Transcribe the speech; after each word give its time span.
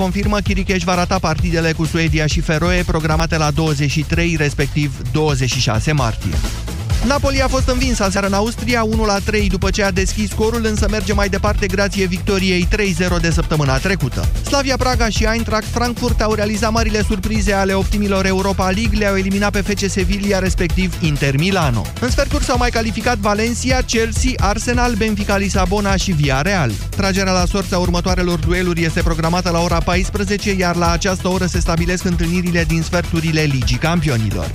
confirmă, 0.00 0.38
Chiricheș 0.38 0.82
va 0.82 0.94
rata 0.94 1.18
partidele 1.18 1.72
cu 1.72 1.84
Suedia 1.84 2.26
și 2.26 2.40
Feroe, 2.40 2.82
programate 2.86 3.36
la 3.36 3.50
23, 3.50 4.36
respectiv 4.36 5.10
26 5.12 5.92
martie. 5.92 6.69
Napoli 7.06 7.42
a 7.42 7.48
fost 7.48 7.68
învins 7.68 8.00
aseară 8.00 8.26
în 8.26 8.32
Austria 8.32 8.86
1-3 9.32 9.46
după 9.48 9.70
ce 9.70 9.82
a 9.82 9.90
deschis 9.90 10.30
scorul, 10.30 10.64
însă 10.64 10.86
merge 10.90 11.12
mai 11.12 11.28
departe 11.28 11.66
grație 11.66 12.06
victoriei 12.06 12.68
3-0 13.16 13.20
de 13.20 13.30
săptămâna 13.30 13.78
trecută. 13.78 14.28
Slavia 14.42 14.76
Praga 14.76 15.08
și 15.08 15.24
Eintracht 15.32 15.66
Frankfurt 15.66 16.20
au 16.20 16.32
realizat 16.32 16.72
marile 16.72 17.02
surprize 17.02 17.52
ale 17.52 17.72
optimilor 17.72 18.26
Europa 18.26 18.70
League, 18.70 18.98
le-au 18.98 19.16
eliminat 19.16 19.52
pe 19.52 19.60
FC 19.60 19.90
Sevilla, 19.90 20.38
respectiv 20.38 20.94
Inter 21.00 21.36
Milano. 21.36 21.86
În 22.00 22.10
sferturi 22.10 22.44
s-au 22.44 22.58
mai 22.58 22.70
calificat 22.70 23.16
Valencia, 23.16 23.80
Chelsea, 23.86 24.32
Arsenal, 24.36 24.94
Benfica 24.94 25.36
Lisabona 25.36 25.96
și 25.96 26.12
Villarreal. 26.12 26.72
Tragerea 26.96 27.32
la 27.32 27.44
sorța 27.44 27.78
următoarelor 27.78 28.38
dueluri 28.38 28.84
este 28.84 29.02
programată 29.02 29.50
la 29.50 29.60
ora 29.60 29.78
14, 29.78 30.52
iar 30.52 30.76
la 30.76 30.90
această 30.90 31.28
oră 31.28 31.46
se 31.46 31.60
stabilesc 31.60 32.04
întâlnirile 32.04 32.64
din 32.64 32.82
sferturile 32.82 33.42
Ligii 33.42 33.76
Campionilor. 33.76 34.50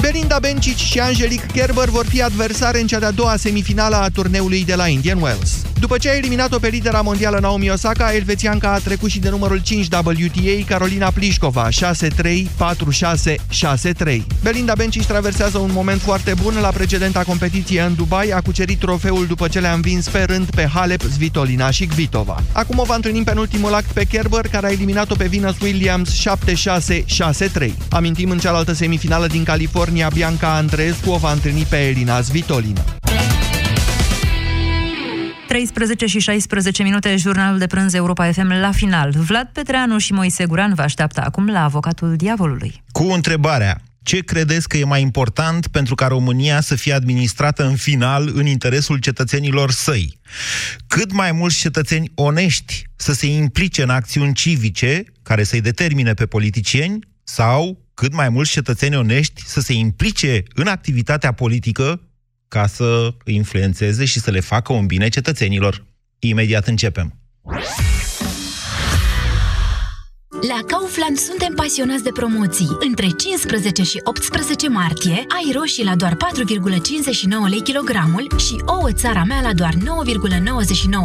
Belinda 0.00 0.38
Bencic 0.38 0.76
și 0.76 0.98
Angelique 0.98 1.46
Kerber 1.52 1.88
vor 1.88 2.06
fi 2.06 2.22
adversare 2.22 2.80
în 2.80 2.86
cea 2.86 2.98
de-a 2.98 3.10
doua 3.10 3.36
semifinală 3.36 3.96
a 3.96 4.08
turneului 4.08 4.64
de 4.64 4.74
la 4.74 4.86
Indian 4.86 5.22
Wells. 5.22 5.66
După 5.80 5.98
ce 5.98 6.08
a 6.08 6.16
eliminat-o 6.16 6.58
pe 6.58 6.68
lidera 6.68 7.00
mondială 7.00 7.38
Naomi 7.38 7.70
Osaka, 7.70 8.14
elvețianca 8.14 8.72
a 8.72 8.78
trecut 8.78 9.10
și 9.10 9.18
de 9.18 9.28
numărul 9.28 9.58
5 9.58 9.86
WTA 9.86 10.64
Carolina 10.66 11.10
Plișcova, 11.10 11.68
6-3, 11.68 11.72
4-6, 13.26 13.34
6-3. 14.04 14.22
Belinda 14.42 14.72
Bencic 14.76 15.04
traversează 15.04 15.58
un 15.58 15.70
moment 15.72 16.00
foarte 16.00 16.34
bun 16.42 16.54
la 16.60 16.68
precedenta 16.68 17.22
competiție 17.22 17.80
în 17.80 17.94
Dubai, 17.94 18.28
a 18.28 18.40
cucerit 18.40 18.78
trofeul 18.78 19.26
după 19.26 19.48
ce 19.48 19.60
le-a 19.60 19.72
învins 19.72 20.08
pe 20.08 20.22
rând 20.22 20.50
pe 20.50 20.68
Halep, 20.74 21.02
Svitolina 21.12 21.70
și 21.70 21.86
Kvitova. 21.86 22.42
Acum 22.52 22.78
o 22.78 22.84
va 22.84 22.94
întâlni 22.94 23.24
pe 23.24 23.34
ultimul 23.36 23.74
act 23.74 23.90
pe 23.90 24.04
Kerber, 24.04 24.48
care 24.48 24.66
a 24.66 24.70
eliminat-o 24.70 25.14
pe 25.14 25.26
Venus 25.26 25.60
Williams 25.60 26.22
7-6, 26.90 27.04
6-3. 27.68 27.70
Amintim 27.88 28.30
în 28.30 28.38
cealaltă 28.38 28.72
semifinală 28.72 29.26
din 29.26 29.44
California, 29.44 29.85
Bianca 30.12 30.56
Andreescu 30.56 31.10
o 31.10 31.16
va 31.16 31.32
întâlni 31.32 31.62
pe 31.62 31.76
Elina 31.76 32.20
Svitolina. 32.20 32.84
13 35.48 36.06
și 36.06 36.18
16 36.18 36.82
minute, 36.82 37.16
jurnalul 37.16 37.58
de 37.58 37.66
prânz 37.66 37.94
Europa 37.94 38.32
FM 38.32 38.52
la 38.60 38.72
final. 38.72 39.10
Vlad 39.16 39.48
Petreanu 39.52 39.98
și 39.98 40.12
Moise 40.12 40.46
Guran 40.46 40.74
vă 40.74 40.82
așteaptă 40.82 41.22
acum 41.24 41.48
la 41.48 41.64
avocatul 41.64 42.16
diavolului. 42.16 42.82
Cu 42.92 43.02
întrebarea, 43.02 43.80
ce 44.02 44.18
credeți 44.18 44.68
că 44.68 44.76
e 44.76 44.84
mai 44.84 45.00
important 45.00 45.66
pentru 45.66 45.94
ca 45.94 46.06
România 46.06 46.60
să 46.60 46.74
fie 46.74 46.92
administrată 46.92 47.66
în 47.66 47.76
final 47.76 48.30
în 48.34 48.46
interesul 48.46 48.98
cetățenilor 48.98 49.70
săi? 49.70 50.20
Cât 50.86 51.12
mai 51.12 51.32
mulți 51.32 51.58
cetățeni 51.58 52.10
onești 52.14 52.84
să 52.96 53.12
se 53.12 53.26
implice 53.26 53.82
în 53.82 53.90
acțiuni 53.90 54.34
civice 54.34 55.04
care 55.22 55.42
să-i 55.42 55.60
determine 55.60 56.14
pe 56.14 56.26
politicieni 56.26 56.98
sau 57.24 57.85
cât 57.96 58.12
mai 58.12 58.28
mulți 58.28 58.50
cetățeni 58.50 58.96
onești 58.96 59.42
să 59.46 59.60
se 59.60 59.72
implice 59.72 60.42
în 60.54 60.66
activitatea 60.66 61.32
politică 61.32 62.00
ca 62.48 62.66
să 62.66 63.14
influențeze 63.24 64.04
și 64.04 64.20
să 64.20 64.30
le 64.30 64.40
facă 64.40 64.72
un 64.72 64.86
bine 64.86 65.08
cetățenilor. 65.08 65.86
Imediat 66.18 66.66
începem. 66.66 67.18
La 70.40 70.60
Kaufland 70.66 71.18
suntem 71.18 71.52
pasionați 71.54 72.02
de 72.02 72.10
promoții. 72.10 72.76
Între 72.78 73.08
15 73.08 73.82
și 73.82 74.00
18 74.04 74.68
martie 74.68 75.12
ai 75.12 75.52
roșii 75.54 75.84
la 75.84 75.94
doar 75.96 76.16
4,59 76.16 76.18
lei 77.48 77.62
kilogramul 77.62 78.26
și 78.36 78.62
ouă 78.66 78.92
țara 78.92 79.24
mea 79.24 79.40
la 79.40 79.52
doar 79.52 79.74
9,99 79.74 79.78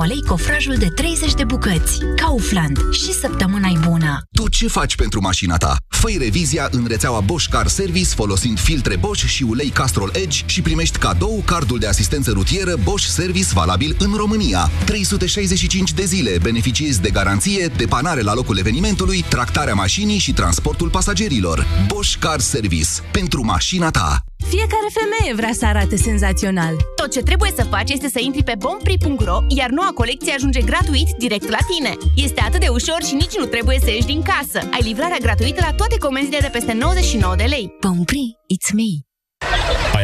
lei 0.07 0.23
cofrajul 0.27 0.75
de 0.75 0.87
30 0.95 1.33
de 1.33 1.43
bucăți. 1.43 1.97
Kaufland. 2.15 2.77
Și 2.91 3.13
săptămâna 3.13 3.67
e 3.67 3.77
bună! 3.87 4.21
Tu 4.31 4.49
ce 4.49 4.67
faci 4.67 4.95
pentru 4.95 5.21
mașina 5.21 5.57
ta? 5.57 5.75
Făi 5.87 6.17
revizia 6.19 6.67
în 6.71 6.85
rețeaua 6.87 7.19
Bosch 7.19 7.49
Car 7.49 7.67
Service 7.67 8.09
folosind 8.15 8.59
filtre 8.59 8.95
Bosch 8.95 9.25
și 9.25 9.43
ulei 9.43 9.69
Castrol 9.69 10.11
Edge 10.13 10.39
și 10.45 10.61
primești 10.61 10.97
cadou 10.97 11.43
cardul 11.45 11.79
de 11.79 11.87
asistență 11.87 12.31
rutieră 12.31 12.75
Bosch 12.83 13.07
Service 13.07 13.47
valabil 13.53 13.95
în 13.99 14.13
România. 14.15 14.69
365 14.85 15.93
de 15.93 16.05
zile 16.05 16.37
beneficiezi 16.41 17.01
de 17.01 17.09
garanție, 17.09 17.71
depanare 17.77 18.21
la 18.21 18.33
locul 18.33 18.57
evenimentului, 18.57 19.20
tractarea 19.29 19.73
mașinii 19.73 20.17
și 20.17 20.33
transportul 20.33 20.89
pasagerilor. 20.89 21.65
Bosch 21.87 22.15
Car 22.19 22.39
Service. 22.39 22.89
Pentru 23.11 23.43
mașina 23.43 23.91
ta. 23.91 24.17
Fiecare 24.49 24.89
femeie 24.93 25.35
vrea 25.35 25.53
să 25.53 25.65
arate 25.65 25.95
senzațional. 25.95 26.75
Tot 26.95 27.11
ce 27.11 27.21
trebuie 27.21 27.51
să 27.55 27.63
faci 27.69 27.89
este 27.91 28.09
să 28.09 28.19
intri 28.19 28.43
pe 28.43 28.53
bompri.ro, 28.57 29.37
iar 29.47 29.69
noua 29.69 29.91
colecție 29.93 30.33
ajunge 30.33 30.61
gratuit 30.61 31.09
direct 31.17 31.49
la 31.49 31.57
tine. 31.75 31.97
Este 32.15 32.41
atât 32.41 32.59
de 32.59 32.67
ușor 32.67 33.03
și 33.03 33.13
nici 33.13 33.37
nu 33.37 33.45
trebuie 33.45 33.79
să 33.79 33.89
ieși 33.89 34.05
din 34.05 34.21
casă. 34.21 34.59
Ai 34.71 34.81
livrarea 34.81 35.17
gratuită 35.21 35.61
la 35.65 35.73
toate 35.73 35.97
comenzile 35.97 36.39
de 36.39 36.49
peste 36.51 36.73
99 36.73 37.35
de 37.35 37.43
lei. 37.43 37.73
Bompri, 37.79 38.37
it's 38.53 38.73
me! 38.73 39.10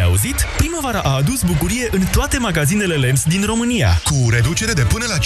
Ai 0.08 0.14
auzit? 0.14 0.46
Primăvara 0.58 1.00
a 1.00 1.16
adus 1.16 1.44
bucurie 1.44 1.88
în 1.92 2.02
toate 2.12 2.38
magazinele 2.38 2.96
LEMS 2.96 3.24
din 3.24 3.44
România. 3.46 4.02
Cu 4.04 4.30
reducere 4.30 4.74
de 4.74 4.82
până 4.82 5.06
la 5.08 5.18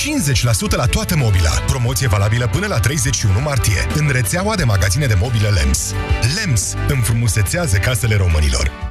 50% 0.72 0.76
la 0.76 0.86
toată 0.86 1.16
mobila. 1.16 1.50
Promoție 1.50 2.08
valabilă 2.08 2.48
până 2.48 2.68
la 2.68 2.80
31 2.80 3.40
martie. 3.40 3.88
În 3.96 4.10
rețeaua 4.12 4.56
de 4.56 4.64
magazine 4.64 5.06
de 5.06 5.18
mobilă 5.20 5.50
LEMS. 5.50 5.94
LEMS 6.36 6.74
înfrumusețează 6.88 7.78
casele 7.78 8.16
românilor. 8.16 8.91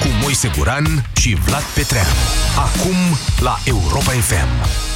cu 0.00 0.08
Moise 0.22 0.50
Guran 0.56 1.10
și 1.16 1.34
Vlad 1.34 1.62
Petreanu. 1.74 2.08
Acum 2.56 2.96
la 3.40 3.58
Europa 3.64 4.10
FM. 4.10 4.89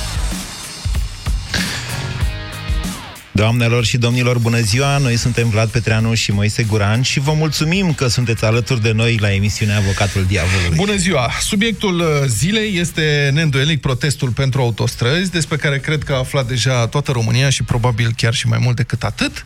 Doamnelor 3.37 3.85
și 3.85 3.97
domnilor, 3.97 4.39
bună 4.39 4.61
ziua! 4.61 4.99
Noi 4.99 5.17
suntem 5.17 5.49
Vlad 5.49 5.69
Petreanu 5.69 6.15
și 6.15 6.33
Moise 6.33 6.63
Guran 6.63 7.03
și 7.03 7.21
vă 7.21 7.33
mulțumim 7.33 7.93
că 7.93 8.07
sunteți 8.07 8.45
alături 8.45 8.83
de 8.83 8.93
noi 8.93 9.17
la 9.21 9.33
emisiunea 9.33 9.77
Avocatul 9.77 10.25
Diavolului. 10.25 10.77
Bună 10.77 10.97
ziua! 10.97 11.31
Subiectul 11.41 11.99
uh, 12.01 12.07
zilei 12.27 12.79
este 12.79 13.31
neîndoielnic 13.33 13.81
protestul 13.81 14.31
pentru 14.31 14.61
autostrăzi, 14.61 15.31
despre 15.31 15.57
care 15.57 15.79
cred 15.79 16.03
că 16.03 16.13
a 16.13 16.19
aflat 16.19 16.47
deja 16.47 16.87
toată 16.87 17.13
România 17.13 17.51
și 17.51 17.63
probabil 17.63 18.13
chiar 18.17 18.35
și 18.35 18.47
mai 18.47 18.59
mult 18.63 18.77
decât 18.77 19.03
atât, 19.03 19.45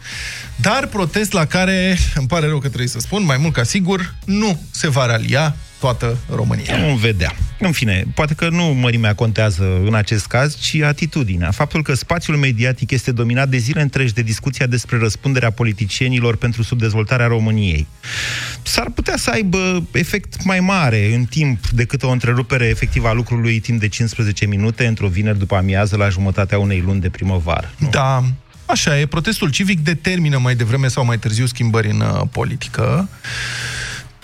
dar 0.56 0.86
protest 0.86 1.32
la 1.32 1.44
care, 1.44 1.98
îmi 2.14 2.26
pare 2.26 2.46
rău 2.46 2.58
că 2.58 2.66
trebuie 2.66 2.88
să 2.88 2.98
spun, 2.98 3.24
mai 3.24 3.36
mult 3.36 3.52
ca 3.52 3.62
sigur, 3.62 4.14
nu 4.24 4.62
se 4.70 4.88
va 4.88 5.06
ralia 5.06 5.56
toată 5.80 6.18
România. 6.34 6.76
Nu 6.76 6.94
vedea. 6.94 7.34
În 7.60 7.72
fine, 7.72 8.04
poate 8.14 8.34
că 8.34 8.48
nu 8.48 8.64
mărimea 8.64 9.14
contează 9.14 9.80
în 9.84 9.94
acest 9.94 10.26
caz, 10.26 10.56
ci 10.56 10.74
atitudinea. 10.74 11.50
Faptul 11.50 11.82
că 11.82 11.94
spațiul 11.94 12.36
mediatic 12.36 12.90
este 12.90 13.12
dominat 13.12 13.48
de 13.48 13.56
zile 13.56 13.80
întregi 13.80 14.12
de 14.12 14.22
discuția 14.22 14.66
despre 14.66 14.98
răspunderea 14.98 15.50
politicienilor 15.50 16.36
pentru 16.36 16.62
subdezvoltarea 16.62 17.26
României. 17.26 17.86
S-ar 18.62 18.90
putea 18.94 19.16
să 19.16 19.30
aibă 19.30 19.86
efect 19.92 20.44
mai 20.44 20.60
mare 20.60 21.14
în 21.14 21.24
timp 21.24 21.68
decât 21.68 22.02
o 22.02 22.10
întrerupere 22.10 22.66
efectivă 22.66 23.08
a 23.08 23.12
lucrului 23.12 23.60
timp 23.60 23.80
de 23.80 23.88
15 23.88 24.46
minute 24.46 24.86
într-o 24.86 25.08
vineri 25.08 25.38
după 25.38 25.56
amiază 25.56 25.96
la 25.96 26.08
jumătatea 26.08 26.58
unei 26.58 26.82
luni 26.86 27.00
de 27.00 27.08
primăvară. 27.08 27.70
Nu? 27.76 27.88
Da, 27.88 28.24
așa 28.66 28.98
e. 28.98 29.06
Protestul 29.06 29.50
civic 29.50 29.80
determină 29.80 30.38
mai 30.38 30.54
devreme 30.54 30.88
sau 30.88 31.04
mai 31.04 31.18
târziu 31.18 31.46
schimbări 31.46 31.90
în 31.90 32.00
uh, 32.00 32.22
politică. 32.32 33.08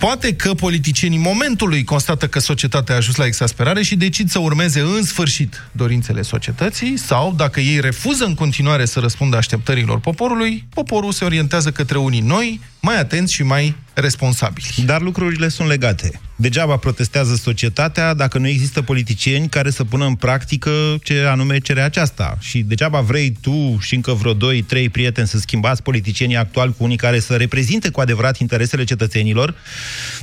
Poate 0.05 0.35
că 0.35 0.55
politicienii 0.55 1.19
momentului 1.19 1.85
constată 1.85 2.29
că 2.29 2.39
societatea 2.39 2.95
a 2.95 2.99
ajuns 2.99 3.17
la 3.17 3.27
exasperare 3.27 3.83
și 3.83 3.97
decid 3.97 4.31
să 4.31 4.39
urmeze 4.39 4.81
în 4.81 5.03
sfârșit 5.03 5.63
dorințele 5.73 6.23
societății 6.23 6.97
sau, 6.97 7.35
dacă 7.37 7.61
ei 7.61 7.81
refuză 7.81 8.25
în 8.25 8.35
continuare 8.35 8.85
să 8.85 9.01
răspundă 9.01 9.37
așteptărilor 9.37 10.01
poporului, 10.01 10.67
poporul 10.75 11.13
se 11.13 11.25
orientează 11.25 11.71
către 11.71 11.99
unii 11.99 12.21
noi, 12.21 12.61
mai 12.81 12.99
atenți 12.99 13.33
și 13.33 13.43
mai 13.43 13.77
responsabili. 13.95 14.83
Dar 14.87 15.01
lucrurile 15.01 15.49
sunt 15.49 15.69
legate. 15.69 16.21
Degeaba 16.37 16.77
protestează 16.77 17.35
societatea 17.35 18.15
dacă 18.15 18.39
nu 18.39 18.49
există 18.49 18.83
politicieni 18.83 19.49
care 19.49 19.71
să 19.71 19.85
pună 19.85 20.07
în 20.07 20.15
practică 20.15 20.71
ce 21.03 21.21
anume 21.21 21.59
cere 21.59 21.81
aceasta. 21.81 22.37
Și 22.41 22.59
degeaba 22.59 23.01
vrei 23.01 23.37
tu 23.41 23.79
și 23.81 23.95
încă 23.95 24.13
vreo 24.13 24.33
doi, 24.33 24.63
trei 24.63 24.89
prieteni 24.89 25.27
să 25.27 25.39
schimbați 25.39 25.83
politicienii 25.83 26.37
actuali 26.37 26.75
cu 26.77 26.85
unii 26.85 26.97
care 26.97 27.21
să 27.21 27.37
reprezinte 27.37 27.89
cu 27.89 28.01
adevărat 28.01 28.39
interesele 28.39 28.85
cetățenilor, 28.85 29.55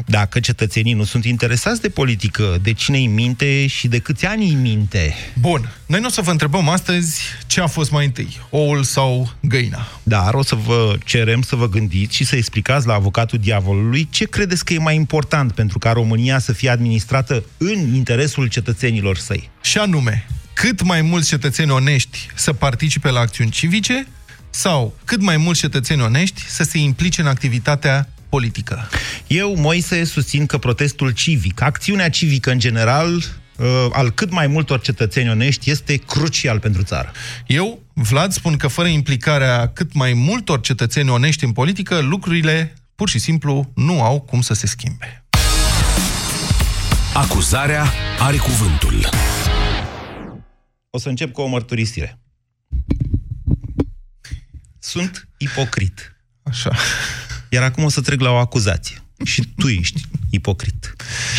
dacă 0.06 0.40
cetățenii 0.40 0.94
nu 0.94 1.04
sunt 1.04 1.26
interesați 1.26 1.82
de 1.82 1.90
politică, 1.90 2.58
de 2.62 2.74
cine 2.74 2.98
îi 2.98 3.08
minte 3.08 3.68
și 3.68 3.88
de 3.88 4.00
câți 4.00 4.26
ani 4.26 4.46
îi 4.46 4.56
minte. 4.56 5.16
Bun. 5.40 5.76
Noi 5.86 6.00
nu 6.00 6.06
o 6.06 6.10
să 6.10 6.22
vă 6.22 6.32
întrebăm 6.32 6.70
astăzi 6.70 7.22
ce 7.48 7.62
a 7.62 7.68
fost 7.68 7.92
mai 7.92 8.06
întâi, 8.06 8.40
oul 8.50 8.84
sau 8.84 9.32
găina. 9.40 9.88
Dar 10.04 10.34
o 10.34 10.44
să 10.44 10.56
vă 10.56 10.96
cerem 11.06 11.42
să 11.42 11.56
vă 11.56 11.70
gândiți 11.70 12.16
și 12.16 12.26
să 12.26 12.36
explicați 12.36 12.88
la 12.88 12.94
avocatul 12.94 13.40
diavolului 13.40 14.08
ce 14.12 14.26
credeți 14.26 14.66
că 14.66 14.74
e 14.74 14.78
mai 14.78 14.96
important 14.96 15.52
pentru 15.52 15.80
ca 15.80 15.92
România 16.02 16.40
să 16.40 16.54
fie 16.54 16.70
administrată 16.70 17.44
în 17.58 17.94
interesul 17.94 18.48
cetățenilor 18.48 19.18
săi. 19.18 19.50
Și 19.62 19.78
anume, 19.78 20.26
cât 20.54 20.82
mai 20.84 21.02
mulți 21.02 21.28
cetățeni 21.28 21.72
onești 21.72 22.28
să 22.36 22.54
participe 22.54 23.10
la 23.10 23.20
acțiuni 23.20 23.52
civice 23.52 24.08
sau 24.50 24.94
cât 25.06 25.22
mai 25.22 25.38
mulți 25.38 25.60
cetățeni 25.60 26.02
onești 26.02 26.42
să 26.48 26.64
se 26.64 26.78
implice 26.78 27.22
în 27.22 27.28
activitatea 27.28 28.10
politică. 28.30 28.90
Eu, 29.28 29.56
Moise, 29.56 30.04
susțin 30.04 30.46
că 30.46 30.58
protestul 30.58 31.12
civic, 31.12 31.62
acțiunea 31.62 32.10
civică 32.10 32.52
în 32.52 32.60
general, 32.60 33.16
uh, 33.16 33.88
al 33.92 34.12
cât 34.12 34.32
mai 34.32 34.48
multor 34.48 34.82
cetățeni 34.82 35.30
onești, 35.30 35.72
este 35.72 35.96
crucial 35.96 36.60
pentru 36.60 36.84
țară. 36.84 37.12
Eu, 37.48 37.84
Vlad, 37.94 38.32
spun 38.32 38.58
că 38.58 38.68
fără 38.68 38.88
implicarea 38.88 39.68
cât 39.68 39.94
mai 39.94 40.14
multor 40.14 40.62
cetățeni 40.62 41.10
onești 41.10 41.44
în 41.44 41.52
politică, 41.52 42.00
lucrurile 42.00 42.74
pur 42.96 43.10
și 43.10 43.20
simplu 43.20 43.72
nu 43.76 44.02
au 44.02 44.22
cum 44.22 44.42
să 44.42 44.54
se 44.54 44.68
schimbe. 44.68 45.21
Acuzarea 47.14 47.86
are 48.20 48.38
cuvântul. 48.38 49.10
O 50.90 50.98
să 50.98 51.10
încep 51.10 51.32
cu 51.32 51.42
o 51.42 51.48
mărturisire. 51.48 52.20
Sunt 54.80 55.28
ipocrit. 55.38 56.16
Așa. 56.44 56.76
Iar 57.50 57.64
acum 57.64 57.84
o 57.84 57.90
să 57.90 58.02
trec 58.02 58.20
la 58.20 58.30
o 58.30 58.36
acuzație. 58.36 59.04
Și 59.26 59.48
tu 59.56 59.68
ești 59.68 60.02
ipocrit. 60.30 60.96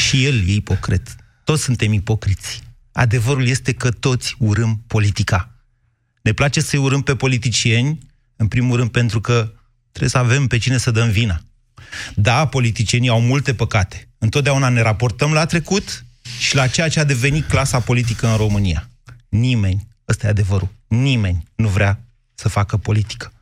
Și 0.06 0.24
el 0.24 0.48
e 0.48 0.52
ipocrit. 0.52 1.16
Toți 1.44 1.62
suntem 1.62 1.92
ipocriți. 1.92 2.62
Adevărul 2.92 3.46
este 3.46 3.72
că 3.72 3.90
toți 3.90 4.34
urâm 4.38 4.82
politica. 4.86 5.56
Ne 6.22 6.32
place 6.32 6.60
să-i 6.60 6.78
urâm 6.78 7.02
pe 7.02 7.16
politicieni, 7.16 7.98
în 8.36 8.48
primul 8.48 8.76
rând 8.76 8.90
pentru 8.90 9.20
că 9.20 9.52
trebuie 9.88 10.10
să 10.10 10.18
avem 10.18 10.46
pe 10.46 10.58
cine 10.58 10.76
să 10.76 10.90
dăm 10.90 11.10
vina. 11.10 11.40
Da, 12.14 12.46
politicienii 12.46 13.08
au 13.08 13.20
multe 13.20 13.54
păcate. 13.54 14.06
Întotdeauna 14.22 14.68
ne 14.68 14.80
raportăm 14.80 15.32
la 15.32 15.46
trecut 15.46 16.04
și 16.38 16.54
la 16.54 16.66
ceea 16.66 16.88
ce 16.88 17.00
a 17.00 17.04
devenit 17.04 17.48
clasa 17.48 17.80
politică 17.80 18.28
în 18.28 18.36
România. 18.36 18.88
Nimeni, 19.28 19.86
ăsta 20.08 20.26
e 20.26 20.30
adevărul, 20.30 20.68
nimeni 20.88 21.42
nu 21.54 21.68
vrea 21.68 22.00
să 22.34 22.48
facă 22.48 22.76
politică. 22.76 23.32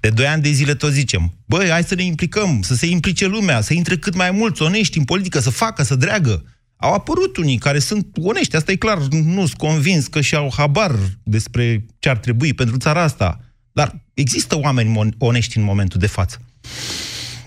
De 0.00 0.10
doi 0.10 0.26
ani 0.26 0.42
de 0.42 0.50
zile 0.50 0.74
tot 0.74 0.92
zicem, 0.92 1.34
băi, 1.44 1.68
hai 1.68 1.84
să 1.84 1.94
ne 1.94 2.02
implicăm, 2.02 2.62
să 2.62 2.74
se 2.74 2.86
implice 2.86 3.26
lumea, 3.26 3.60
să 3.60 3.74
intre 3.74 3.96
cât 3.96 4.14
mai 4.14 4.30
mulți 4.30 4.62
onești 4.62 4.98
în 4.98 5.04
politică, 5.04 5.40
să 5.40 5.50
facă, 5.50 5.82
să 5.82 5.94
dreagă. 5.94 6.44
Au 6.76 6.92
apărut 6.94 7.36
unii 7.36 7.58
care 7.58 7.78
sunt 7.78 8.06
onești, 8.20 8.56
asta 8.56 8.72
e 8.72 8.76
clar, 8.76 8.98
nu 9.10 9.46
sunt 9.46 9.58
convins 9.58 10.06
că 10.06 10.20
și-au 10.20 10.52
habar 10.56 10.94
despre 11.22 11.84
ce 11.98 12.08
ar 12.08 12.16
trebui 12.16 12.52
pentru 12.52 12.76
țara 12.76 13.02
asta. 13.02 13.40
Dar 13.72 14.00
există 14.14 14.58
oameni 14.58 15.14
onești 15.18 15.58
în 15.58 15.64
momentul 15.64 16.00
de 16.00 16.06
față. 16.06 16.38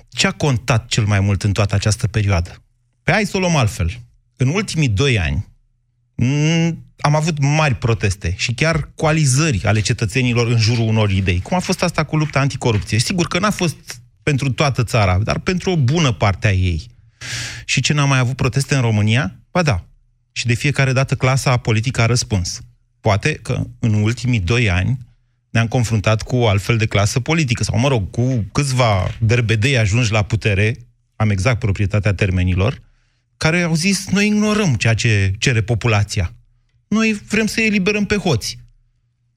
Ce 0.09 0.27
a 0.27 0.31
contat 0.31 0.87
cel 0.87 1.05
mai 1.05 1.19
mult 1.19 1.43
în 1.43 1.51
toată 1.51 1.75
această 1.75 2.07
perioadă? 2.07 2.61
Pe 3.07 3.13
hai 3.13 3.25
să 3.25 3.37
o 3.37 3.39
luăm 3.39 3.55
altfel. 3.55 3.99
În 4.35 4.47
ultimii 4.47 4.89
doi 4.89 5.19
ani 5.19 5.47
am 6.99 7.15
avut 7.15 7.39
mari 7.39 7.75
proteste 7.75 8.33
și 8.37 8.53
chiar 8.53 8.91
coalizări 8.95 9.65
ale 9.65 9.79
cetățenilor 9.79 10.47
în 10.47 10.57
jurul 10.57 10.87
unor 10.87 11.11
idei. 11.11 11.41
Cum 11.41 11.57
a 11.57 11.59
fost 11.59 11.83
asta 11.83 12.03
cu 12.03 12.17
lupta 12.17 12.39
anticorupție? 12.39 12.99
Sigur 12.99 13.27
că 13.27 13.39
n-a 13.39 13.49
fost 13.49 14.01
pentru 14.23 14.51
toată 14.51 14.83
țara, 14.83 15.17
dar 15.17 15.39
pentru 15.39 15.71
o 15.71 15.77
bună 15.77 16.11
parte 16.11 16.47
a 16.47 16.51
ei. 16.51 16.87
Și 17.65 17.81
ce 17.81 17.93
n-am 17.93 18.09
mai 18.09 18.19
avut 18.19 18.35
proteste 18.35 18.75
în 18.75 18.81
România? 18.81 19.39
Ba 19.51 19.61
da. 19.61 19.85
Și 20.31 20.45
de 20.45 20.53
fiecare 20.53 20.93
dată 20.93 21.15
clasa 21.15 21.57
politică 21.57 22.01
a 22.01 22.05
răspuns. 22.05 22.61
Poate 22.99 23.33
că 23.33 23.63
în 23.79 23.93
ultimii 23.93 24.39
doi 24.39 24.69
ani 24.69 24.97
ne-am 25.49 25.67
confruntat 25.67 26.21
cu 26.21 26.35
o 26.35 26.47
altfel 26.47 26.77
de 26.77 26.85
clasă 26.85 27.19
politică, 27.19 27.63
sau, 27.63 27.79
mă 27.79 27.87
rog, 27.87 28.09
cu 28.09 28.45
câțiva 28.51 29.15
derbedei 29.19 29.77
ajungi 29.77 30.11
la 30.11 30.23
putere, 30.23 30.75
am 31.15 31.29
exact 31.29 31.59
proprietatea 31.59 32.13
termenilor, 32.13 32.85
care 33.37 33.61
au 33.61 33.75
zis, 33.75 34.07
noi 34.07 34.25
ignorăm 34.25 34.75
ceea 34.75 34.93
ce 34.93 35.33
cere 35.37 35.61
populația. 35.61 36.33
Noi 36.87 37.13
vrem 37.13 37.45
să 37.45 37.61
eliberăm 37.61 38.05
pe 38.05 38.15
hoți. 38.15 38.57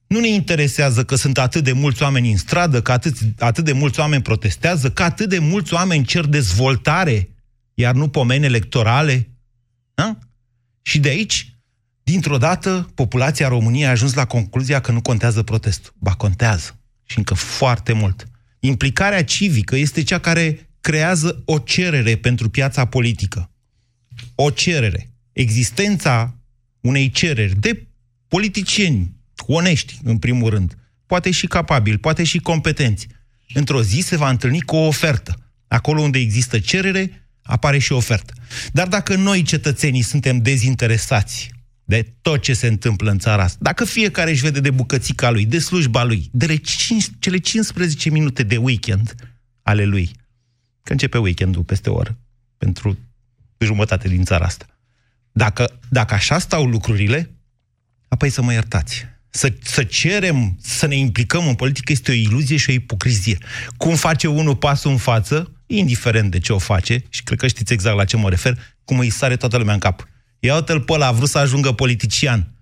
Nu 0.07 0.19
ne 0.19 0.27
interesează 0.27 1.03
că 1.03 1.15
sunt 1.15 1.37
atât 1.37 1.63
de 1.63 1.71
mulți 1.71 2.03
oameni 2.03 2.31
în 2.31 2.37
stradă, 2.37 2.81
că 2.81 2.91
atât, 2.91 3.17
atât 3.39 3.65
de 3.65 3.71
mulți 3.71 3.99
oameni 3.99 4.21
protestează, 4.21 4.91
că 4.91 5.03
atât 5.03 5.29
de 5.29 5.39
mulți 5.39 5.73
oameni 5.73 6.05
cer 6.05 6.25
dezvoltare, 6.25 7.29
iar 7.73 7.95
nu 7.95 8.07
pomeni 8.07 8.45
electorale. 8.45 9.29
Da? 9.93 10.17
Și 10.81 10.99
de 10.99 11.09
aici, 11.09 11.55
dintr-o 12.03 12.37
dată, 12.37 12.91
populația 12.95 13.47
României 13.47 13.85
a 13.85 13.89
ajuns 13.89 14.13
la 14.13 14.25
concluzia 14.25 14.79
că 14.79 14.91
nu 14.91 15.01
contează 15.01 15.43
protestul. 15.43 15.93
Ba, 15.99 16.13
contează. 16.13 16.79
Și 17.05 17.17
încă 17.17 17.33
foarte 17.33 17.93
mult. 17.93 18.27
Implicarea 18.59 19.23
civică 19.23 19.75
este 19.75 20.03
cea 20.03 20.19
care 20.19 20.69
creează 20.81 21.41
o 21.45 21.57
cerere 21.57 22.15
pentru 22.15 22.49
piața 22.49 22.85
politică 22.85 23.50
o 24.35 24.49
cerere, 24.49 25.09
existența 25.31 26.35
unei 26.81 27.09
cereri 27.09 27.59
de 27.59 27.87
politicieni 28.27 29.15
onești, 29.47 29.99
în 30.03 30.17
primul 30.17 30.49
rând, 30.49 30.77
poate 31.05 31.31
și 31.31 31.47
capabili, 31.47 31.97
poate 31.97 32.23
și 32.23 32.39
competenți, 32.39 33.07
într-o 33.53 33.81
zi 33.83 33.99
se 33.99 34.17
va 34.17 34.29
întâlni 34.29 34.61
cu 34.61 34.75
o 34.75 34.87
ofertă. 34.87 35.35
Acolo 35.67 36.01
unde 36.01 36.19
există 36.19 36.59
cerere, 36.59 37.29
apare 37.41 37.77
și 37.77 37.91
ofertă. 37.91 38.33
Dar 38.71 38.87
dacă 38.87 39.15
noi, 39.15 39.41
cetățenii, 39.41 40.01
suntem 40.01 40.41
dezinteresați 40.41 41.51
de 41.83 42.13
tot 42.21 42.41
ce 42.41 42.53
se 42.53 42.67
întâmplă 42.67 43.11
în 43.11 43.19
țara 43.19 43.43
asta, 43.43 43.57
dacă 43.61 43.85
fiecare 43.85 44.31
își 44.31 44.41
vede 44.41 44.59
de 44.59 44.71
bucățica 44.71 45.29
lui, 45.29 45.45
de 45.45 45.59
slujba 45.59 46.03
lui, 46.03 46.29
de 46.31 46.61
cele 47.19 47.37
15 47.37 48.09
minute 48.09 48.43
de 48.43 48.57
weekend 48.57 49.15
ale 49.61 49.85
lui, 49.85 50.11
că 50.83 50.91
începe 50.91 51.17
weekendul 51.17 51.63
peste 51.63 51.89
o 51.89 51.93
oră, 51.93 52.17
pentru 52.57 52.97
jumătate 53.65 54.07
din 54.07 54.23
țara 54.23 54.45
asta. 54.45 54.65
Dacă, 55.31 55.79
dacă 55.89 56.13
așa 56.13 56.39
stau 56.39 56.65
lucrurile, 56.65 57.35
apoi 58.07 58.29
să 58.29 58.41
mă 58.41 58.53
iertați. 58.53 59.05
Să, 59.29 59.53
să 59.61 59.83
cerem 59.83 60.57
să 60.61 60.85
ne 60.87 60.95
implicăm 60.95 61.47
în 61.47 61.55
politică 61.55 61.91
este 61.91 62.11
o 62.11 62.13
iluzie 62.13 62.57
și 62.57 62.69
o 62.69 62.73
ipocrizie. 62.73 63.37
Cum 63.77 63.95
face 63.95 64.27
unul 64.27 64.55
pasul 64.55 64.91
în 64.91 64.97
față, 64.97 65.51
indiferent 65.65 66.31
de 66.31 66.39
ce 66.39 66.53
o 66.53 66.57
face, 66.57 67.03
și 67.09 67.23
cred 67.23 67.39
că 67.39 67.47
știți 67.47 67.73
exact 67.73 67.97
la 67.97 68.05
ce 68.05 68.17
mă 68.17 68.29
refer, 68.29 68.75
cum 68.85 68.99
îi 68.99 69.09
sare 69.09 69.35
toată 69.35 69.57
lumea 69.57 69.73
în 69.73 69.79
cap. 69.79 70.07
Ia 70.39 70.55
uite-l 70.55 70.81
pe 70.81 70.93
ăla, 70.93 71.07
a 71.07 71.11
vrut 71.11 71.29
să 71.29 71.37
ajungă 71.37 71.71
politician. 71.71 72.53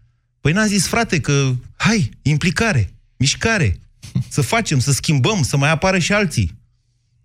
Păi 0.42 0.52
n-a 0.52 0.66
zis, 0.66 0.88
frate, 0.88 1.19
că 1.19 1.52
hai, 1.75 2.10
implicare, 2.22 2.94
mișcare, 3.18 3.80
să 4.28 4.42
facem, 4.42 4.80
să 4.80 4.92
schimbăm, 4.92 5.44
să 5.44 5.57
mai 5.57 5.69
apară 5.69 6.00
și 6.00 6.13
alții. 6.13 6.57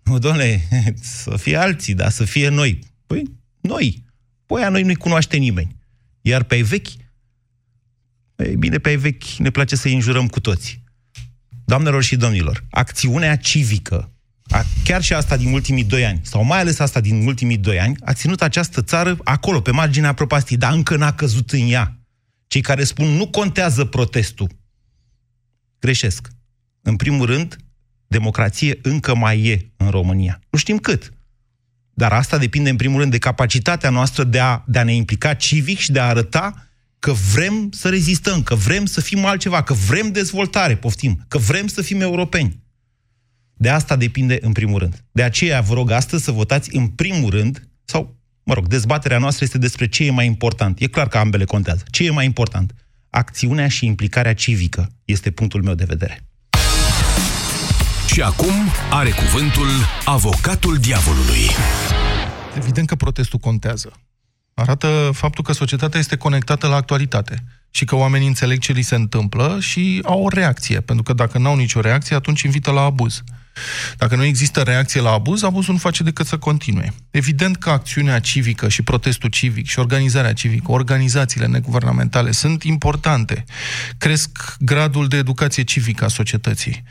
Nu, 0.02 0.18
doamne, 0.18 0.68
să 1.22 1.37
fie 1.37 1.56
alții, 1.56 1.94
dar 1.94 2.10
să 2.10 2.25
fie 2.25 2.49
noi. 2.49 2.78
Păi, 3.06 3.22
noi. 3.68 4.04
Păi 4.47 4.61
aia 4.61 4.68
noi 4.68 4.83
nu-i 4.83 4.94
cunoaște 4.94 5.37
nimeni. 5.37 5.76
Iar 6.21 6.42
pe 6.42 6.54
ai 6.54 6.62
vechi, 6.62 6.88
ei 8.37 8.56
bine, 8.56 8.78
pe 8.78 8.88
ai 8.88 8.97
vechi 8.97 9.25
ne 9.38 9.50
place 9.50 9.76
să-i 9.76 9.94
înjurăm 9.94 10.28
cu 10.28 10.40
toți. 10.40 10.83
Doamnelor 11.64 12.02
și 12.02 12.16
domnilor, 12.16 12.64
acțiunea 12.71 13.37
civică, 13.37 14.12
a, 14.42 14.64
chiar 14.85 15.02
și 15.02 15.14
asta 15.14 15.37
din 15.37 15.52
ultimii 15.52 15.85
doi 15.85 16.04
ani, 16.04 16.21
sau 16.23 16.44
mai 16.44 16.59
ales 16.59 16.78
asta 16.78 17.00
din 17.00 17.26
ultimii 17.26 17.59
doi 17.59 17.80
ani, 17.80 17.97
a 18.04 18.12
ținut 18.12 18.42
această 18.42 18.83
țară 18.83 19.16
acolo, 19.25 19.61
pe 19.61 19.71
marginea 19.71 20.12
propastii, 20.12 20.56
dar 20.56 20.73
încă 20.73 20.97
n-a 20.97 21.12
căzut 21.12 21.50
în 21.50 21.71
ea. 21.71 21.99
Cei 22.47 22.61
care 22.61 22.85
spun 22.85 23.06
nu 23.06 23.28
contează 23.28 23.85
protestul, 23.85 24.49
greșesc. 25.78 26.28
În 26.83 26.97
primul 26.97 27.26
rând, 27.26 27.56
democrație 28.06 28.78
încă 28.83 29.14
mai 29.14 29.44
e 29.44 29.73
în 29.76 29.90
România. 29.90 30.40
Nu 30.50 30.59
știm 30.59 30.78
cât. 30.78 31.13
Dar 31.94 32.12
asta 32.12 32.38
depinde 32.38 32.70
în 32.70 32.76
primul 32.76 33.00
rând 33.00 33.10
de 33.10 33.18
capacitatea 33.18 33.90
noastră 33.90 34.24
de 34.24 34.40
a, 34.40 34.62
de 34.66 34.78
a 34.78 34.84
ne 34.84 34.94
implica 34.94 35.34
civic 35.34 35.78
și 35.78 35.92
de 35.92 36.00
a 36.00 36.04
arăta 36.04 36.68
că 36.98 37.12
vrem 37.12 37.68
să 37.72 37.88
rezistăm, 37.88 38.42
că 38.42 38.54
vrem 38.54 38.86
să 38.86 39.00
fim 39.00 39.24
altceva, 39.24 39.62
că 39.62 39.72
vrem 39.72 40.12
dezvoltare, 40.12 40.76
poftim, 40.76 41.24
că 41.28 41.38
vrem 41.38 41.66
să 41.66 41.82
fim 41.82 42.00
europeni. 42.00 42.62
De 43.54 43.68
asta 43.68 43.96
depinde 43.96 44.38
în 44.40 44.52
primul 44.52 44.78
rând. 44.78 45.04
De 45.12 45.22
aceea 45.22 45.60
vă 45.60 45.74
rog 45.74 45.90
astăzi 45.90 46.24
să 46.24 46.30
votați 46.30 46.76
în 46.76 46.88
primul 46.88 47.30
rând, 47.30 47.68
sau, 47.84 48.16
mă 48.42 48.54
rog, 48.54 48.66
dezbaterea 48.66 49.18
noastră 49.18 49.44
este 49.44 49.58
despre 49.58 49.88
ce 49.88 50.04
e 50.04 50.10
mai 50.10 50.26
important. 50.26 50.80
E 50.80 50.86
clar 50.86 51.08
că 51.08 51.18
ambele 51.18 51.44
contează. 51.44 51.82
Ce 51.90 52.04
e 52.04 52.10
mai 52.10 52.24
important? 52.24 52.74
Acțiunea 53.10 53.68
și 53.68 53.86
implicarea 53.86 54.34
civică 54.34 54.92
este 55.04 55.30
punctul 55.30 55.62
meu 55.62 55.74
de 55.74 55.84
vedere. 55.84 56.24
Și 58.06 58.23
acum 58.23 58.52
are 58.90 59.11
cuvântul 59.11 59.68
avocatul 60.04 60.76
diavolului. 60.76 61.49
Evident 62.56 62.87
că 62.87 62.94
protestul 62.94 63.38
contează. 63.38 63.92
Arată 64.54 65.11
faptul 65.12 65.44
că 65.44 65.52
societatea 65.52 66.00
este 66.00 66.16
conectată 66.16 66.66
la 66.66 66.75
actualitate 66.75 67.44
și 67.70 67.84
că 67.84 67.96
oamenii 67.96 68.26
înțeleg 68.26 68.58
ce 68.58 68.73
li 68.73 68.82
se 68.82 68.94
întâmplă 68.94 69.56
și 69.61 70.00
au 70.04 70.23
o 70.23 70.28
reacție, 70.28 70.80
pentru 70.80 71.04
că 71.04 71.12
dacă 71.12 71.38
n-au 71.38 71.56
nicio 71.56 71.80
reacție, 71.80 72.16
atunci 72.16 72.42
invită 72.42 72.70
la 72.70 72.80
abuz. 72.80 73.23
Dacă 73.96 74.16
nu 74.16 74.25
există 74.25 74.61
reacție 74.61 75.00
la 75.00 75.11
abuz, 75.11 75.42
abuzul 75.42 75.73
nu 75.73 75.78
face 75.78 76.02
decât 76.02 76.26
să 76.26 76.38
continue. 76.38 76.92
Evident 77.11 77.56
că 77.56 77.70
acțiunea 77.70 78.18
civică 78.18 78.68
și 78.68 78.82
protestul 78.82 79.30
civic 79.30 79.66
și 79.66 79.78
organizarea 79.78 80.32
civică, 80.32 80.70
organizațiile 80.73 81.46
neguvernamentale 81.46 82.30
sunt 82.30 82.62
importante. 82.62 83.44
Cresc 83.99 84.56
gradul 84.58 85.08
de 85.08 85.16
educație 85.16 85.62
civică 85.62 86.04
a 86.04 86.08
societății. 86.08 86.82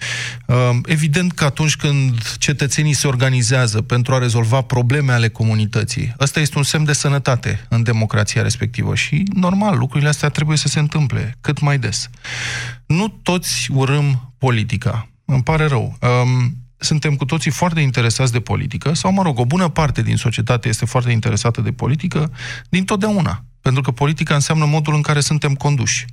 Um, 0.46 0.82
evident 0.86 1.32
că 1.32 1.46
atunci 1.46 1.76
când 1.76 2.36
cetățenii 2.38 2.94
se 2.94 3.08
organizează 3.08 3.82
pentru 3.82 4.14
a 4.14 4.18
rezolva 4.18 4.62
probleme 4.62 5.12
ale 5.12 5.30
comunității, 5.30 6.14
ăsta 6.20 6.40
este 6.40 6.58
un 6.58 6.64
semn 6.64 6.86
de 6.86 6.94
sănătate 6.94 7.66
în 7.70 7.84
democrația 7.84 8.42
respectivă 8.42 8.96
și, 8.96 9.24
normal, 9.34 9.78
lucrurile 9.78 10.10
astea 10.10 10.30
trebuie 10.30 10.58
să 10.58 10.68
se 10.68 10.80
întâmple 10.80 11.38
cât 11.42 11.60
mai 11.60 11.80
des. 11.80 12.10
Nu 12.86 13.08
toți 13.08 13.70
urâm 13.72 14.34
politica 14.38 15.08
îmi 15.34 15.44
pare 15.44 15.66
rău. 15.66 15.98
Um, 16.02 16.58
suntem 16.78 17.16
cu 17.16 17.26
toții 17.26 17.52
foarte 17.52 17.80
interesați 17.80 18.32
de 18.32 18.40
politică, 18.40 18.94
sau, 18.94 19.12
mă 19.12 19.22
rog, 19.22 19.40
o 19.40 19.46
bună 19.46 19.70
parte 19.70 20.02
din 20.02 20.16
societate 20.16 20.68
este 20.68 20.86
foarte 20.86 21.12
interesată 21.12 21.62
de 21.62 21.72
politică 21.72 22.32
din 22.70 22.86
totdeauna. 22.86 23.44
Pentru 23.62 23.82
că 23.82 23.92
politica 23.92 24.34
înseamnă 24.34 24.66
modul 24.66 24.94
în 24.94 25.02
care 25.02 25.20
suntem 25.20 25.54
conduși. 25.54 26.06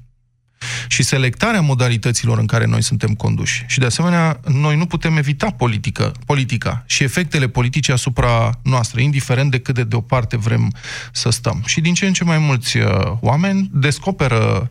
Și 0.89 1.03
selectarea 1.03 1.61
modalităților 1.61 2.39
în 2.39 2.47
care 2.47 2.67
noi 2.67 2.83
suntem 2.83 3.15
conduși. 3.15 3.65
Și, 3.67 3.79
de 3.79 3.85
asemenea, 3.85 4.41
noi 4.47 4.77
nu 4.77 4.87
putem 4.87 5.17
evita 5.17 5.51
politică, 5.51 6.13
politica 6.27 6.85
și 6.87 7.03
efectele 7.03 7.49
politice 7.49 7.93
asupra 7.93 8.61
noastră, 8.63 9.01
indiferent 9.01 9.51
de 9.51 9.59
cât 9.59 9.75
de 9.75 9.85
deoparte 9.85 10.37
vrem 10.37 10.75
să 11.13 11.31
stăm. 11.31 11.63
Și 11.67 11.81
din 11.81 11.95
ce 11.95 12.07
în 12.07 12.13
ce 12.13 12.25
mai 12.25 12.39
mulți 12.39 12.77
uh, 12.77 13.13
oameni 13.21 13.71
descoperă 13.73 14.69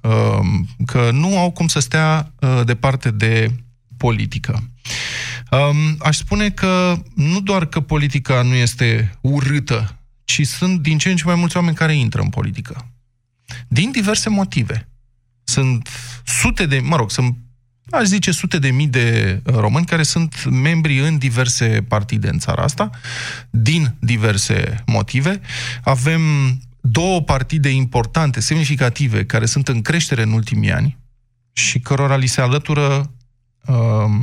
uh, 0.00 0.38
că 0.86 1.10
nu 1.12 1.38
au 1.38 1.50
cum 1.50 1.66
să 1.66 1.80
stea 1.80 2.32
uh, 2.40 2.60
departe 2.64 3.10
de 3.10 3.50
politică. 3.98 4.70
Um, 5.50 5.96
aș 5.98 6.16
spune 6.16 6.50
că 6.50 7.02
nu 7.14 7.40
doar 7.40 7.66
că 7.66 7.80
politica 7.80 8.42
nu 8.42 8.54
este 8.54 9.18
urâtă, 9.20 9.98
ci 10.24 10.46
sunt 10.46 10.80
din 10.80 10.98
ce 10.98 11.10
în 11.10 11.16
ce 11.16 11.24
mai 11.24 11.34
mulți 11.34 11.56
oameni 11.56 11.76
care 11.76 11.94
intră 11.94 12.20
în 12.20 12.28
politică. 12.28 12.92
Din 13.68 13.90
diverse 13.90 14.28
motive. 14.28 14.88
Sunt 15.44 15.88
sute 16.24 16.66
de, 16.66 16.78
mă 16.78 16.96
rog, 16.96 17.10
sunt 17.10 17.36
aș 17.90 18.04
zice 18.04 18.30
sute 18.30 18.58
de 18.58 18.70
mii 18.70 18.86
de 18.86 19.40
români 19.44 19.86
care 19.86 20.02
sunt 20.02 20.44
membri 20.44 20.98
în 20.98 21.18
diverse 21.18 21.84
partide 21.88 22.28
în 22.28 22.38
țara 22.38 22.62
asta, 22.62 22.90
din 23.50 23.94
diverse 23.98 24.82
motive. 24.86 25.40
Avem 25.82 26.22
două 26.80 27.22
partide 27.22 27.68
importante, 27.68 28.40
semnificative, 28.40 29.24
care 29.24 29.46
sunt 29.46 29.68
în 29.68 29.82
creștere 29.82 30.22
în 30.22 30.32
ultimii 30.32 30.72
ani 30.72 30.98
și 31.52 31.78
cărora 31.78 32.16
li 32.16 32.26
se 32.26 32.40
alătură 32.40 33.12
uh, 33.66 34.20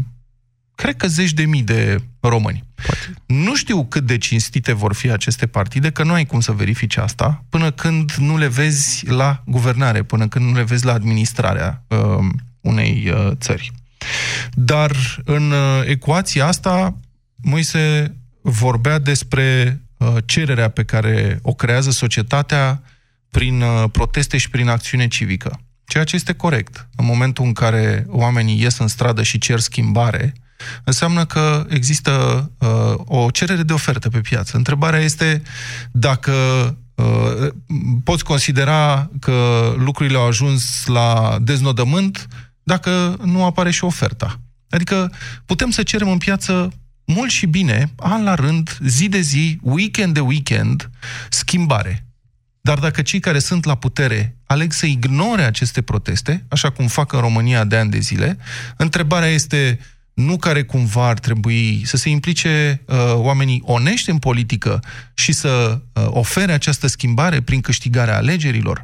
cred 0.76 0.96
că 0.96 1.08
zeci 1.08 1.34
de 1.34 1.46
mii 1.46 1.64
de 1.64 2.02
români. 2.20 2.64
Poate. 2.76 3.22
Nu 3.26 3.56
știu 3.56 3.86
cât 3.86 4.06
de 4.06 4.18
cinstite 4.18 4.74
vor 4.74 4.94
fi 4.94 5.10
aceste 5.10 5.48
partide, 5.48 5.92
că 5.92 6.04
nu 6.04 6.14
ai 6.14 6.26
cum 6.26 6.40
să 6.40 6.52
verifici 6.52 6.98
asta 6.98 7.44
până 7.50 7.72
când 7.72 8.12
nu 8.12 8.38
le 8.38 8.48
vezi 8.48 9.08
la 9.08 9.44
guvernare, 9.46 10.04
până 10.04 10.28
când 10.28 10.46
nu 10.46 10.54
le 10.54 10.64
vezi 10.64 10.86
la 10.86 10.94
administrarea 10.94 11.84
uh, 11.88 12.26
unei 12.62 13.12
uh, 13.14 13.32
țări. 13.36 13.72
Dar 14.54 14.92
în 15.26 15.52
uh, 15.52 15.82
ecuația 15.86 16.48
asta, 16.48 16.98
Moise 17.36 18.16
vorbea 18.42 19.00
despre 19.00 19.80
uh, 19.98 20.16
cererea 20.26 20.70
pe 20.70 20.84
care 20.84 21.40
o 21.42 21.54
creează 21.54 21.92
societatea 21.92 22.82
prin 23.30 23.62
uh, 23.62 23.84
proteste 23.92 24.38
și 24.38 24.50
prin 24.50 24.68
acțiune 24.68 25.08
civică. 25.08 25.60
Ceea 25.88 26.04
ce 26.04 26.16
este 26.16 26.34
corect. 26.34 26.88
În 26.96 27.06
momentul 27.06 27.46
în 27.46 27.54
care 27.54 28.06
oamenii 28.10 28.62
ies 28.62 28.78
în 28.78 28.88
stradă 28.88 29.24
și 29.24 29.38
cer 29.38 29.60
schimbare, 29.60 30.34
înseamnă 30.84 31.26
că 31.26 31.66
există 31.70 32.12
uh, 32.58 32.94
o 33.06 33.30
cerere 33.32 33.64
de 33.64 33.74
ofertă 33.74 34.10
pe 34.10 34.20
piață. 34.20 34.58
Întrebarea 34.58 35.00
este 35.00 35.42
dacă 35.92 36.34
uh, 36.96 37.48
poți 38.04 38.24
considera 38.24 39.10
că 39.20 39.74
lucrurile 39.78 40.18
au 40.18 40.28
ajuns 40.28 40.86
la 40.86 41.38
deznodământ 41.42 42.28
dacă 42.64 43.18
nu 43.24 43.46
apare 43.46 43.72
și 43.72 43.84
oferta. 43.84 44.40
Adică 44.70 45.12
putem 45.46 45.70
să 45.70 45.84
cerem 45.84 46.10
în 46.10 46.18
piață 46.18 46.74
mult 47.06 47.32
și 47.32 47.46
bine, 47.46 47.92
an 47.96 48.24
la 48.24 48.36
rând, 48.36 48.78
zi 48.86 49.10
de 49.10 49.20
zi, 49.20 49.60
weekend 49.62 50.14
de 50.14 50.20
weekend, 50.20 50.90
schimbare. 51.30 52.05
Dar 52.66 52.80
dacă 52.80 53.02
cei 53.02 53.20
care 53.20 53.40
sunt 53.40 53.66
la 53.66 53.76
putere 53.76 54.38
aleg 54.46 54.72
să 54.72 54.86
ignore 54.86 55.44
aceste 55.44 55.82
proteste, 55.82 56.46
așa 56.50 56.70
cum 56.70 56.88
fac 56.88 57.14
în 57.14 57.20
România 57.20 57.64
de 57.64 57.76
ani 57.76 57.90
de 57.90 58.00
zile, 58.00 58.38
întrebarea 58.78 59.28
este 59.28 59.80
nu 60.14 60.38
care 60.38 60.64
cumva 60.64 61.08
ar 61.08 61.20
trebui 61.20 61.82
să 61.86 61.98
se 61.98 62.10
implice 62.10 62.82
uh, 62.86 62.96
oamenii 63.14 63.62
onești 63.66 64.10
în 64.10 64.18
politică 64.18 64.80
și 65.14 65.32
să 65.32 65.82
uh, 65.94 66.06
ofere 66.08 66.52
această 66.52 66.88
schimbare 66.88 67.42
prin 67.42 67.62
câștigarea 67.62 68.18
alegerilor? 68.18 68.84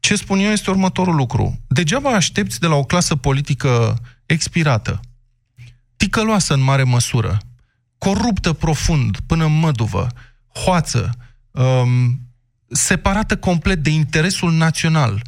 Ce 0.00 0.16
spun 0.16 0.38
eu 0.38 0.50
este 0.50 0.70
următorul 0.70 1.14
lucru. 1.14 1.60
Degeaba 1.68 2.10
aștepți 2.10 2.60
de 2.60 2.66
la 2.66 2.74
o 2.74 2.84
clasă 2.84 3.16
politică 3.16 4.00
expirată, 4.26 5.00
ticăloasă 5.96 6.54
în 6.54 6.60
mare 6.60 6.82
măsură, 6.82 7.38
coruptă 7.98 8.52
profund 8.52 9.16
până 9.26 9.44
în 9.44 9.58
măduvă, 9.58 10.06
hoață, 10.52 11.10
um, 11.50 12.20
separată 12.70 13.36
complet 13.36 13.82
de 13.82 13.90
interesul 13.90 14.52
național, 14.52 15.22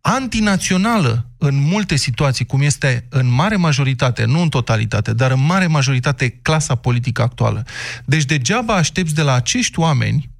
antinațională 0.00 1.30
în 1.38 1.60
multe 1.60 1.96
situații, 1.96 2.44
cum 2.44 2.60
este 2.60 3.06
în 3.08 3.30
mare 3.30 3.56
majoritate, 3.56 4.24
nu 4.24 4.40
în 4.40 4.48
totalitate, 4.48 5.12
dar 5.12 5.30
în 5.30 5.44
mare 5.44 5.66
majoritate 5.66 6.28
clasa 6.28 6.74
politică 6.74 7.22
actuală. 7.22 7.64
Deci 8.04 8.24
degeaba 8.24 8.74
aștepți 8.74 9.14
de 9.14 9.22
la 9.22 9.32
acești 9.32 9.78
oameni 9.78 10.30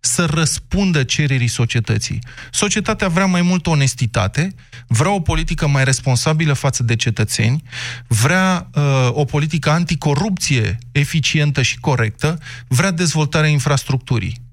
să 0.00 0.24
răspundă 0.24 1.02
cererii 1.02 1.48
societății. 1.48 2.18
Societatea 2.50 3.08
vrea 3.08 3.26
mai 3.26 3.42
multă 3.42 3.70
onestitate, 3.70 4.54
vrea 4.86 5.10
o 5.10 5.20
politică 5.20 5.66
mai 5.66 5.84
responsabilă 5.84 6.52
față 6.52 6.82
de 6.82 6.96
cetățeni, 6.96 7.62
vrea 8.06 8.68
uh, 8.74 9.08
o 9.10 9.24
politică 9.24 9.70
anticorupție 9.70 10.78
eficientă 10.92 11.62
și 11.62 11.78
corectă, 11.78 12.38
vrea 12.68 12.90
dezvoltarea 12.90 13.50
infrastructurii. 13.50 14.47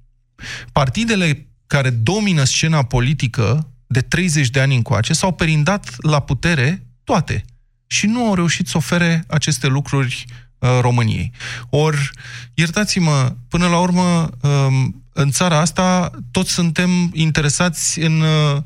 Partidele 0.71 1.47
care 1.67 1.89
domină 1.89 2.43
scena 2.43 2.83
politică 2.83 3.69
de 3.87 4.01
30 4.01 4.49
de 4.49 4.59
ani 4.59 4.75
încoace 4.75 5.13
s-au 5.13 5.31
perindat 5.31 5.95
la 5.97 6.19
putere 6.19 6.85
toate 7.03 7.45
și 7.87 8.05
nu 8.05 8.25
au 8.25 8.35
reușit 8.35 8.67
să 8.67 8.77
ofere 8.77 9.23
aceste 9.27 9.67
lucruri 9.67 10.25
uh, 10.59 10.69
României. 10.81 11.31
Ori, 11.69 12.09
iertați-mă, 12.53 13.35
până 13.47 13.67
la 13.67 13.79
urmă, 13.79 14.29
uh, 14.41 14.67
în 15.13 15.31
țara 15.31 15.59
asta 15.59 16.11
toți 16.31 16.51
suntem 16.51 17.11
interesați 17.13 17.99
în, 17.99 18.21
uh, 18.21 18.61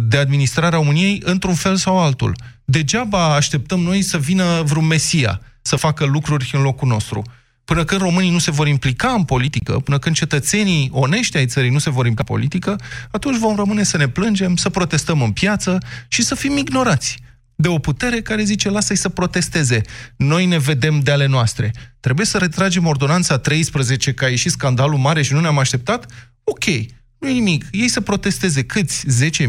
de 0.00 0.16
administrarea 0.16 0.78
României 0.78 1.20
într-un 1.24 1.54
fel 1.54 1.76
sau 1.76 1.98
altul. 1.98 2.36
Degeaba 2.64 3.34
așteptăm 3.34 3.80
noi 3.80 4.02
să 4.02 4.18
vină 4.18 4.62
vreun 4.62 4.86
mesia 4.86 5.40
să 5.62 5.76
facă 5.76 6.04
lucruri 6.04 6.50
în 6.52 6.62
locul 6.62 6.88
nostru 6.88 7.22
până 7.64 7.84
când 7.84 8.00
românii 8.00 8.30
nu 8.30 8.38
se 8.38 8.50
vor 8.50 8.68
implica 8.68 9.08
în 9.08 9.24
politică, 9.24 9.72
până 9.72 9.98
când 9.98 10.14
cetățenii 10.14 10.90
onești 10.92 11.36
ai 11.36 11.46
țării 11.46 11.70
nu 11.70 11.78
se 11.78 11.90
vor 11.90 12.06
implica 12.06 12.32
în 12.32 12.36
politică, 12.36 12.76
atunci 13.10 13.38
vom 13.38 13.56
rămâne 13.56 13.82
să 13.82 13.96
ne 13.96 14.08
plângem, 14.08 14.56
să 14.56 14.70
protestăm 14.70 15.22
în 15.22 15.32
piață 15.32 15.78
și 16.08 16.22
să 16.22 16.34
fim 16.34 16.56
ignorați 16.56 17.18
de 17.54 17.68
o 17.68 17.78
putere 17.78 18.20
care 18.22 18.42
zice 18.42 18.70
lasă-i 18.70 18.96
să 18.96 19.08
protesteze. 19.08 19.80
Noi 20.16 20.46
ne 20.46 20.58
vedem 20.58 21.00
de 21.00 21.10
ale 21.10 21.26
noastre. 21.26 21.72
Trebuie 22.00 22.26
să 22.26 22.38
retragem 22.38 22.86
ordonanța 22.86 23.38
13 23.38 24.12
că 24.12 24.24
a 24.24 24.28
ieșit 24.28 24.50
scandalul 24.50 24.98
mare 24.98 25.22
și 25.22 25.32
nu 25.32 25.40
ne-am 25.40 25.58
așteptat? 25.58 26.12
Ok, 26.44 26.64
nu 27.18 27.28
e 27.28 27.32
nimic. 27.32 27.64
Ei 27.70 27.88
să 27.88 28.00
protesteze 28.00 28.64
câți? 28.64 29.06
10.000? 29.24 29.30
50.000? 29.30 29.44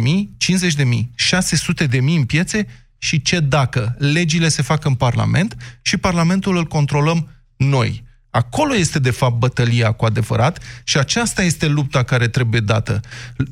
600.000 1.88 2.00
în 2.00 2.25
piețe? 2.25 2.67
Și 2.98 3.22
ce 3.22 3.39
dacă 3.39 3.96
legile 3.98 4.50
se 4.50 4.62
fac 4.62 4.86
în 4.86 4.93
Parlament 4.93 5.55
și 5.82 5.98
Parlamentul 5.98 6.58
îl 6.58 6.65
controlăm 6.65 7.29
noi. 7.70 8.03
Acolo 8.29 8.75
este, 8.75 9.00
de 9.00 9.12
fapt, 9.12 9.38
bătălia 9.38 9.91
cu 9.91 10.05
adevărat 10.05 10.63
și 10.84 10.98
aceasta 10.98 11.43
este 11.43 11.67
lupta 11.67 12.03
care 12.03 12.27
trebuie 12.27 12.60
dată. 12.60 13.00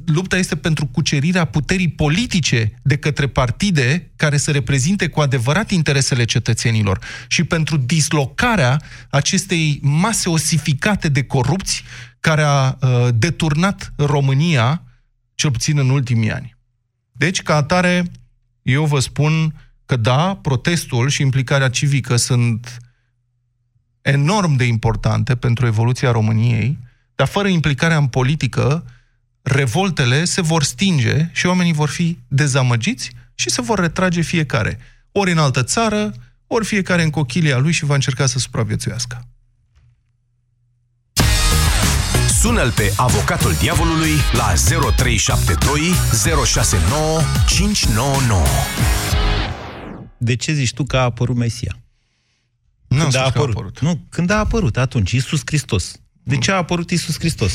Lupta 0.06 0.38
este 0.38 0.56
pentru 0.56 0.86
cucerirea 0.86 1.46
puterii 1.46 1.89
politice 1.89 2.74
de 2.82 2.98
către 2.98 3.27
partide 3.27 4.12
care 4.15 4.38
să 4.38 4.51
reprezinte 4.51 5.08
cu 5.08 5.20
adevărat 5.20 5.72
interesele 5.72 6.25
cetățenilor 6.25 7.00
și 7.27 7.44
pentru 7.44 7.77
dislocarea 7.77 8.82
acestei 9.10 9.80
mase 9.82 10.30
osificate 10.30 11.10
de 11.10 11.24
corupți 11.24 11.84
care 12.20 12.41
a 12.41 12.77
uh, 12.82 13.08
deturnat 13.13 13.94
România, 13.98 14.84
cel 15.36 15.51
puțin 15.51 15.77
în 15.77 15.89
ultimii 15.89 16.32
ani. 16.32 16.58
Deci, 17.12 17.41
ca 17.41 17.56
atare, 17.56 18.12
eu 18.62 18.86
vă 18.86 19.00
spun 19.00 19.53
că 19.86 19.96
da, 19.96 20.39
protestul 20.41 21.10
și 21.10 21.22
implicarea 21.22 21.70
civică 21.70 22.15
sunt 22.15 22.77
enorm 24.01 24.55
de 24.55 24.63
importante 24.63 25.36
pentru 25.36 25.65
evoluția 25.65 26.12
României, 26.12 26.77
dar 27.15 27.27
fără 27.27 27.48
implicarea 27.48 27.98
în 27.98 28.08
politică, 28.08 28.86
revoltele 29.41 30.25
se 30.25 30.41
vor 30.41 30.63
stinge 30.63 31.29
și 31.31 31.46
oamenii 31.46 31.74
vor 31.74 31.89
fi 31.89 32.17
dezamăgiți 32.27 33.12
și 33.36 33.50
se 33.50 33.62
vor 33.62 33.79
retrage 33.79 34.22
fiecare. 34.22 34.79
Ori 35.12 35.31
în 35.31 35.38
altă 35.38 35.63
țară, 35.63 36.13
ori 36.48 36.65
fiecare 36.65 37.03
în 37.03 37.10
cochilia 37.10 37.58
lui 37.58 37.72
și 37.72 37.86
va 37.86 37.93
încerca 37.93 38.25
să 38.25 38.39
supraviețuiască. 38.39 39.25
Sună-l 42.39 42.72
pe 42.72 42.93
avocatul 42.96 43.53
diavolului 43.53 44.12
la 44.34 44.53
0372 44.96 45.81
069 46.46 47.22
599. 47.48 48.46
De 50.17 50.36
ce 50.36 50.53
zici 50.53 50.74
tu 50.74 50.84
că 50.84 50.98
a 50.98 51.01
apărut 51.01 51.36
Mesia? 51.36 51.81
Nu 52.96 53.02
când 53.02 53.16
a 53.16 53.22
a 53.22 53.26
apărut. 53.26 53.56
apărut. 53.56 53.80
Nu, 53.80 54.06
când 54.10 54.30
a 54.30 54.38
apărut 54.38 54.78
atunci, 54.78 55.12
Iisus 55.12 55.42
Hristos. 55.46 55.92
De 56.24 56.38
ce 56.38 56.52
a 56.52 56.56
apărut 56.56 56.92
Iisus 56.92 57.20
Hristos? 57.20 57.54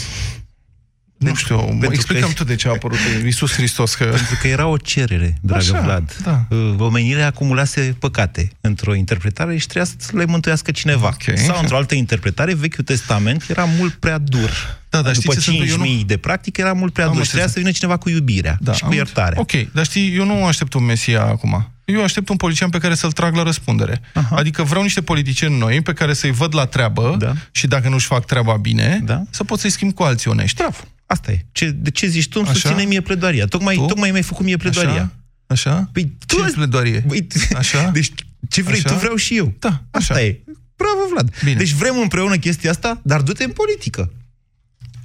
Nu 1.16 1.34
știu, 1.34 1.56
pentru 1.58 1.92
explicăm 1.92 2.28
că- 2.28 2.34
tu 2.34 2.44
de 2.44 2.54
ce 2.54 2.68
a 2.68 2.70
apărut 2.70 2.98
Iisus 3.24 3.52
Hristos. 3.52 3.94
Că... 3.94 4.04
Pentru 4.04 4.36
că 4.40 4.48
era 4.48 4.66
o 4.66 4.76
cerere, 4.76 5.38
dragă 5.42 5.62
Așa, 5.62 5.80
Vlad. 5.80 6.16
da. 6.22 6.44
Uh, 6.50 6.74
Omenirea 6.78 7.26
acumulase 7.26 7.96
păcate 7.98 8.50
într-o 8.60 8.94
interpretare 8.94 9.56
și 9.56 9.66
trebuia 9.66 9.92
să 9.98 10.16
le 10.16 10.24
mântuiască 10.24 10.70
cineva. 10.70 11.06
Ok. 11.06 11.38
Sau 11.38 11.58
într-o 11.60 11.76
altă 11.76 11.94
interpretare, 11.94 12.54
Vechiul 12.54 12.84
Testament 12.84 13.44
era 13.48 13.64
mult 13.64 13.92
prea 13.94 14.18
dur. 14.18 14.50
Da, 14.90 15.02
dar 15.02 15.14
știți 15.14 15.26
După 15.26 15.38
ce 15.40 15.44
se 15.44 15.50
întâmplă? 15.56 15.86
Eu 15.86 15.96
5.000 16.02 16.06
de 16.06 16.16
practică 16.16 16.60
era 16.60 16.72
mult 16.72 16.92
prea 16.92 17.06
Am 17.06 17.12
dur 17.12 17.22
și 17.22 17.28
trebuia 17.28 17.46
înțeles. 17.46 17.52
să 17.52 17.58
vină 17.58 17.70
cineva 17.70 17.96
cu 17.96 18.08
iubirea 18.08 18.58
Da, 18.60 18.72
și 18.72 18.82
am 18.82 18.88
cu 18.88 18.94
iertarea. 18.94 19.40
Ok, 19.40 19.52
dar 19.72 19.84
știi, 19.84 20.16
eu 20.16 20.24
nu 20.24 20.44
aștept 20.46 20.72
un 20.74 20.84
Mesia 20.84 21.22
acum. 21.24 21.70
Eu 21.86 22.02
aștept 22.02 22.28
un 22.28 22.36
politician 22.36 22.70
pe 22.70 22.78
care 22.78 22.94
să-l 22.94 23.12
trag 23.12 23.34
la 23.34 23.42
răspundere. 23.42 24.00
Aha. 24.14 24.36
Adică 24.36 24.62
vreau 24.62 24.82
niște 24.82 25.02
politicieni 25.02 25.58
noi 25.58 25.80
pe 25.80 25.92
care 25.92 26.12
să-i 26.14 26.30
văd 26.30 26.54
la 26.54 26.66
treabă 26.66 27.16
Da. 27.18 27.32
și 27.50 27.66
dacă 27.66 27.88
nu-și 27.88 28.06
fac 28.06 28.24
treaba 28.26 28.56
bine, 28.56 29.00
Da. 29.04 29.22
să 29.30 29.44
pot 29.44 29.58
să-i 29.58 29.70
schimb 29.70 29.92
cu 29.94 30.02
alții 30.02 30.30
onești. 30.30 30.56
Bravo. 30.56 30.76
Asta 31.06 31.30
e. 31.32 31.44
Ce, 31.52 31.70
de 31.70 31.90
ce 31.90 32.06
zici 32.06 32.28
tu? 32.28 32.38
Îmi 32.38 32.48
Așa? 32.48 32.58
susține 32.58 32.84
mie 32.84 33.00
pledoaria. 33.00 33.46
Tocmai, 33.46 33.74
Tu? 33.74 33.84
tocmai 33.84 34.10
mi-ai 34.10 34.22
făcut 34.22 34.44
mie 34.44 34.56
pledoaria. 34.56 34.90
Așa? 34.92 35.12
Așa? 35.46 35.88
Păi, 35.92 36.12
tu 36.26 36.36
Ce 36.44 36.52
pledoarie? 36.52 37.04
Băi, 37.06 37.26
Așa? 37.56 37.88
Deci, 37.98 38.12
ce 38.48 38.62
vrei 38.62 38.78
Așa? 38.78 38.88
tu, 38.92 38.98
vreau 38.98 39.16
și 39.16 39.36
eu. 39.36 39.52
Da, 39.58 39.68
așa. 39.68 39.80
Asta 40.14 40.22
e. 40.22 40.40
Bravo, 40.76 40.98
Vlad. 41.12 41.34
Bine. 41.44 41.56
Deci 41.56 41.70
vrem 41.72 41.98
împreună 41.98 42.36
chestia 42.36 42.70
asta, 42.70 43.00
dar 43.04 43.20
du-te 43.20 43.44
în 43.44 43.50
politică. 43.50 44.12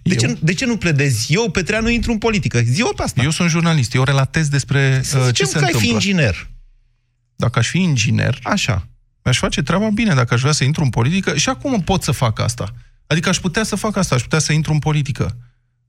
De 0.03 0.15
Eu? 0.21 0.29
ce, 0.29 0.37
de 0.41 0.53
ce 0.53 0.65
nu 0.65 0.77
pledezi? 0.77 1.33
Eu, 1.33 1.49
Petreanu, 1.49 1.89
intru 1.89 2.11
în 2.11 2.17
politică. 2.17 2.59
Zi-o 2.61 2.93
pe 2.95 3.03
asta. 3.03 3.23
Eu 3.23 3.29
sunt 3.29 3.49
jurnalist, 3.49 3.93
eu 3.93 4.03
relatez 4.03 4.47
despre 4.47 4.99
Să 5.03 5.17
uh, 5.17 5.23
ce 5.23 5.27
zicem 5.29 5.45
se 5.45 5.51
că 5.51 5.57
ai 5.57 5.63
întâmplă. 5.65 5.87
fi 5.87 5.93
inginer. 5.93 6.49
Dacă 7.41 7.59
aș 7.59 7.67
fi 7.67 7.77
inginer, 7.79 8.39
Așa. 8.43 8.87
mi-aș 9.23 9.37
face 9.37 9.61
treaba 9.61 9.89
bine 9.93 10.13
dacă 10.13 10.33
aș 10.33 10.39
vrea 10.41 10.51
să 10.51 10.63
intru 10.63 10.83
în 10.83 10.89
politică 10.89 11.35
și 11.37 11.49
acum 11.49 11.81
pot 11.81 12.03
să 12.03 12.11
fac 12.11 12.39
asta. 12.39 12.73
Adică 13.07 13.29
aș 13.29 13.37
putea 13.39 13.63
să 13.63 13.75
fac 13.75 13.95
asta, 13.97 14.15
aș 14.15 14.21
putea 14.21 14.39
să 14.39 14.53
intru 14.53 14.71
în 14.73 14.79
politică. 14.79 15.37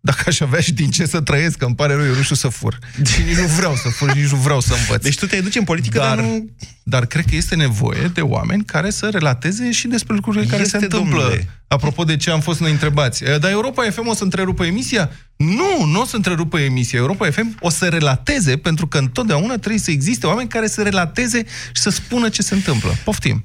Dacă 0.05 0.23
aș 0.27 0.41
avea 0.41 0.61
și 0.61 0.73
din 0.73 0.91
ce 0.91 1.07
să 1.07 1.21
trăiesc, 1.21 1.57
că 1.59 1.65
îmi 1.65 1.75
pare 1.75 1.95
rău, 1.95 2.05
eu 2.07 2.15
nu 2.15 2.23
știu 2.23 2.35
să 2.35 2.49
fur. 2.49 2.79
Și 3.07 3.23
nici 3.23 3.37
nu 3.37 3.47
vreau 3.47 3.75
să 3.75 3.89
fur, 3.89 4.11
și 4.11 4.17
nici 4.19 4.31
nu 4.31 4.37
vreau 4.37 4.61
să 4.61 4.75
învăț. 4.79 5.03
Deci 5.03 5.19
tu 5.19 5.27
te 5.27 5.41
duci 5.41 5.55
în 5.55 5.65
politică, 5.65 5.99
dar, 5.99 6.17
dar, 6.17 6.25
nu... 6.25 6.49
dar 6.83 7.07
cred 7.07 7.25
că 7.25 7.35
este 7.37 7.55
nevoie 7.55 8.11
de 8.15 8.21
oameni 8.21 8.65
care 8.65 8.91
să 8.91 9.09
relateze 9.13 9.71
și 9.73 9.87
despre 9.87 10.15
lucrurile 10.15 10.45
care 10.45 10.63
Este, 10.63 10.79
se 10.79 10.85
întâmplă. 10.85 11.19
domnule. 11.21 11.49
Apropo 11.69 12.05
de 12.05 12.17
ce 12.17 12.31
am 12.31 12.41
fost 12.41 12.61
noi 12.61 12.71
întrebați. 12.71 13.25
E, 13.25 13.39
Dar 13.39 13.51
Europa 13.51 13.91
FM 13.91 14.07
o 14.09 14.15
să 14.15 14.25
întrerupă 14.25 14.65
emisia? 14.65 15.11
Nu, 15.43 15.85
nu 15.87 16.01
o 16.01 16.05
să 16.05 16.17
întrerupă 16.17 16.59
emisia. 16.61 16.99
Europa 16.99 17.31
FM 17.31 17.57
o 17.61 17.71
să 17.71 17.89
relateze, 17.89 18.57
pentru 18.57 18.87
că 18.87 18.99
întotdeauna 18.99 19.57
trebuie 19.57 19.81
să 19.81 19.91
existe 19.91 20.27
oameni 20.27 20.49
care 20.49 20.67
să 20.67 20.83
relateze 20.83 21.45
și 21.67 21.83
să 21.83 21.91
spună 21.91 22.29
ce 22.29 22.43
se 22.43 22.55
întâmplă. 22.55 22.95
Poftim. 23.05 23.43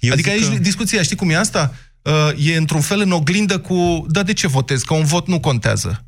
Eu 0.00 0.12
adică 0.12 0.30
zic 0.30 0.40
aici 0.42 0.52
că- 0.52 0.58
discuția, 0.62 1.02
știi 1.02 1.16
cum 1.16 1.30
e 1.30 1.36
asta? 1.36 1.74
Uh, 2.02 2.46
e 2.46 2.56
într-un 2.56 2.80
fel 2.80 3.00
în 3.00 3.10
oglindă 3.12 3.58
cu, 3.58 4.06
da, 4.08 4.22
de 4.22 4.32
ce 4.32 4.46
votez? 4.46 4.82
Că 4.82 4.94
un 4.94 5.04
vot 5.04 5.26
nu 5.26 5.40
contează. 5.40 6.04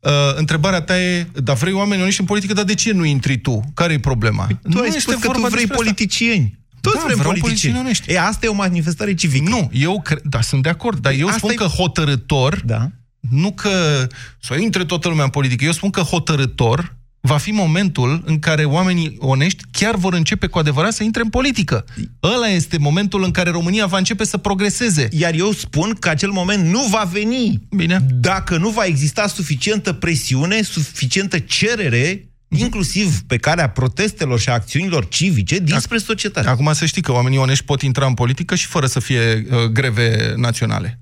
Uh, 0.00 0.10
întrebarea 0.34 0.80
ta 0.80 1.00
e, 1.00 1.26
dar 1.42 1.56
vrei 1.56 1.72
oameni 1.72 2.00
onești 2.02 2.20
în 2.20 2.26
politică, 2.26 2.52
dar 2.52 2.64
de 2.64 2.74
ce 2.74 2.92
nu 2.92 3.04
intri 3.04 3.38
tu? 3.40 3.60
Care 3.74 3.92
e 3.92 3.98
problema? 3.98 4.46
Tu 4.46 4.58
nu 4.62 4.80
ai 4.80 4.90
spus 4.90 5.14
că 5.14 5.26
tu 5.26 5.30
vrei 5.30 5.42
despre 5.42 5.62
asta. 5.62 5.74
politicieni. 5.74 6.60
Toți 6.80 6.96
Da, 6.96 7.02
vrem 7.04 7.16
vreau 7.18 7.30
politicieni. 7.32 7.74
politicieni 7.74 7.78
onești. 7.78 8.10
E, 8.12 8.20
asta 8.20 8.46
e 8.46 8.48
o 8.48 8.54
manifestare 8.54 9.14
civică. 9.14 9.48
Nu, 9.50 9.70
eu 9.72 10.00
cre- 10.02 10.20
da, 10.24 10.40
sunt 10.40 10.62
de 10.62 10.68
acord, 10.68 10.98
dar 10.98 11.12
eu 11.12 11.26
Asta 11.26 11.38
spun 11.38 11.50
e- 11.50 11.54
că 11.54 11.64
hotărător, 11.64 12.60
Da. 12.64 12.90
Nu 13.30 13.52
că 13.52 14.06
să 14.40 14.54
intre 14.54 14.84
toată 14.84 15.08
lumea 15.08 15.24
în 15.24 15.30
politică, 15.30 15.64
eu 15.64 15.72
spun 15.72 15.90
că 15.90 16.00
hotărător 16.00 16.96
va 17.20 17.36
fi 17.36 17.50
momentul 17.50 18.22
în 18.26 18.38
care 18.38 18.64
oamenii 18.64 19.16
onești 19.18 19.62
chiar 19.70 19.94
vor 19.94 20.14
începe 20.14 20.46
cu 20.46 20.58
adevărat 20.58 20.92
să 20.92 21.02
intre 21.02 21.22
în 21.22 21.28
politică. 21.28 21.84
Ăla 22.22 22.48
este 22.48 22.78
momentul 22.78 23.22
în 23.24 23.30
care 23.30 23.50
România 23.50 23.86
va 23.86 23.98
începe 23.98 24.24
să 24.24 24.36
progreseze. 24.36 25.08
Iar 25.10 25.34
eu 25.34 25.52
spun 25.52 25.96
că 25.98 26.08
acel 26.08 26.30
moment 26.30 26.64
nu 26.64 26.86
va 26.90 27.08
veni 27.12 27.62
Bine. 27.76 28.06
dacă 28.14 28.56
nu 28.56 28.68
va 28.68 28.84
exista 28.84 29.26
suficientă 29.26 29.92
presiune, 29.92 30.62
suficientă 30.62 31.38
cerere, 31.38 32.26
inclusiv 32.48 33.20
pe 33.20 33.36
calea 33.36 33.68
protestelor 33.68 34.40
și 34.40 34.48
a 34.48 34.52
acțiunilor 34.52 35.08
civice 35.08 35.58
dinspre 35.58 35.98
societate. 35.98 36.48
Acum 36.48 36.72
să 36.72 36.86
știi 36.86 37.02
că 37.02 37.12
oamenii 37.12 37.38
onești 37.38 37.64
pot 37.64 37.82
intra 37.82 38.06
în 38.06 38.14
politică 38.14 38.54
și 38.54 38.66
fără 38.66 38.86
să 38.86 39.00
fie 39.00 39.46
uh, 39.50 39.64
greve 39.64 40.34
naționale. 40.36 41.00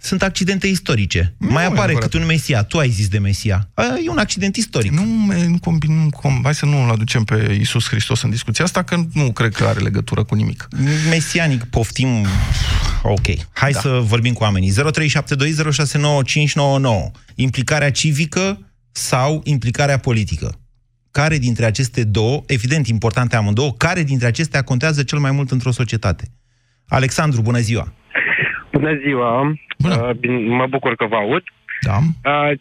Sunt 0.00 0.22
accidente 0.22 0.66
istorice. 0.66 1.34
Nu 1.38 1.50
Mai 1.50 1.62
e 1.62 1.66
apare 1.66 1.80
adevărat. 1.82 2.10
cât 2.10 2.20
un 2.20 2.26
Mesia. 2.26 2.62
Tu 2.62 2.78
ai 2.78 2.90
zis 2.90 3.08
de 3.08 3.18
Mesia. 3.18 3.68
A, 3.74 3.82
E 4.04 4.10
un 4.10 4.18
accident 4.18 4.56
istoric. 4.56 4.92
Nu, 4.92 5.02
me- 5.02 5.46
nu, 5.46 5.58
combin, 5.58 6.02
nu 6.02 6.10
com, 6.10 6.40
hai 6.42 6.54
să 6.54 6.66
nu 6.66 6.82
îl 6.82 6.90
aducem 6.90 7.24
pe 7.24 7.56
Isus 7.60 7.88
Hristos 7.88 8.22
în 8.22 8.30
discuția 8.30 8.64
asta, 8.64 8.82
că 8.82 8.96
nu 9.12 9.32
cred 9.32 9.54
că 9.54 9.64
are 9.64 9.80
legătură 9.80 10.22
cu 10.24 10.34
nimic. 10.34 10.68
Mesianic, 11.10 11.64
poftim... 11.64 12.26
Ok. 13.02 13.26
Hai 13.52 13.72
Da. 13.72 13.80
să 13.80 13.88
vorbim 13.88 14.32
cu 14.32 14.42
oamenii. 14.42 14.72
0372069599. 14.72 17.10
Implicarea 17.34 17.90
civică 17.90 18.58
sau 18.92 19.40
implicarea 19.44 19.98
politică? 19.98 20.60
Care 21.10 21.38
dintre 21.38 21.64
aceste 21.64 22.04
două, 22.04 22.42
evident 22.46 22.86
importante 22.86 23.36
amândouă, 23.36 23.72
care 23.72 24.02
dintre 24.02 24.26
acestea 24.26 24.62
contează 24.62 25.02
cel 25.02 25.18
mai 25.18 25.30
mult 25.30 25.50
într-o 25.50 25.70
societate? 25.72 26.30
Alexandru, 26.86 27.42
bună 27.42 27.58
ziua! 27.58 27.92
Bună 28.78 28.98
ziua! 29.04 29.54
Bună. 29.78 30.08
Uh, 30.08 30.14
bine, 30.14 30.38
mă 30.54 30.66
bucur 30.66 30.94
că 30.94 31.06
vă 31.06 31.16
aud. 31.16 31.42
Da. 31.80 31.96
Uh, 32.30 32.58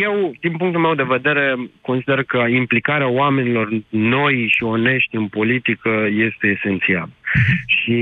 Eu, 0.00 0.32
din 0.40 0.56
punctul 0.56 0.80
meu 0.80 0.94
de 0.94 1.02
vedere, 1.02 1.56
consider 1.80 2.22
că 2.22 2.38
implicarea 2.48 3.08
oamenilor 3.08 3.68
noi 3.88 4.48
și 4.56 4.62
onești 4.62 5.16
în 5.16 5.26
politică 5.26 6.06
este 6.10 6.46
esențial. 6.46 7.08
Și 7.66 8.00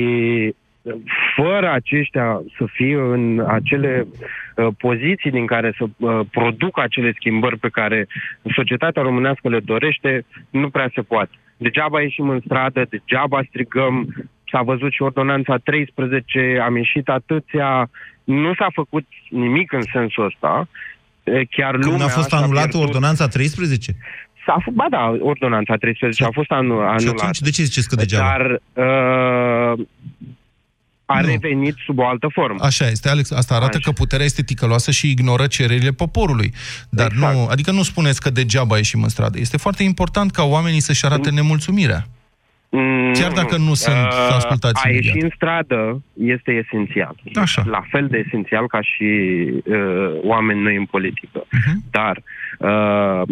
uh, 0.83 0.94
fără 1.37 1.72
aceștia 1.72 2.42
să 2.59 2.64
fie 2.72 2.94
în 2.94 3.44
acele 3.48 4.07
uh, 4.07 4.66
poziții 4.79 5.31
din 5.31 5.46
care 5.46 5.74
să 5.76 5.85
uh, 5.96 6.20
producă 6.31 6.81
acele 6.81 7.12
schimbări 7.14 7.59
pe 7.59 7.68
care 7.68 8.07
societatea 8.55 9.03
românească 9.03 9.48
le 9.48 9.61
dorește, 9.61 10.24
nu 10.50 10.68
prea 10.70 10.90
se 10.94 11.00
poate. 11.03 11.31
Degeaba 11.57 12.00
ieșim 12.00 12.29
în 12.29 12.40
stradă, 12.44 12.87
degeaba 12.90 13.42
strigăm, 13.48 14.09
s-a 14.50 14.62
văzut 14.62 14.92
și 14.92 15.02
ordonanța 15.02 15.56
13, 15.56 16.60
am 16.64 16.76
ieșit 16.76 17.08
atâția, 17.08 17.90
nu 18.24 18.54
s-a 18.54 18.66
făcut 18.74 19.06
nimic 19.30 19.72
în 19.72 19.82
sensul 19.92 20.24
ăsta. 20.24 20.68
E, 21.24 21.44
Chiar 21.44 21.70
Când 21.70 21.84
lumea 21.84 22.04
a 22.06 22.08
fost 22.08 22.32
asta 22.32 22.36
anulată 22.36 22.68
pierdut- 22.68 22.88
ordonanța 22.88 23.28
13? 23.28 23.96
S-a 24.46 24.56
f- 24.62 24.72
ba 24.74 24.86
da, 24.90 25.16
ordonanța 25.20 25.76
13 25.76 26.24
a 26.24 26.30
fost 26.32 26.50
anu- 26.50 26.74
Și 26.74 26.80
anulată. 26.86 27.14
atunci 27.22 27.38
de 27.40 27.50
ce 27.50 27.62
ziceți 27.62 27.88
că 27.88 27.94
degeaba? 27.94 28.26
Dar 28.28 28.40
uh, 28.50 29.86
a 31.04 31.20
Nu. 31.20 31.26
revenit 31.26 31.74
sub 31.84 31.98
o 31.98 32.06
altă 32.06 32.28
formă. 32.32 32.64
Așa 32.64 32.86
este, 32.86 33.08
Alex. 33.08 33.30
Asta 33.30 33.54
arată 33.54 33.76
Așa. 33.76 33.90
că 33.90 33.92
puterea 33.92 34.24
este 34.24 34.42
ticăloasă 34.42 34.90
și 34.90 35.10
ignoră 35.10 35.46
cererile 35.46 35.90
poporului. 35.90 36.52
Dar 36.90 37.10
Exact. 37.12 37.34
nu, 37.34 37.46
adică 37.50 37.70
nu 37.70 37.82
spuneți 37.82 38.20
că 38.20 38.30
degeaba 38.30 38.76
ieșim 38.76 39.02
în 39.02 39.08
stradă. 39.08 39.38
Este 39.38 39.56
foarte 39.56 39.82
important 39.82 40.30
ca 40.30 40.42
oamenii 40.44 40.80
să-și 40.80 41.04
arate 41.04 41.30
nemulțumirea. 41.30 42.06
Mm, 42.70 43.12
Chiar 43.12 43.33
dacă 43.33 43.56
nu 43.56 43.74
sunt 43.74 43.96
ascultați 44.37 44.87
A 44.87 44.88
imediat. 44.88 45.14
ieși 45.14 45.24
în 45.24 45.30
stradă 45.35 46.02
este 46.22 46.50
esențial. 46.52 47.14
Așa. 47.35 47.62
La 47.66 47.83
fel 47.90 48.06
de 48.06 48.22
esențial 48.26 48.66
ca 48.66 48.80
și 48.80 49.04
uh, 49.64 50.20
oameni 50.22 50.61
noi 50.62 50.76
în 50.76 50.85
politică. 50.85 51.46
Mhm. 51.50 51.85
Dar 51.90 52.22
uh, 52.59 53.22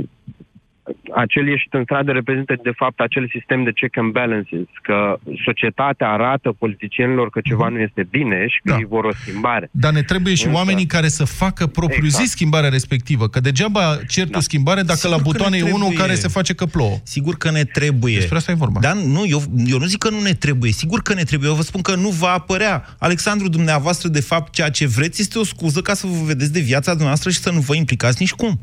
acel 1.14 1.46
ieșit 1.48 1.72
în 1.74 1.82
stradă 1.84 2.12
reprezintă 2.12 2.54
de 2.62 2.72
fapt 2.76 3.00
acel 3.00 3.28
sistem 3.32 3.64
de 3.64 3.72
check 3.72 3.96
and 3.96 4.12
balances, 4.12 4.66
că 4.82 5.18
societatea 5.44 6.08
arată 6.10 6.52
politicienilor 6.58 7.30
că 7.30 7.40
ceva 7.40 7.68
nu 7.68 7.78
este 7.78 8.06
bine 8.10 8.46
și 8.48 8.58
că 8.64 8.72
Mhm. 8.72 8.72
Da. 8.72 8.76
ei 8.78 8.86
vor 8.88 9.04
o 9.04 9.12
schimbare. 9.12 9.68
Dar 9.70 9.92
ne 9.92 10.02
trebuie 10.02 10.34
și 10.34 10.44
Însă- 10.46 10.56
oamenii 10.56 10.86
care 10.86 11.08
să 11.08 11.24
facă 11.24 11.66
propriu 11.66 12.04
Exact. 12.04 12.22
zis 12.24 12.30
schimbarea 12.32 12.70
respectivă. 12.70 13.28
Că 13.28 13.40
degeaba 13.40 13.96
cer 14.08 14.28
tu 14.28 14.40
schimbare 14.40 14.82
dacă 14.82 14.98
Sigur 14.98 15.10
la 15.10 15.16
că 15.16 15.22
butoane 15.22 15.56
ne 15.56 15.62
e 15.62 15.62
unul 15.62 15.78
trebuie. 15.78 15.98
care 15.98 16.14
se 16.14 16.28
face 16.28 16.54
că 16.54 16.66
plouă. 16.66 16.96
Sigur 17.02 17.36
că 17.36 17.50
ne 17.50 17.64
trebuie. 17.64 18.14
Despre 18.14 18.36
asta 18.36 18.50
e 18.52 18.54
vorba. 18.54 18.80
Dar 18.80 18.94
nu, 18.96 19.24
eu, 19.26 19.42
eu 19.66 19.78
nu 19.78 19.84
zic 19.84 19.98
că 19.98 20.10
nu 20.10 20.20
ne 20.20 20.32
trebuie. 20.32 20.70
Sigur 20.72 21.00
că 21.02 21.14
ne 21.14 21.22
trebuie. 21.22 21.48
Eu 21.48 21.54
vă 21.56 21.62
spun 21.62 21.80
că 21.80 21.94
nu 21.94 22.08
va 22.08 22.28
apărea. 22.32 22.84
Alexandru, 22.98 23.48
dumneavoastră, 23.48 24.08
de 24.08 24.20
fapt, 24.20 24.52
ceea 24.52 24.70
ce 24.70 24.86
vreți 24.86 25.20
este 25.20 25.38
o 25.38 25.44
scuză 25.44 25.80
ca 25.80 25.94
să 25.94 26.06
vă 26.06 26.24
vedeți 26.24 26.52
de 26.52 26.60
viața 26.60 26.90
dumneavoastră 26.90 27.30
și 27.30 27.38
să 27.38 27.50
nu 27.50 27.60
vă 27.60 27.74
implicați 27.74 28.16
nici 28.20 28.32
cum. 28.32 28.60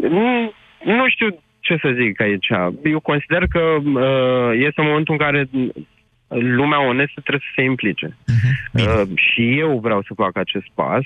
Nu, 0.00 0.52
nu 0.84 1.08
știu 1.08 1.28
ce 1.60 1.76
să 1.80 1.96
zic 2.00 2.20
aici. 2.20 2.48
Eu 2.84 3.00
consider 3.00 3.46
că 3.48 3.60
uh, 3.84 4.50
este 4.66 4.82
momentul 4.82 5.14
în 5.14 5.20
care 5.20 5.48
lumea 6.28 6.86
onestă 6.86 7.20
trebuie 7.20 7.48
să 7.48 7.52
se 7.54 7.62
implice. 7.62 8.16
Uh, 8.72 9.02
și 9.14 9.58
eu 9.58 9.78
vreau 9.78 10.02
să 10.02 10.14
fac 10.14 10.36
acest 10.36 10.66
pas 10.74 11.04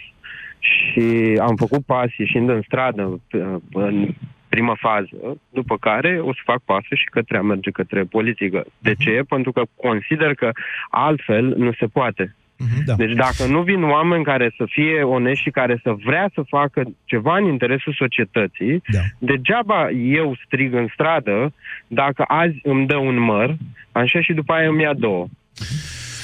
și 0.59 1.39
am 1.41 1.57
făcut 1.57 1.85
pas 1.85 2.17
ieșind 2.17 2.49
în 2.49 2.63
stradă 2.63 3.21
uh, 3.33 3.55
în 3.73 4.15
prima 4.49 4.77
fază, 4.81 5.39
după 5.51 5.77
care 5.77 6.21
o 6.21 6.33
să 6.33 6.41
fac 6.45 6.61
pasul 6.65 6.97
și 6.97 7.05
către 7.05 7.37
a 7.37 7.43
merge 7.43 7.71
către 7.71 8.03
politică. 8.03 8.65
De 8.79 8.95
ce? 8.95 9.23
Pentru 9.29 9.53
că 9.53 9.63
consider 9.77 10.35
că 10.35 10.51
altfel 10.91 11.55
nu 11.57 11.73
se 11.73 11.87
poate. 11.87 12.37
Da. 12.85 12.95
Deci 12.95 13.13
dacă 13.13 13.45
nu 13.47 13.63
vin 13.63 13.83
oameni 13.83 14.25
care 14.25 14.55
să 14.57 14.65
fie 14.69 15.03
onești 15.03 15.43
și 15.43 15.51
care 15.51 15.81
să 15.83 15.95
vrea 16.05 16.31
să 16.35 16.43
facă 16.49 16.83
ceva 17.05 17.37
în 17.37 17.45
interesul 17.45 17.95
societății, 17.99 18.83
da. 18.93 19.01
degeaba 19.19 19.91
eu 19.91 20.37
strig 20.45 20.75
în 20.75 20.87
stradă 20.93 21.53
dacă 21.87 22.25
azi 22.27 22.59
îmi 22.63 22.87
dă 22.87 22.97
un 22.97 23.21
măr, 23.21 23.57
așa 23.93 24.21
și 24.21 24.33
după 24.33 24.53
aia 24.53 24.69
îmi 24.69 24.83
ia 24.83 24.95
două. 24.95 25.27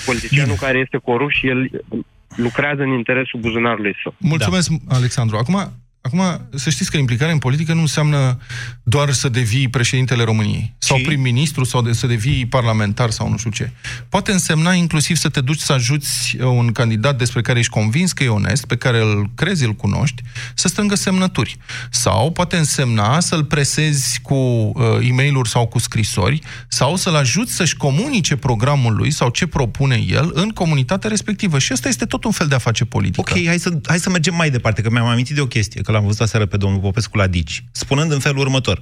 Politicianul 0.06 0.56
care 0.56 0.78
este 0.78 0.96
corupt 0.96 1.32
și 1.32 1.48
el 1.48 1.70
lucrează 2.36 2.82
în 2.82 2.92
interesul 2.92 3.40
buzunarului 3.40 3.96
său. 4.02 4.14
Mulțumesc, 4.18 4.70
da. 4.70 4.94
Alexandru. 4.94 5.36
Acum, 5.36 5.72
Acum, 6.08 6.48
să 6.54 6.70
știți 6.70 6.90
că 6.90 6.96
implicarea 6.96 7.32
în 7.32 7.38
politică 7.38 7.72
nu 7.72 7.80
înseamnă 7.80 8.38
doar 8.82 9.12
să 9.12 9.28
devii 9.28 9.68
președintele 9.68 10.22
României 10.22 10.74
sau 10.78 10.98
prim-ministru 11.02 11.64
sau 11.64 11.82
de, 11.82 11.92
să 11.92 12.06
devii 12.06 12.46
parlamentar 12.46 13.10
sau 13.10 13.30
nu 13.30 13.36
știu 13.36 13.50
ce. 13.50 13.70
Poate 14.08 14.32
însemna 14.32 14.72
inclusiv 14.72 15.16
să 15.16 15.28
te 15.28 15.40
duci 15.40 15.58
să 15.58 15.72
ajuți 15.72 16.36
uh, 16.36 16.44
un 16.44 16.72
candidat 16.72 17.18
despre 17.18 17.40
care 17.40 17.58
ești 17.58 17.72
convins 17.72 18.12
că 18.12 18.22
e 18.24 18.28
onest, 18.28 18.64
pe 18.64 18.76
care 18.76 19.00
îl 19.00 19.30
crezi, 19.34 19.64
îl 19.64 19.72
cunoști, 19.72 20.22
să 20.54 20.68
strângă 20.68 20.94
semnături. 20.94 21.56
Sau 21.90 22.32
poate 22.32 22.56
însemna 22.56 23.20
să-l 23.20 23.44
presezi 23.44 24.20
cu 24.22 24.34
uh, 24.34 25.08
e 25.08 25.12
mail 25.12 25.44
sau 25.44 25.66
cu 25.66 25.78
scrisori 25.78 26.40
sau 26.68 26.96
să-l 26.96 27.14
ajuți 27.14 27.54
să-și 27.54 27.76
comunice 27.76 28.36
programul 28.36 28.94
lui 28.96 29.10
sau 29.10 29.28
ce 29.28 29.46
propune 29.46 30.04
el 30.08 30.30
în 30.34 30.48
comunitatea 30.48 31.10
respectivă. 31.10 31.58
Și 31.58 31.72
asta 31.72 31.88
este 31.88 32.04
tot 32.04 32.24
un 32.24 32.30
fel 32.30 32.46
de 32.46 32.54
a 32.54 32.58
face 32.58 32.84
politică. 32.84 33.32
Ok, 33.32 33.44
hai 33.46 33.58
să, 33.58 33.78
hai 33.86 33.98
să 33.98 34.10
mergem 34.10 34.34
mai 34.34 34.50
departe, 34.50 34.82
că 34.82 34.90
mi-am 34.90 35.06
amintit 35.06 35.34
de 35.34 35.40
o 35.40 35.46
chestie, 35.46 35.80
că 35.80 35.97
l-am 35.98 36.06
văzut 36.06 36.20
aseară 36.20 36.46
pe 36.46 36.56
domnul 36.56 36.80
Popescu 36.80 37.16
la 37.16 37.26
Dici, 37.26 37.64
spunând 37.72 38.12
în 38.12 38.18
felul 38.18 38.38
următor. 38.38 38.80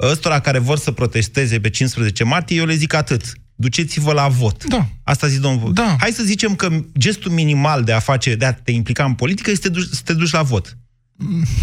Ăstora 0.00 0.40
care 0.40 0.58
vor 0.58 0.78
să 0.78 0.90
protesteze 0.90 1.60
pe 1.60 1.70
15 1.70 2.24
martie, 2.24 2.56
eu 2.56 2.64
le 2.66 2.74
zic 2.74 2.92
atât. 2.94 3.22
Duceți-vă 3.54 4.12
la 4.12 4.28
vot. 4.28 4.64
Da. 4.64 4.88
Asta 5.02 5.26
zic 5.26 5.40
domnul. 5.40 5.72
Da. 5.72 5.96
Hai 6.00 6.10
să 6.10 6.22
zicem 6.22 6.54
că 6.54 6.68
gestul 6.98 7.30
minimal 7.30 7.84
de 7.84 7.92
a 7.92 7.98
face, 7.98 8.34
de 8.34 8.44
a 8.44 8.52
te 8.52 8.70
implica 8.72 9.04
în 9.04 9.14
politică 9.14 9.50
este 9.50 9.70
să 9.92 10.00
te 10.04 10.12
duci 10.12 10.30
la 10.30 10.42
vot. 10.42 10.76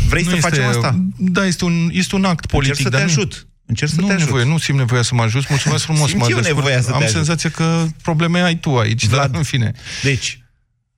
Vrei 0.09 0.23
Nu 0.23 0.29
să 0.29 0.35
este- 0.35 0.49
facem 0.49 0.65
asta? 0.65 0.99
Da, 1.17 1.45
este 1.45 1.65
un, 1.65 1.89
este 1.93 2.15
un 2.15 2.23
act 2.25 2.45
politic. 2.45 2.75
să 2.75 2.83
te 2.83 2.89
dar 2.89 2.99
nu- 2.99 3.05
ajut. 3.05 3.47
Încerc 3.65 3.91
să 3.91 4.01
nu 4.01 4.07
te 4.07 4.13
ajut. 4.13 4.25
Nevoie, 4.25 4.45
nu 4.45 4.57
simt 4.57 4.77
nevoia 4.77 5.01
să 5.01 5.15
mă 5.15 5.21
ajut. 5.21 5.49
Mulțumesc 5.49 5.83
frumos. 5.83 6.07
Simt 6.09 6.19
mă 6.21 6.27
eu 6.29 6.35
descurc. 6.37 6.55
nevoia 6.57 6.81
să 6.81 6.87
te 6.87 6.93
Am 6.93 7.01
ajut. 7.01 7.11
senzația 7.15 7.49
că 7.49 7.85
probleme 8.01 8.41
ai 8.41 8.55
tu 8.55 8.77
aici, 8.77 9.07
dar 9.07 9.29
în 9.33 9.43
fine. 9.43 9.71
Deci, 10.03 10.40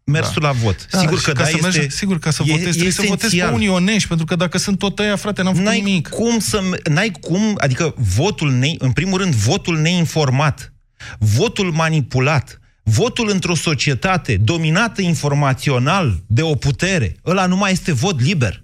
mersul 0.05 0.41
la 0.41 0.51
vot. 0.51 0.87
Sigur 0.91 1.19
și 1.19 1.25
că 1.25 1.31
ca 1.31 1.43
da, 1.43 1.49
să 1.49 1.57
mergi, 1.61 1.77
este- 1.79 1.89
sigur, 1.95 2.19
ca 2.19 2.31
să 2.31 2.43
e- 2.45 2.51
votezi, 2.51 2.69
trebuie 2.69 2.91
să 2.91 3.01
votezi 3.01 3.19
pe 3.19 3.25
esențial. 3.25 3.53
unii 3.53 3.67
onești, 3.67 4.07
pentru 4.07 4.25
că 4.25 4.35
dacă 4.35 4.57
sunt 4.57 4.77
tot 4.77 4.99
ăia, 4.99 5.15
frate, 5.15 5.41
n-am 5.41 5.53
făcut 5.53 5.67
N-ai 5.67 5.81
nimic. 5.81 6.07
cum 6.07 6.39
să... 6.39 6.61
N-ai 6.89 7.11
cum... 7.21 7.55
Adică 7.57 7.93
votul, 7.97 8.51
ne, 8.51 8.71
în 8.77 8.91
primul 8.91 9.19
rând, 9.19 9.33
votul 9.33 9.77
neinformat, 9.77 10.73
votul 11.19 11.71
manipulat, 11.71 12.59
votul 12.83 13.29
într-o 13.29 13.55
societate 13.55 14.37
dominată 14.37 15.01
informațional 15.01 16.23
de 16.27 16.41
o 16.41 16.55
putere, 16.55 17.15
ăla 17.25 17.45
nu 17.45 17.55
mai 17.57 17.71
este 17.71 17.91
vot 17.91 18.21
liber. 18.21 18.63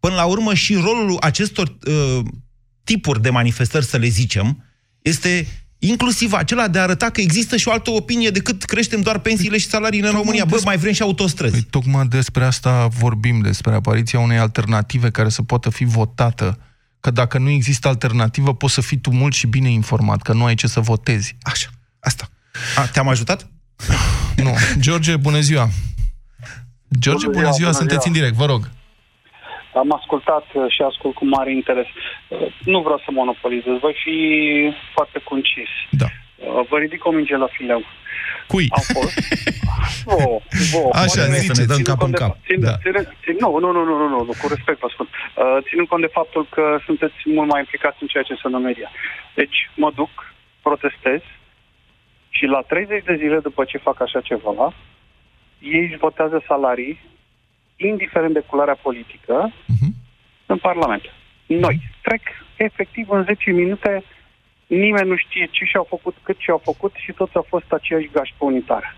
Până 0.00 0.14
la 0.14 0.24
urmă 0.24 0.54
și 0.54 0.74
rolul 0.74 1.16
acestor 1.20 1.76
uh, 1.86 2.20
tipuri 2.84 3.22
de 3.22 3.30
manifestări, 3.30 3.84
să 3.84 3.96
le 3.96 4.08
zicem, 4.08 4.64
este 5.02 5.46
inclusiv 5.88 6.32
acela 6.32 6.68
de 6.68 6.78
a 6.78 6.82
arăta 6.82 7.10
că 7.10 7.20
există 7.20 7.56
și 7.56 7.68
o 7.68 7.72
altă 7.72 7.90
opinie 7.90 8.30
decât 8.30 8.64
creștem 8.64 9.00
doar 9.00 9.18
pensiile 9.18 9.58
și 9.58 9.66
salariile 9.66 10.08
în 10.08 10.14
România. 10.14 10.44
Bă, 10.44 10.60
mai 10.64 10.76
vrem 10.76 10.92
și 10.92 11.02
autostrăzi. 11.02 11.52
Păi, 11.52 11.66
tocmai 11.70 12.06
despre 12.06 12.44
asta 12.44 12.86
vorbim, 12.86 13.40
despre 13.40 13.74
apariția 13.74 14.18
unei 14.18 14.38
alternative 14.38 15.10
care 15.10 15.28
să 15.28 15.42
poată 15.42 15.70
fi 15.70 15.84
votată. 15.84 16.58
Că 17.00 17.10
dacă 17.10 17.38
nu 17.38 17.48
există 17.48 17.88
alternativă, 17.88 18.54
poți 18.54 18.74
să 18.74 18.80
fii 18.80 18.96
tu 18.96 19.10
mult 19.10 19.34
și 19.34 19.46
bine 19.46 19.70
informat, 19.70 20.22
că 20.22 20.32
nu 20.32 20.44
ai 20.44 20.54
ce 20.54 20.66
să 20.66 20.80
votezi. 20.80 21.36
Așa, 21.42 21.68
asta. 22.00 22.28
A, 22.76 22.86
te-am 22.86 23.08
ajutat? 23.08 23.48
Nu. 24.36 24.54
George, 24.84 25.16
bună 25.16 25.40
ziua! 25.40 25.70
George, 26.98 27.26
bună 27.26 27.50
ziua, 27.50 27.54
bună 27.56 27.72
sunteți 27.72 28.00
ziua. 28.02 28.04
în 28.06 28.12
direct, 28.12 28.34
vă 28.34 28.46
rog. 28.46 28.70
Am 29.74 29.92
ascultat 29.92 30.46
uh, 30.52 30.64
și 30.68 30.82
ascult 30.82 31.14
cu 31.14 31.24
mare 31.26 31.52
interes. 31.52 31.86
Uh, 32.28 32.38
Nu 32.64 32.80
vreau 32.80 32.98
să 33.04 33.10
monopolizez, 33.10 33.74
voi 33.80 33.96
fi 34.04 34.16
foarte 34.94 35.18
concis. 35.24 35.68
Da. 35.90 36.06
Uh, 36.36 36.66
Vă 36.68 36.76
ridic 36.78 37.04
o 37.06 37.10
minge 37.10 37.36
la 37.36 37.46
fileu. 37.56 37.82
Cui? 38.46 38.66
Au 38.70 38.82
fost. 39.00 39.14
Vouă, 40.04 40.40
vouă. 40.72 40.90
Așa, 40.92 41.04
Poate 41.22 41.38
ziceți, 41.38 41.46
să 41.54 41.60
ne 41.60 41.66
dăm 41.66 41.76
ținând 41.76 41.86
cap 41.90 41.98
cont 41.98 42.12
în 42.14 42.18
de- 42.18 42.24
cap. 42.24 42.32
țin- 42.48 42.60
Da. 42.68 42.74
țin- 42.84 43.08
țin- 43.24 43.36
Nu, 43.44 43.58
nu, 43.58 43.70
nu, 43.72 43.84
nu, 43.84 43.94
nu, 44.02 44.08
nu, 44.08 44.18
nu, 44.28 44.32
cu 44.40 44.46
respect 44.54 44.78
vă 44.80 44.88
spun. 44.92 45.08
Uh, 45.12 45.56
Ținând 45.68 45.88
cont 45.88 46.00
de 46.06 46.16
faptul 46.18 46.46
că 46.54 46.64
sunteți 46.84 47.14
mult 47.24 47.48
mai 47.50 47.60
implicați 47.64 47.96
în 48.00 48.06
ceea 48.06 48.22
ce 48.26 48.32
înseamnă 48.32 48.58
media. 48.58 48.90
Deci, 49.34 49.56
mă 49.82 49.90
duc, 49.94 50.10
protestez 50.62 51.20
și 52.36 52.44
la 52.54 52.60
30 52.60 53.04
de 53.04 53.16
zile 53.22 53.38
după 53.48 53.64
ce 53.64 53.78
fac 53.88 54.00
așa 54.00 54.20
ceva, 54.20 54.72
ei 55.58 55.80
își 55.88 55.96
votează 56.06 56.42
salarii, 56.46 57.00
indiferent 57.76 58.32
de 58.32 58.40
culoarea 58.46 58.78
politică, 58.82 59.52
în 60.46 60.56
Parlament. 60.56 61.02
Noi. 61.46 61.80
Trec 62.02 62.22
efectiv 62.56 63.10
în 63.10 63.24
10 63.24 63.50
minute, 63.50 64.02
nimeni 64.66 65.08
nu 65.08 65.16
știe 65.16 65.48
ce 65.50 65.64
și-au 65.64 65.86
făcut, 65.88 66.14
cât 66.22 66.36
și-au 66.38 66.60
făcut 66.64 66.92
și 66.94 67.12
toți 67.12 67.36
au 67.36 67.46
fost 67.48 67.72
aceeași 67.72 68.10
gașpă 68.12 68.44
unitară. 68.44 68.94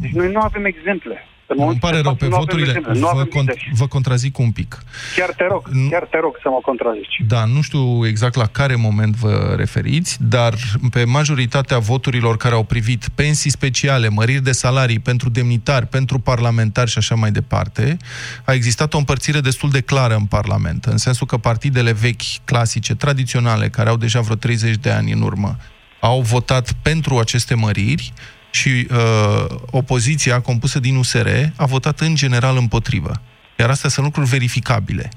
Deci 0.00 0.10
noi 0.10 0.32
nu 0.32 0.40
avem 0.40 0.64
exemple. 0.64 1.26
În 1.46 1.56
Îmi 1.56 1.60
momentul 1.60 1.88
pare 1.88 1.96
de 1.96 2.02
rău, 2.02 2.12
față 2.12 2.24
pe 2.24 2.30
nu 2.30 2.34
avem 2.34 2.46
voturile 2.46 2.72
exemple, 2.72 2.98
nu 2.98 3.06
vă, 3.06 3.12
avem 3.12 3.24
cont, 3.24 3.48
lideri. 3.48 3.70
vă 3.74 3.86
contrazic 3.86 4.38
un 4.38 4.50
pic. 4.50 4.82
Chiar 5.16 5.30
te 5.36 5.46
rog, 5.50 5.70
chiar 5.90 6.06
te 6.10 6.18
rog 6.18 6.38
să 6.42 6.48
mă 6.48 6.58
contrazici. 6.62 7.22
Da, 7.26 7.44
nu 7.44 7.60
știu 7.60 8.06
exact 8.06 8.34
la 8.34 8.46
care 8.46 8.74
moment 8.74 9.14
vă 9.16 9.54
referiți, 9.56 10.16
dar 10.20 10.54
pe 10.90 11.04
majoritatea 11.04 11.78
voturilor 11.78 12.36
care 12.36 12.54
au 12.54 12.62
privit 12.62 13.08
pensii 13.14 13.50
speciale, 13.50 14.08
măriri 14.08 14.42
de 14.42 14.52
salarii 14.52 14.98
pentru 14.98 15.28
demnitari, 15.28 15.86
pentru 15.86 16.18
parlamentari 16.18 16.90
și 16.90 16.98
așa 16.98 17.14
mai 17.14 17.30
departe, 17.30 17.96
a 18.44 18.52
existat 18.52 18.94
o 18.94 18.98
împărțire 18.98 19.40
destul 19.40 19.70
de 19.70 19.80
clară 19.80 20.14
în 20.14 20.24
Parlament, 20.24 20.84
în 20.84 20.96
sensul 20.96 21.26
că 21.26 21.36
partidele 21.36 21.92
vechi, 21.92 22.44
clasice, 22.44 22.94
tradiționale, 22.94 23.68
care 23.68 23.88
au 23.88 23.96
deja 23.96 24.20
vreo 24.20 24.36
30 24.36 24.76
de 24.76 24.90
ani 24.90 25.12
în 25.12 25.22
urmă, 25.22 25.56
au 26.00 26.20
votat 26.20 26.72
pentru 26.82 27.18
aceste 27.18 27.54
măriri 27.54 28.12
și 28.54 28.86
uh, 28.90 29.44
opoziția 29.70 30.40
compusă 30.40 30.80
din 30.80 30.96
USR 30.96 31.28
a 31.56 31.64
votat 31.64 32.00
în 32.00 32.14
general 32.14 32.56
împotrivă. 32.56 33.22
Iar 33.58 33.70
astea 33.70 33.90
sunt 33.90 34.04
lucruri 34.04 34.28
verificabile. 34.28 35.10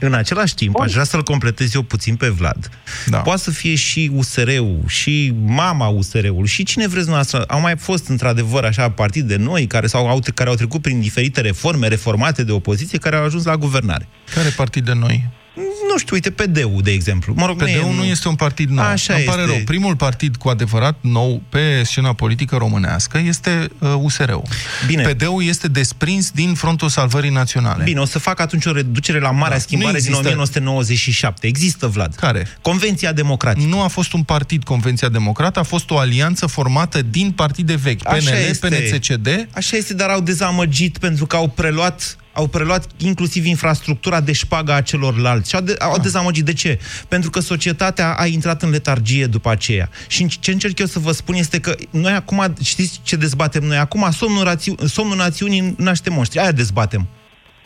În 0.00 0.14
același 0.14 0.54
timp, 0.54 0.80
aș 0.80 0.92
vrea 0.92 1.04
să-l 1.04 1.22
completez 1.22 1.74
eu 1.74 1.82
puțin 1.82 2.16
pe 2.16 2.28
Vlad. 2.28 2.70
Da. 3.06 3.18
Poate 3.18 3.40
să 3.40 3.50
fie 3.50 3.74
și 3.74 4.10
USR-ul, 4.14 4.82
și 4.86 5.34
mama 5.44 5.88
USR-ului, 5.88 6.48
și 6.48 6.62
cine 6.62 6.86
vreți 6.86 7.08
noastră. 7.08 7.42
Au 7.42 7.60
mai 7.60 7.76
fost, 7.76 8.08
într-adevăr, 8.08 8.64
așa, 8.64 8.90
partide 8.90 9.36
noi 9.36 9.66
care, 9.66 9.86
sau, 9.86 10.08
au, 10.08 10.20
care 10.34 10.48
au 10.48 10.54
trecut 10.54 10.82
prin 10.82 11.00
diferite 11.00 11.40
reforme 11.40 11.88
reformate 11.88 12.44
de 12.44 12.52
opoziție, 12.52 12.98
care 12.98 13.16
au 13.16 13.24
ajuns 13.24 13.44
la 13.44 13.56
guvernare. 13.56 14.08
Care 14.34 14.48
partide 14.48 14.92
noi? 14.92 15.28
Nu 15.54 15.98
știu, 15.98 16.14
uite, 16.14 16.30
PD-ul, 16.30 16.80
de 16.82 16.90
exemplu. 16.90 17.34
Mă 17.36 17.46
rog, 17.46 17.56
PD-ul 17.56 17.94
nu 17.94 18.04
este 18.04 18.28
un 18.28 18.34
partid 18.34 18.68
nou. 18.68 18.84
Așa 18.84 19.14
Îmi 19.14 19.24
pare 19.24 19.40
este. 19.40 19.54
rău. 19.54 19.64
Primul 19.64 19.96
partid 19.96 20.36
cu 20.36 20.48
adevărat 20.48 20.96
nou 21.00 21.42
pe 21.48 21.82
scena 21.84 22.12
politică 22.12 22.56
românească 22.56 23.18
este 23.18 23.68
uh, 23.78 23.94
USR-ul. 23.98 24.42
Bine. 24.86 25.02
PD-ul 25.02 25.44
este 25.44 25.68
desprins 25.68 26.30
din 26.30 26.54
Frontul 26.54 26.88
Salvării 26.88 27.30
Naționale. 27.30 27.84
Bine, 27.84 28.00
o 28.00 28.04
să 28.04 28.18
fac 28.18 28.40
atunci 28.40 28.64
o 28.64 28.72
reducere 28.72 29.20
la 29.20 29.30
marea 29.30 29.56
Da. 29.56 29.62
schimbare 29.62 29.92
Nu 29.92 29.98
din 29.98 30.06
există. 30.08 30.28
1997. 30.28 31.46
Există, 31.46 31.86
Vlad. 31.86 32.14
Care? 32.14 32.48
Convenția 32.62 33.12
Democratică. 33.12 33.66
Nu 33.66 33.82
a 33.82 33.86
fost 33.88 34.12
un 34.12 34.22
partid 34.22 34.64
Convenția 34.64 35.08
Democrată, 35.08 35.58
a 35.58 35.62
fost 35.62 35.90
o 35.90 35.98
alianță 35.98 36.46
formată 36.46 37.02
din 37.02 37.30
partide 37.30 37.74
vechi. 37.74 38.06
Așa 38.08 38.30
PNL, 38.30 38.48
este. 38.48 38.68
PNCCD. 38.68 39.48
Așa 39.54 39.76
este, 39.76 39.94
dar 39.94 40.08
au 40.08 40.20
dezamăgit 40.20 40.98
pentru 40.98 41.26
că 41.26 41.36
au 41.36 41.48
preluat 41.48 42.16
au 42.32 42.46
preluat 42.46 42.86
inclusiv 42.96 43.44
infrastructura 43.44 44.20
de 44.20 44.32
șpaga 44.32 44.74
a 44.74 44.80
celorlalți. 44.80 45.48
Și 45.48 45.54
au, 45.54 45.60
de, 45.62 45.76
au 45.78 45.98
dezamăgit. 45.98 46.44
De 46.44 46.52
ce? 46.52 46.78
Pentru 47.08 47.30
că 47.30 47.40
societatea 47.40 48.14
a 48.14 48.26
intrat 48.26 48.62
în 48.62 48.70
letargie 48.70 49.26
după 49.26 49.50
aceea. 49.50 49.88
Și 50.06 50.26
ce 50.40 50.50
încerc 50.50 50.78
eu 50.78 50.86
să 50.86 50.98
vă 50.98 51.12
spun 51.12 51.34
este 51.34 51.60
că 51.60 51.74
noi 51.90 52.12
acum, 52.12 52.54
știți 52.62 53.00
ce 53.02 53.16
dezbatem 53.16 53.62
noi? 53.64 53.76
Acum 53.76 54.08
somnul, 54.10 54.44
rațiu, 54.44 54.74
somnul 54.86 55.16
națiunii 55.16 55.74
naște 55.78 56.10
monștri. 56.10 56.38
Aia 56.38 56.52
dezbatem. 56.52 57.06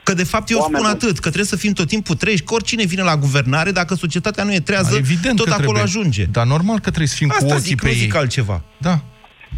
Că 0.02 0.14
de 0.14 0.24
fapt 0.24 0.50
eu 0.50 0.58
Oameni 0.58 0.76
spun 0.78 0.90
buni. 0.90 1.02
atât, 1.02 1.14
că 1.22 1.28
trebuie 1.28 1.44
să 1.44 1.56
fim 1.56 1.72
tot 1.72 1.88
timpul 1.88 2.14
treji, 2.14 2.42
că 2.42 2.54
oricine 2.54 2.84
vine 2.84 3.02
la 3.02 3.16
guvernare, 3.16 3.70
dacă 3.70 3.94
societatea 3.94 4.44
nu 4.44 4.52
e 4.52 4.60
trează, 4.60 4.90
Da, 4.90 4.96
evident 4.96 5.36
tot 5.36 5.46
că 5.46 5.52
acolo 5.52 5.66
trebuie. 5.78 5.82
ajunge. 5.82 6.24
Dar 6.24 6.46
normal 6.46 6.74
că 6.76 6.88
trebuie 6.88 7.06
să 7.08 7.14
fim 7.16 7.30
Asta 7.30 7.44
cu 7.44 7.50
ochii 7.50 7.62
zic, 7.62 7.80
pe 7.80 7.86
nu 7.86 7.92
zic 7.92 8.12
ei. 8.14 8.18
altceva. 8.20 8.62
Da. 8.78 9.00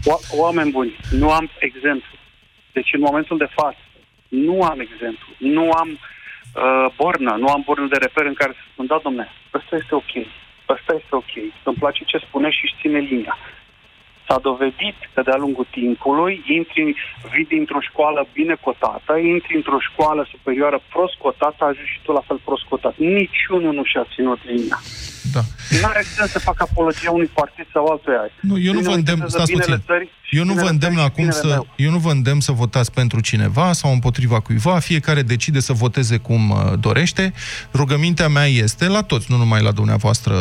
O- 0.04 0.20
oameni 0.30 0.70
buni, 0.70 0.92
nu 1.10 1.30
am 1.30 1.50
exemplu. 1.58 2.10
Deci 2.72 2.88
în 2.92 3.00
momentul 3.08 3.36
de 3.38 3.48
față, 3.58 3.78
nu 4.28 4.62
am 4.62 4.80
exemplu. 4.80 5.28
Nu 5.38 5.70
am 5.70 5.88
uh, 5.90 6.86
bornă, 6.96 7.36
nu 7.38 7.48
am 7.48 7.62
bornă 7.66 7.86
de 7.86 7.96
reper 7.96 8.24
în 8.26 8.34
care 8.34 8.52
să 8.52 8.62
spun, 8.72 8.86
da, 8.86 9.00
domne, 9.02 9.28
ăsta 9.54 9.76
este 9.76 9.94
ok, 9.94 10.12
ăsta 10.68 10.94
este 10.94 11.14
ok, 11.22 11.32
îmi 11.62 11.76
place 11.78 12.04
ce 12.04 12.18
spune 12.18 12.50
și 12.50 12.60
își 12.62 12.78
ține 12.80 12.98
linia. 12.98 13.38
S-a 14.28 14.38
dovedit 14.38 14.98
că 15.14 15.22
de-a 15.22 15.36
lungul 15.36 15.66
timpului 15.70 16.42
intri, 16.46 16.94
vii 17.32 17.44
dintr-o 17.44 17.80
școală 17.80 18.26
bine 18.32 18.56
cotată, 18.60 19.16
intri 19.16 19.56
într-o 19.56 19.78
școală 19.80 20.26
superioară 20.30 20.80
prost 20.92 21.14
cotată, 21.14 21.64
ajungi 21.64 21.92
și 21.92 22.00
tu 22.02 22.12
la 22.12 22.20
fel 22.20 22.40
prost 22.44 22.64
cotat. 22.68 22.96
Niciunul 22.96 23.72
nu 23.74 23.84
și-a 23.84 24.06
ținut 24.14 24.38
linia. 24.44 24.78
Da. 25.32 25.42
Nu 25.80 25.86
are 25.86 26.04
sens 26.16 26.30
să 26.30 26.38
facă 26.38 26.66
apologia 26.70 27.10
unui 27.10 27.30
partid 27.34 27.66
sau 27.72 27.86
altuia. 27.86 28.20
Nu, 28.40 28.58
eu 28.58 28.72
nu 28.72 28.80
vă 28.80 28.90
îndemn, 28.90 29.24
stați 29.28 29.52
puțin. 29.52 29.82
Eu 30.30 30.44
nu 30.44 30.52
vă 30.52 30.68
îndemn 30.68 30.98
acum 30.98 31.30
să, 31.30 31.62
eu 31.76 31.90
nu 31.90 31.98
vă 31.98 32.10
îndemn 32.10 32.40
să 32.40 32.52
votați 32.52 32.92
pentru 32.92 33.20
cineva 33.20 33.72
sau 33.72 33.92
împotriva 33.92 34.40
cuiva, 34.40 34.78
fiecare 34.78 35.22
decide 35.22 35.60
să 35.60 35.72
voteze 35.72 36.16
cum 36.16 36.50
uh, 36.50 36.72
dorește. 36.80 37.32
Rugămintea 37.72 38.28
mea 38.28 38.46
este 38.46 38.86
la 38.86 39.02
toți, 39.02 39.26
nu 39.28 39.36
numai 39.36 39.62
la 39.62 39.70
dumneavoastră, 39.70 40.34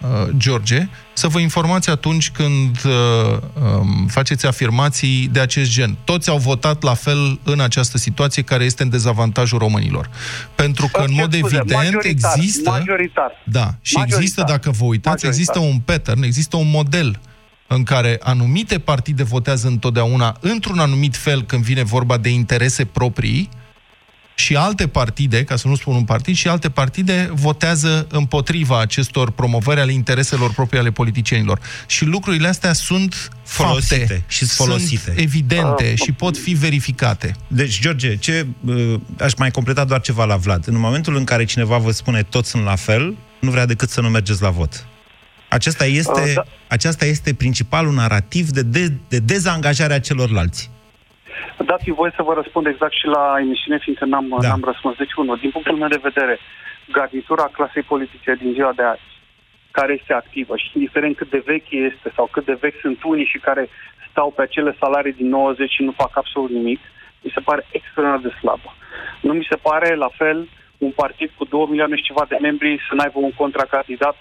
uh, 0.00 0.08
George, 0.36 0.88
să 1.12 1.28
vă 1.28 1.38
informați 1.38 1.90
atunci 1.90 2.30
când 2.30 2.76
uh, 2.84 3.38
um, 3.62 4.06
faceți 4.06 4.46
afirmații 4.46 5.28
de 5.32 5.40
acest 5.40 5.70
gen. 5.70 5.96
Toți 6.04 6.28
au 6.28 6.38
votat 6.38 6.82
la 6.82 6.94
fel 6.94 7.40
în 7.42 7.60
această 7.60 7.98
situație 7.98 8.42
care 8.42 8.64
este 8.64 8.82
în 8.82 8.88
dezavantajul 8.88 9.58
românilor. 9.58 10.10
Pentru 10.54 10.88
că, 10.92 11.04
în 11.06 11.14
mod 11.14 11.34
scuze, 11.34 11.56
evident, 11.56 11.82
majoritar, 11.82 12.32
există... 12.36 12.70
Majoritar. 12.70 13.42
Da, 13.44 13.74
și 13.80 13.94
Majoritar. 13.94 14.20
există, 14.20 14.33
dacă 14.42 14.70
vă 14.70 14.84
uitați, 14.84 15.24
Majoritar. 15.24 15.30
există 15.30 15.58
un 15.58 15.78
pattern, 15.78 16.22
există 16.22 16.56
un 16.56 16.70
model 16.70 17.20
în 17.66 17.82
care 17.82 18.18
anumite 18.22 18.78
partide 18.78 19.22
votează 19.22 19.66
întotdeauna 19.66 20.36
într-un 20.40 20.78
anumit 20.78 21.16
fel 21.16 21.42
când 21.44 21.62
vine 21.64 21.82
vorba 21.82 22.16
de 22.16 22.28
interese 22.28 22.84
proprii 22.84 23.48
și 24.36 24.56
alte 24.56 24.88
partide, 24.88 25.44
ca 25.44 25.56
să 25.56 25.68
nu 25.68 25.74
spun 25.74 25.94
un 25.94 26.04
partid, 26.04 26.34
și 26.36 26.48
alte 26.48 26.70
partide 26.70 27.30
votează 27.32 28.06
împotriva 28.10 28.80
acestor 28.80 29.30
promovări 29.30 29.80
ale 29.80 29.92
intereselor 29.92 30.52
proprii 30.52 30.80
ale 30.80 30.90
politicienilor. 30.90 31.60
Și 31.86 32.04
lucrurile 32.04 32.48
astea 32.48 32.72
sunt 32.72 33.28
Folosite 33.44 33.96
fapte, 33.96 34.24
și 34.28 34.44
folosite. 34.44 35.02
sunt 35.04 35.18
evidente 35.18 35.90
Ah. 35.92 36.02
și 36.04 36.12
pot 36.12 36.36
fi 36.38 36.52
verificate. 36.52 37.36
Deci, 37.46 37.80
George, 37.80 38.16
ce, 38.16 38.46
uh, 38.64 38.94
aș 39.20 39.34
mai 39.34 39.50
completa 39.50 39.84
doar 39.84 40.00
ceva 40.00 40.24
la 40.24 40.36
Vlad. 40.36 40.68
În 40.68 40.78
momentul 40.78 41.16
în 41.16 41.24
care 41.24 41.44
cineva 41.44 41.78
vă 41.78 41.90
spune 41.90 42.22
toți 42.22 42.50
sunt 42.50 42.64
la 42.64 42.76
fel, 42.76 43.16
nu 43.44 43.50
vrea 43.50 43.66
decât 43.66 43.88
să 43.88 44.00
nu 44.00 44.08
mergeți 44.08 44.42
la 44.42 44.50
vot. 44.50 44.72
Acesta 45.48 45.84
este, 45.84 46.20
Uh, 46.20 46.34
da. 46.34 46.42
aceasta 46.68 47.04
este 47.04 47.34
principalul 47.34 47.94
narativ 48.02 48.46
de, 48.48 48.62
de, 48.62 48.84
de 49.08 49.18
dezangajare 49.18 49.94
a 49.94 50.06
celorlalți. 50.08 50.70
Dați-mi 51.70 51.98
voie 52.00 52.12
să 52.16 52.22
vă 52.22 52.32
răspund 52.34 52.66
exact 52.66 52.94
și 53.00 53.06
la 53.16 53.24
emisiune, 53.44 53.78
fiindcă 53.84 54.04
n-am, 54.04 54.26
da. 54.40 54.48
n-am 54.48 54.64
răspuns. 54.64 54.96
Deci, 54.96 55.14
unul, 55.22 55.36
din 55.40 55.50
punctul 55.50 55.76
meu 55.76 55.88
de 55.88 56.06
vedere, 56.08 56.38
garnitura 56.92 57.46
clasei 57.56 57.82
politice 57.92 58.30
din 58.42 58.52
ziua 58.52 58.72
de 58.76 58.82
azi, 58.82 59.08
care 59.70 59.92
este 60.00 60.12
activă 60.12 60.54
și 60.56 60.70
indiferent 60.74 61.16
cât 61.16 61.30
de 61.30 61.42
veche 61.46 61.76
este 61.90 62.08
sau 62.16 62.26
cât 62.32 62.44
de 62.44 62.58
vechi 62.60 62.80
sunt 62.80 62.98
unii 63.02 63.30
și 63.32 63.38
care 63.38 63.68
stau 64.10 64.28
pe 64.36 64.42
acele 64.42 64.76
salarii 64.80 65.18
din 65.20 65.28
90 65.28 65.70
și 65.70 65.82
nu 65.82 65.92
fac 66.02 66.12
absolut 66.14 66.50
nimic, 66.50 66.80
mi 67.24 67.34
se 67.34 67.40
pare 67.40 67.66
extraordinar 67.70 68.20
de 68.26 68.36
slabă. 68.40 68.70
Nu 69.20 69.32
mi 69.32 69.46
se 69.50 69.56
pare 69.56 69.94
la 69.94 70.10
fel 70.20 70.48
un 70.78 70.90
partid 70.90 71.30
cu 71.36 71.44
2 71.44 71.66
milioane 71.68 71.96
și 71.96 72.02
ceva 72.02 72.24
de 72.28 72.36
membri 72.40 72.80
să 72.88 72.94
n-aibă 72.94 73.18
un 73.18 73.32
contracandidat 73.32 74.16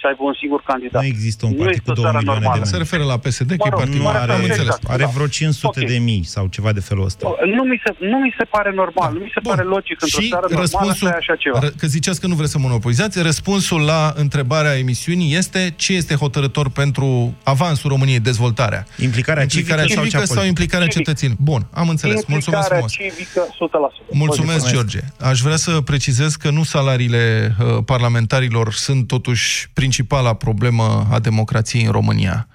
să 0.00 0.04
aibă 0.10 0.22
un 0.30 0.36
singur 0.42 0.60
candidat. 0.70 1.00
Nu 1.02 1.08
există 1.14 1.42
un 1.48 1.52
Nu 1.52 1.62
partid 1.62 1.76
este 1.78 1.86
cu 1.86 1.90
o 1.90 1.94
2 2.00 2.04
țară 2.04 2.16
milioane 2.18 2.40
normală. 2.44 2.62
de 2.64 2.68
Se 2.70 2.74
membri. 2.76 2.88
referă 2.90 3.04
la 3.12 3.18
PSD, 3.24 3.50
că 3.50 3.62
Mă 3.64 3.68
e 3.68 3.72
rog, 3.74 3.80
partidul. 3.82 4.02
Nu, 4.02 4.06
Mă 4.08 4.14
are, 4.18 4.32
refer 4.32 4.60
exact, 4.64 4.82
are 4.94 5.04
da. 5.06 5.10
vreo 5.16 5.28
500 5.40 5.80
Ok. 5.82 5.88
de 5.92 5.98
mii 6.08 6.24
sau 6.34 6.44
ceva 6.56 6.70
de 6.78 6.82
felul 6.88 7.04
ăsta. 7.10 7.22
Nu 7.56 7.62
mi 7.70 7.78
se, 7.84 7.90
nu 8.12 8.18
mi 8.26 8.32
se 8.38 8.44
pare 8.54 8.70
normal, 8.82 9.10
nu 9.16 9.20
mi 9.26 9.30
se 9.36 9.40
pare 9.48 9.62
logic 9.74 9.96
într-o 10.04 10.20
Și 10.20 10.28
țară 10.34 10.46
normală 10.50 10.66
să 10.66 10.76
răspunsul, 10.76 11.06
ai 11.12 11.16
așa 11.22 11.34
ceva. 11.44 11.58
ră- 11.64 11.74
că 11.80 11.86
ziceați 11.96 12.18
că 12.22 12.26
nu 12.32 12.36
vreți 12.40 12.52
să 12.56 12.58
monopolizați, 12.66 13.14
răspunsul 13.30 13.80
la 13.92 14.00
întrebarea 14.24 14.74
emisiunii 14.84 15.28
este 15.40 15.60
ce 15.84 15.92
este 16.00 16.14
hotărător 16.24 16.66
pentru 16.82 17.06
avansul 17.54 17.88
României, 17.94 18.20
dezvoltarea? 18.30 18.82
Implicarea 19.08 19.42
Implicarea 19.42 19.84
civică 19.84 19.94
sau 19.94 20.04
civică 20.04 20.18
cea 20.18 20.24
sau 20.24 20.34
politică? 20.34 20.46
implicarea 20.62 20.86
cetățenilor? 20.96 21.40
Bun, 21.50 21.62
am 21.82 21.88
înțeles. 21.88 22.14
Mulțumesc 22.26 22.46
Implicarea 22.70 22.88
frumos. 22.88 22.92
civică 22.92 23.40
100%. 23.52 24.14
Mulțumesc, 24.24 24.70
George. 24.72 24.98
Aș 25.20 25.40
vrea 25.40 25.56
să 25.56 25.80
precizez 25.80 26.34
că 26.34 26.50
nu 26.50 26.62
salariile 26.62 27.56
uh, 27.60 27.76
parlamentarilor 27.84 28.72
sunt 28.72 29.06
totuși 29.06 29.68
principala 29.88 30.34
problemă 30.34 31.06
a 31.10 31.18
democrației 31.18 31.84
în 31.84 31.90
România. 31.90 32.48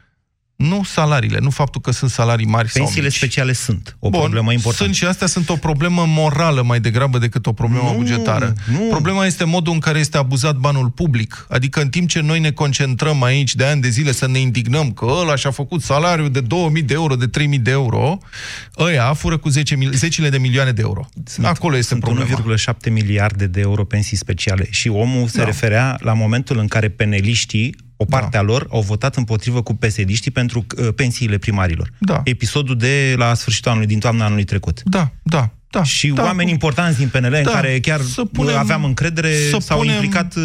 Nu 0.67 0.83
salariile, 0.83 1.37
nu 1.41 1.49
faptul 1.49 1.81
că 1.81 1.91
sunt 1.91 2.11
salarii 2.11 2.45
mari 2.45 2.69
sau 2.69 2.81
Pensiile 2.83 3.07
mici. 3.07 3.15
speciale 3.17 3.53
sunt 3.53 3.95
o 3.99 4.09
Bun, 4.09 4.19
problemă 4.19 4.51
importantă. 4.51 4.83
Sunt 4.83 4.95
și 4.95 5.05
astea 5.05 5.27
sunt 5.27 5.49
o 5.49 5.55
problemă 5.55 6.05
morală 6.07 6.61
mai 6.63 6.79
degrabă 6.79 7.17
decât 7.17 7.45
o 7.45 7.53
problemă 7.53 7.89
Nu, 7.91 7.97
bugetară. 7.97 8.53
nu. 8.71 8.87
Problema 8.89 9.25
este 9.25 9.43
modul 9.43 9.73
în 9.73 9.79
care 9.79 9.99
este 9.99 10.17
abuzat 10.17 10.55
banul 10.55 10.89
public. 10.89 11.45
Adică 11.49 11.81
în 11.81 11.89
timp 11.89 12.09
ce 12.09 12.19
noi 12.19 12.39
ne 12.39 12.51
concentrăm 12.51 13.23
aici 13.23 13.55
de 13.55 13.65
ani 13.65 13.81
de 13.81 13.89
zile 13.89 14.11
să 14.11 14.27
ne 14.27 14.39
indignăm 14.39 14.91
că 14.91 15.05
ăla 15.21 15.35
și-a 15.35 15.51
făcut 15.51 15.81
salariu 15.81 16.27
de 16.27 16.39
2000 16.41 16.81
de 16.81 16.93
euro, 16.93 17.15
de 17.15 17.27
3000 17.27 17.59
de 17.59 17.71
euro, 17.71 18.17
ăia 18.77 19.13
fură 19.13 19.37
cu 19.37 19.49
10 19.49 19.75
mil- 19.75 19.91
zecile 19.93 20.29
de 20.29 20.37
milioane 20.37 20.71
de 20.71 20.81
euro. 20.81 21.07
Acolo 21.43 21.75
este 21.75 21.87
Sunt 21.87 22.03
problema. 22.03 22.29
1,7 22.29 22.89
miliarde 22.91 23.45
de 23.47 23.59
euro 23.59 23.83
pensii 23.83 24.17
speciale. 24.17 24.67
Și 24.69 24.87
omul 24.87 25.27
se 25.27 25.37
Da. 25.37 25.43
referea 25.43 25.97
la 26.01 26.13
momentul 26.13 26.57
în 26.57 26.67
care 26.67 26.89
peneliștii, 26.89 27.75
o 27.97 28.05
parte 28.05 28.37
a 28.37 28.41
lor, 28.41 28.67
au 28.69 28.81
votat 28.81 29.15
împotrivă 29.15 29.61
cu 29.61 29.75
psd 29.75 30.29
pentru 30.29 30.65
uh, 30.77 30.87
pensiile 30.95 31.37
primarilor. 31.37 31.89
Da. 31.97 32.21
Episodul 32.23 32.77
de 32.77 33.13
la 33.17 33.33
sfârșitul 33.33 33.71
anului, 33.71 33.87
din 33.89 33.99
toamna 33.99 34.25
anului 34.25 34.43
trecut. 34.43 34.81
Da, 34.85 35.11
da, 35.23 35.49
da. 35.69 35.83
Și 35.83 36.07
da. 36.07 36.23
oameni 36.23 36.51
importanți 36.51 36.97
din 36.97 37.07
PNL, 37.07 37.33
în 37.33 37.43
Da. 37.43 37.51
care 37.51 37.79
chiar 37.79 38.01
Să 38.01 38.25
punem- 38.25 38.57
aveam 38.57 38.83
încredere, 38.83 39.35
să 39.49 39.57
s-au 39.59 39.77
punem- 39.77 39.93
implicat... 39.93 40.35
uh, 40.35 40.41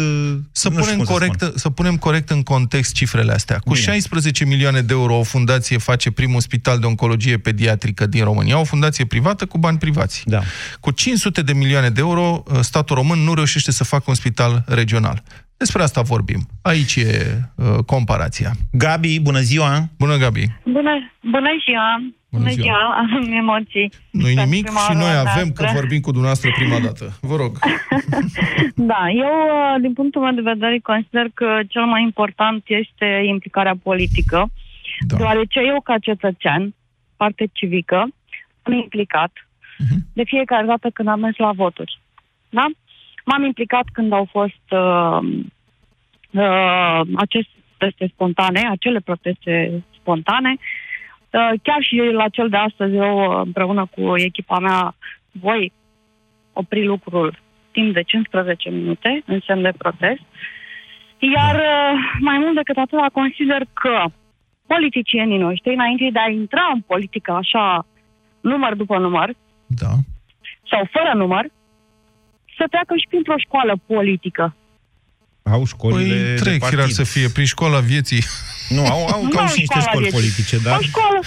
Să 0.51 0.69
nu 0.69 0.73
știu 0.73 0.83
punem, 0.83 0.95
cum 0.95 1.05
să 1.05 1.11
corect, 1.11 1.39
spun. 1.41 1.51
să 1.55 1.69
punem 1.69 1.97
corect 1.97 2.29
în 2.29 2.43
context 2.43 2.93
cifrele 2.93 3.31
astea. 3.31 3.57
Cu 3.57 3.71
Bine. 3.73 3.85
16 3.85 4.45
milioane 4.45 4.81
de 4.81 4.93
euro 4.93 5.17
o 5.19 5.23
fundație 5.23 5.77
face 5.77 6.11
primul 6.11 6.41
spital 6.41 6.79
de 6.79 6.85
oncologie 6.85 7.37
pediatrică 7.37 8.05
din 8.05 8.23
România, 8.23 8.59
o 8.59 8.63
fundație 8.63 9.05
privată 9.05 9.45
cu 9.45 9.57
bani 9.57 9.77
privați. 9.77 10.21
Da. 10.25 10.41
Cu 10.79 10.91
500 10.91 11.41
de 11.41 11.53
milioane 11.53 11.89
de 11.89 11.99
euro, 12.01 12.43
statul 12.61 12.95
român 12.95 13.19
nu 13.19 13.33
reușește 13.33 13.71
să 13.71 13.83
facă 13.83 14.03
un 14.07 14.15
spital 14.15 14.63
regional. 14.67 15.23
Despre 15.63 15.81
asta 15.81 16.01
vorbim. 16.01 16.39
Aici 16.61 16.95
e 16.95 17.39
uh, 17.55 17.65
comparația. 17.85 18.51
Gabi, 18.71 19.19
bună 19.19 19.39
ziua! 19.39 19.71
Bună, 19.97 20.15
Gabi! 20.17 20.43
Bună, 20.63 20.93
bună 21.21 21.49
ziua! 21.65 21.89
Bună 22.31 22.49
ziua. 22.49 22.63
ziua! 22.63 22.95
Am 22.97 23.31
emoții. 23.31 23.91
Nu-i 24.11 24.33
Pentru 24.33 24.43
nimic 24.49 24.63
prima 24.65 24.79
și 24.79 24.93
noi 24.93 25.03
oară 25.15 25.29
avem 25.29 25.47
că 25.51 25.61
noastră. 25.61 25.79
vorbim 25.79 25.99
cu 25.99 26.11
dumneavoastră 26.11 26.49
prima 26.59 26.79
dată. 26.79 27.05
Vă 27.21 27.35
rog. 27.35 27.51
Da, 28.91 29.01
eu, 29.25 29.35
uh, 29.49 29.81
din 29.81 29.93
punctul 29.93 30.21
meu 30.21 30.33
de 30.33 30.49
vedere, 30.53 30.79
consider 30.83 31.27
că 31.33 31.59
cel 31.67 31.85
mai 31.85 32.01
important 32.01 32.63
este 32.67 33.07
implicarea 33.33 33.75
politică, 33.83 34.49
da. 35.07 35.15
deoarece 35.17 35.59
eu, 35.71 35.81
ca 35.81 35.95
cetățean, 36.01 36.73
parte 37.17 37.49
civică, 37.53 37.99
am 38.61 38.73
implicat 38.73 39.31
Mhm. 39.77 39.97
de 40.13 40.23
fiecare 40.25 40.65
dată 40.65 40.89
când 40.93 41.07
am 41.07 41.19
mers 41.19 41.37
la 41.37 41.51
voturi. 41.51 41.99
Da? 42.49 42.65
M-am 43.29 43.43
implicat 43.43 43.85
când 43.93 44.11
au 44.11 44.27
fost 44.31 44.65
uh, 44.69 45.19
uh, 46.31 47.01
aceste 47.15 47.53
proteste 47.77 48.09
spontane, 48.13 48.69
acele 48.69 48.99
proteste 48.99 49.83
spontane. 49.99 50.55
Uh, 50.57 51.51
chiar 51.63 51.81
și 51.81 51.95
la 51.95 52.27
cel 52.27 52.49
de 52.49 52.57
astăzi, 52.57 52.95
eu 52.95 53.17
uh, 53.17 53.41
împreună 53.45 53.89
cu 53.95 54.17
echipa 54.17 54.59
mea, 54.59 54.95
voi 55.31 55.71
opri 56.53 56.85
lucrul 56.85 57.39
timp 57.71 57.93
de 57.93 58.01
15 58.01 58.69
minute 58.69 59.21
în 59.25 59.39
semn 59.45 59.61
de 59.61 59.73
protest. 59.77 60.21
Iar 61.19 61.55
uh, 61.55 61.99
mai 62.19 62.37
mult 62.37 62.55
decât 62.55 62.77
atât, 62.77 62.99
consider 63.13 63.61
că 63.73 64.03
politicienii 64.67 65.37
noștri, 65.37 65.73
înainte 65.73 66.09
de 66.11 66.19
a 66.19 66.29
intra 66.29 66.71
în 66.73 66.81
politică 66.81 67.31
așa, 67.31 67.85
număr 68.41 68.75
după 68.75 68.97
număr, 68.97 69.29
Da. 69.67 69.91
sau 70.71 70.87
fără 70.91 71.11
număr, 71.15 71.45
să 72.59 72.65
treacă 72.73 72.93
și 73.01 73.07
printr-o 73.11 73.37
școală 73.45 73.73
politică. 73.93 74.43
Au 75.55 75.65
școlile 75.73 76.15
Păi 76.15 76.23
de 76.23 76.33
trec, 76.43 76.59
partid. 76.59 76.77
firar 76.77 76.89
să 76.99 77.03
fie, 77.13 77.27
prin 77.29 77.45
școala 77.55 77.79
vieții. 77.79 78.23
Nu, 78.75 78.83
au, 78.85 79.01
au, 79.13 79.21
Nu 79.31 79.37
au 79.39 79.43
au 79.45 79.47
și 79.53 79.59
niște 79.59 79.79
școala 79.79 79.89
școli 79.89 80.01
vieții. 80.09 80.19
politice, 80.19 80.55
dar... 80.67 80.77
O 80.77 80.81
școală. 80.81 81.19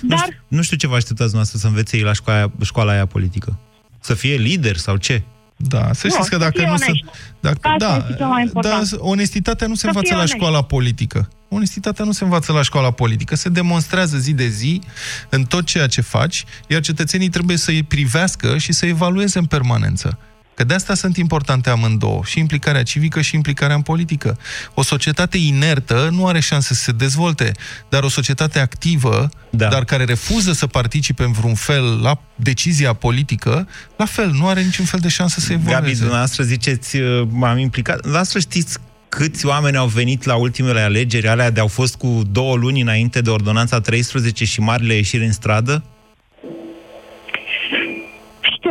Nu, 0.00 0.08
Dar 0.08 0.18
știu, 0.18 0.34
nu 0.48 0.62
știu 0.62 0.76
ce 0.76 0.86
vă 0.86 0.94
așteptați 0.96 1.34
noastră 1.34 1.58
să 1.58 1.66
învețe 1.66 1.96
ei 1.96 2.02
la 2.02 2.12
școala, 2.12 2.50
școala 2.64 2.92
aia 2.92 3.06
politică. 3.06 3.58
Să 4.00 4.14
fie 4.14 4.36
lider 4.36 4.76
sau 4.76 4.96
ce? 4.96 5.22
Da, 5.56 5.92
să 5.92 6.06
Nu, 6.06 6.12
știți 6.12 6.28
că 6.30 6.34
să 6.36 6.40
dacă 6.42 6.58
fie 6.58 6.66
nu 6.70 6.76
se... 6.76 6.84
onești. 6.88 7.04
Dacă, 7.40 7.58
Asta 7.62 7.86
da, 7.88 7.96
este 7.96 8.14
cel 8.16 8.26
mai 8.26 8.42
important. 8.42 8.90
da, 8.90 8.96
onestitatea 8.98 9.66
nu 9.66 9.74
se 9.74 9.80
Să 9.80 9.86
învață 9.86 10.06
fie 10.06 10.14
la 10.16 10.20
onești. 10.22 10.36
școala 10.36 10.62
politică. 10.62 11.28
Onestitatea 11.48 12.04
nu 12.04 12.12
se 12.12 12.24
învață 12.24 12.52
la 12.52 12.62
școala 12.62 12.90
politică, 12.90 13.34
se 13.36 13.48
demonstrează 13.48 14.16
zi 14.18 14.32
de 14.32 14.46
zi 14.46 14.80
în 15.28 15.44
tot 15.44 15.64
ceea 15.64 15.86
ce 15.86 16.00
faci, 16.00 16.44
iar 16.68 16.80
cetățenii 16.80 17.28
trebuie 17.28 17.56
să-i 17.56 17.82
privească 17.82 18.58
și 18.58 18.72
să 18.72 18.86
evalueze 18.86 19.38
în 19.38 19.44
permanență. 19.44 20.18
Că 20.56 20.64
de 20.64 20.74
asta 20.74 20.94
sunt 20.94 21.16
importante 21.16 21.70
amândouă, 21.70 22.22
și 22.24 22.38
implicarea 22.38 22.82
civică 22.82 23.20
și 23.20 23.34
implicarea 23.34 23.74
în 23.74 23.82
politică. 23.82 24.38
O 24.74 24.82
societate 24.82 25.38
inertă 25.38 26.08
nu 26.12 26.26
are 26.26 26.40
șanse 26.40 26.74
să 26.74 26.82
se 26.82 26.92
dezvolte, 26.92 27.52
dar 27.88 28.02
o 28.02 28.08
societate 28.08 28.58
activă, 28.58 29.28
da. 29.50 29.68
dar 29.68 29.84
care 29.84 30.04
refuză 30.04 30.52
să 30.52 30.66
participe 30.66 31.22
în 31.22 31.32
vreun 31.32 31.54
fel 31.54 32.00
la 32.02 32.20
decizia 32.34 32.92
politică, 32.92 33.68
la 33.96 34.04
fel, 34.04 34.30
nu 34.30 34.48
are 34.48 34.62
niciun 34.62 34.84
fel 34.84 35.00
de 35.00 35.08
șansă 35.08 35.40
să 35.40 35.52
Gabi, 35.52 35.70
evolueze. 35.70 35.98
dumneavoastră 35.98 36.42
ziceți, 36.42 36.96
uh, 36.96 37.28
m-am 37.30 37.58
implicat. 37.58 37.94
Dumneavoastră 37.94 38.38
știți 38.38 38.78
câți 39.08 39.46
oameni 39.46 39.76
au 39.76 39.86
venit 39.86 40.24
la 40.24 40.34
ultimele 40.34 40.80
alegeri, 40.80 41.28
alea 41.28 41.50
de 41.50 41.60
au 41.60 41.68
fost 41.68 41.96
cu 41.96 42.22
două 42.30 42.56
luni 42.56 42.80
înainte 42.80 43.20
de 43.20 43.30
ordonanța 43.30 43.80
13 43.80 44.44
și 44.44 44.60
marile 44.60 44.94
ieșiri 44.94 45.24
în 45.24 45.32
stradă? 45.32 45.84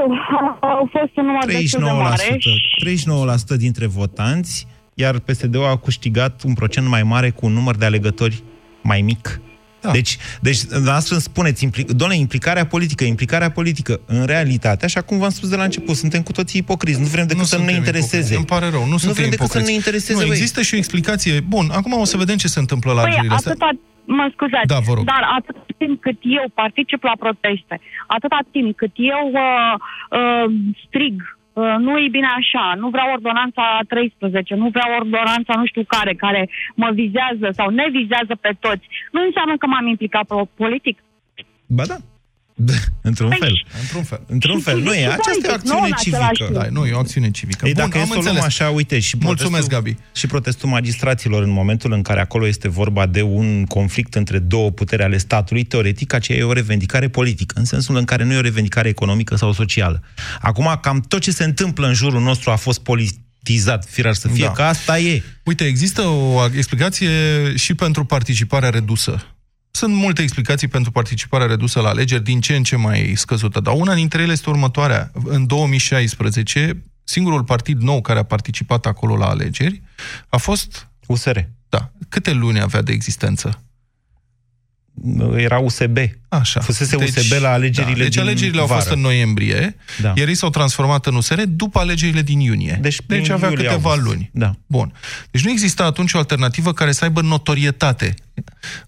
Știu, 0.06 0.58
au 0.78 0.90
fost 0.92 1.18
un 1.18 1.26
număr 1.26 1.46
destul 1.46 1.84
de 1.84 1.92
mare. 1.92 2.38
39% 3.56 3.58
dintre 3.58 3.86
votanți, 3.86 4.68
iar 4.94 5.20
PSD-ul 5.20 5.66
a 5.66 5.78
câștigat 5.78 6.42
un 6.44 6.54
procent 6.54 6.88
mai 6.88 7.04
mare 7.04 7.30
cu 7.30 7.46
un 7.46 7.54
număr 7.54 7.76
de 7.76 7.86
alegători 7.86 8.44
mai 8.82 9.02
mic. 9.02 9.42
Da. 9.86 9.92
Deci, 9.92 10.18
deci, 10.42 10.62
dumneavoastră 10.64 11.14
îmi 11.14 11.24
spuneți, 11.24 11.66
impli- 11.68 11.86
doamne, 11.88 12.18
implicarea 12.18 12.66
politică, 12.66 13.04
implicarea 13.04 13.52
politică, 13.52 14.00
în 14.06 14.26
realitate, 14.26 14.86
așa 14.86 15.02
cum 15.02 15.18
v-am 15.18 15.30
spus 15.30 15.50
de 15.50 15.56
la 15.56 15.64
început, 15.64 15.96
suntem 15.96 16.22
cu 16.22 16.32
toții 16.32 16.60
ipocriți, 16.60 17.00
nu 17.00 17.06
vrem 17.06 17.24
decât 17.28 17.38
Nu 17.42 17.44
să 17.48 17.58
nu 17.58 17.64
ne 17.64 17.72
suntem 17.74 17.86
intereseze. 17.86 18.34
ipocriți, 18.34 18.38
Îmi 18.38 18.46
pare 18.46 18.68
rău, 18.76 18.84
nu, 18.86 18.92
nu 18.92 18.98
suntem 18.98 19.18
vrem 19.18 19.30
decât 19.30 19.48
să 19.50 19.58
nu 19.58 19.64
ne 19.66 19.72
ipocriți. 19.72 19.90
intereseze. 19.90 20.20
Nu, 20.22 20.28
băi. 20.28 20.36
există 20.38 20.62
și 20.62 20.74
o 20.74 20.78
explicație. 20.78 21.34
Bun, 21.40 21.66
acum 21.80 21.92
o 21.94 22.06
să 22.06 22.18
vedem 22.18 22.38
ce 22.44 22.48
se 22.48 22.60
întâmplă 22.60 22.92
la 22.92 23.02
Păi, 23.02 23.10
alegerile 23.10 23.34
astea. 23.36 23.52
atâta, 23.52 23.70
mă 24.06 24.26
scuzați, 24.36 24.68
Da, 24.74 24.80
vă 24.88 24.94
rog. 24.98 25.06
dar 25.06 25.24
atâta 25.40 25.66
timp 25.78 26.02
cât 26.02 26.18
eu 26.40 26.46
particip 26.62 27.02
la 27.04 27.16
proteste, 27.24 27.76
atâta 28.16 28.40
timp 28.52 28.76
cât 28.82 28.94
eu 29.16 29.24
uh, 29.46 29.74
uh, 30.20 30.46
strig, 30.88 31.16
uh, 31.22 31.35
nu 31.56 31.98
e 31.98 32.08
bine 32.12 32.28
așa, 32.38 32.74
nu 32.78 32.90
vreau 32.90 33.12
ordonanța 33.12 33.80
13, 33.88 34.56
nu 34.56 34.70
vreau 34.70 34.90
ordonanța 35.00 35.54
nu 35.56 35.66
știu 35.66 35.84
care, 35.88 36.14
care 36.14 36.50
mă 36.76 36.90
vizează 36.94 37.48
sau 37.52 37.70
ne 37.70 37.88
vizează 37.92 38.36
pe 38.42 38.52
toți, 38.60 38.86
nu 39.12 39.22
înseamnă 39.26 39.58
că 39.58 39.68
m-am 39.68 39.88
implicat 39.88 40.26
pro- 40.26 40.50
politic. 40.56 40.98
Ba 41.68 41.84
da. 41.86 41.96
Într-un 43.02 43.30
Păi, 43.30 43.38
fel. 43.40 43.66
Într-un 43.82 44.04
fel. 44.04 44.22
Într-un 44.28 44.60
fel. 44.60 44.80
Nu 44.82 44.94
e. 44.94 45.06
Aceasta 45.06 45.32
e 45.44 45.54
o 45.54 45.58
politic, 45.58 45.64
nu 45.64 45.78
acțiune 45.78 45.88
în 45.88 45.94
același 45.94 46.32
civică. 46.34 46.46
timp. 46.46 46.60
Da, 46.64 46.68
nu, 46.80 46.86
e 46.86 46.92
o 46.92 46.98
acțiune 47.00 47.32
civică. 47.32 47.68
Ei, 47.68 47.74
Bun, 47.74 47.84
dacă 47.84 47.98
e 47.98 48.02
am 48.02 48.08
să 48.08 48.12
o 48.12 48.16
luăm 48.16 48.28
înțeles. 48.36 48.60
așa, 48.60 48.70
uite, 48.70 49.00
și 49.00 49.16
Mulțumesc, 49.20 49.68
protestul, 49.68 49.94
Gabi. 49.94 50.18
Și 50.20 50.28
protestul 50.28 50.70
magistraților 50.70 51.44
în 51.44 51.50
momentul 51.50 51.92
în 51.92 52.02
care 52.02 52.20
acolo 52.20 52.48
este 52.48 52.68
vorba 52.70 53.06
de 53.06 53.22
un 53.22 53.66
conflict 53.66 54.16
între 54.16 54.40
două 54.40 54.72
puteri 54.72 55.04
ale 55.04 55.18
statului, 55.18 55.64
teoretic 55.64 56.14
aceea 56.14 56.38
e 56.38 56.44
o 56.44 56.54
revendicare 56.54 57.08
politică, 57.08 57.56
în 57.60 57.66
sensul 57.66 57.96
în 57.96 58.06
care 58.06 58.24
nu 58.24 58.34
e 58.34 58.38
o 58.38 58.42
revendicare 58.42 58.88
economică 58.90 59.36
sau 59.36 59.54
socială. 59.54 60.02
Acum, 60.42 60.80
cam 60.82 61.02
tot 61.08 61.22
ce 61.22 61.32
se 61.32 61.44
întâmplă 61.44 61.88
în 61.88 61.94
jurul 61.94 62.22
nostru 62.22 62.52
a 62.52 62.56
fost 62.56 62.80
politizat, 62.80 63.86
firar 63.90 64.14
să 64.14 64.28
fie, 64.28 64.46
Da. 64.46 64.52
că 64.52 64.62
asta 64.62 65.00
e. 65.00 65.22
Uite, 65.44 65.64
există 65.64 66.02
o 66.02 66.46
explicație 66.56 67.10
și 67.56 67.74
pentru 67.74 68.06
participarea 68.06 68.70
redusă. 68.70 69.26
Sunt 69.76 69.94
multe 69.94 70.22
explicații 70.22 70.68
pentru 70.68 70.92
participarea 70.92 71.48
redusă 71.48 71.80
la 71.80 71.90
alegeri, 71.90 72.24
din 72.24 72.42
ce 72.42 72.56
în 72.56 72.64
ce 72.64 72.76
mai 72.76 73.14
scăzută, 73.16 73.60
dar 73.60 73.74
una 73.74 73.94
dintre 73.94 74.22
ele 74.22 74.32
este 74.32 74.50
următoarea. 74.50 75.12
În 75.24 75.46
2016, 75.46 76.84
singurul 77.04 77.44
partid 77.44 77.82
nou 77.82 78.02
care 78.02 78.20
a 78.20 78.24
participat 78.24 78.86
acolo 78.86 79.18
la 79.18 79.26
alegeri 79.26 79.82
a 80.30 80.38
fost... 80.38 80.88
USR. 81.08 81.38
Da. 81.70 81.92
Câte 82.10 82.32
luni 82.34 82.60
avea 82.62 82.82
de 82.82 82.92
existență? 82.92 83.60
Era 85.36 85.58
USB. 85.60 85.98
Așa. 86.30 86.60
Fusese 86.62 86.96
USB 86.96 87.32
la 87.42 87.52
alegerile 87.52 87.94
da, 87.98 88.04
Deci 88.04 88.14
din 88.14 88.22
alegerile 88.22 88.60
au 88.62 88.68
vară. 88.68 88.80
fost 88.80 88.94
în 88.94 89.00
noiembrie, 89.02 89.76
Da. 90.02 90.14
iar 90.16 90.28
ei 90.28 90.36
s-au 90.36 90.50
transformat 90.50 91.06
în 91.06 91.16
USR 91.16 91.42
după 91.48 91.80
alegerile 91.80 92.22
din 92.22 92.40
iunie. 92.40 92.78
Deci, 92.82 92.96
deci 93.06 93.22
prin 93.22 93.32
avea 93.32 93.50
iulie, 93.50 93.68
câteva 93.68 93.90
august. 93.90 94.08
luni. 94.08 94.30
Da. 94.34 94.56
Bun. 94.68 94.94
Deci 95.32 95.44
nu 95.44 95.52
exista 95.52 95.84
atunci 95.84 96.14
o 96.14 96.18
alternativă 96.18 96.74
care 96.74 96.92
să 96.92 97.04
aibă 97.04 97.22
notorietate. 97.22 98.14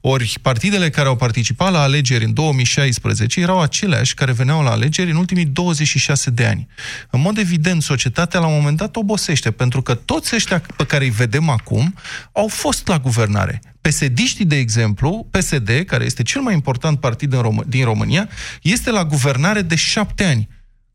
Ori 0.01 0.33
partidele 0.41 0.89
care 0.89 1.07
au 1.07 1.15
participat 1.15 1.71
la 1.71 1.81
alegeri 1.81 2.23
în 2.23 2.33
2016 2.33 3.39
erau 3.39 3.61
aceleași 3.61 4.13
care 4.13 4.31
veneau 4.31 4.63
la 4.63 4.71
alegeri 4.71 5.09
în 5.09 5.15
ultimii 5.15 5.45
26 5.45 6.29
de 6.29 6.45
ani. 6.45 6.67
În 7.09 7.21
mod 7.21 7.37
evident, 7.37 7.81
societatea 7.81 8.39
la 8.39 8.47
un 8.47 8.53
moment 8.53 8.77
dat 8.77 8.95
obosește, 8.95 9.51
pentru 9.51 9.81
că 9.81 9.95
toți 9.95 10.35
ăștia 10.35 10.61
pe 10.77 10.85
care 10.85 11.03
îi 11.03 11.09
vedem 11.09 11.49
acum 11.49 11.93
au 12.31 12.47
fost 12.47 12.87
la 12.87 12.99
guvernare. 12.99 13.61
PSD-știi, 13.81 14.45
de 14.45 14.57
exemplu, 14.57 15.27
PSD, 15.31 15.69
care 15.85 16.03
este 16.05 16.23
cel 16.23 16.41
mai 16.41 16.53
important 16.53 16.99
partid 16.99 17.33
în 17.33 17.41
Rom- 17.41 17.67
din 17.67 17.83
România, 17.83 18.29
este 18.61 18.91
la 18.91 19.05
guvernare 19.05 19.61
de 19.61 19.75
șapte 19.75 20.23
ani. 20.23 20.47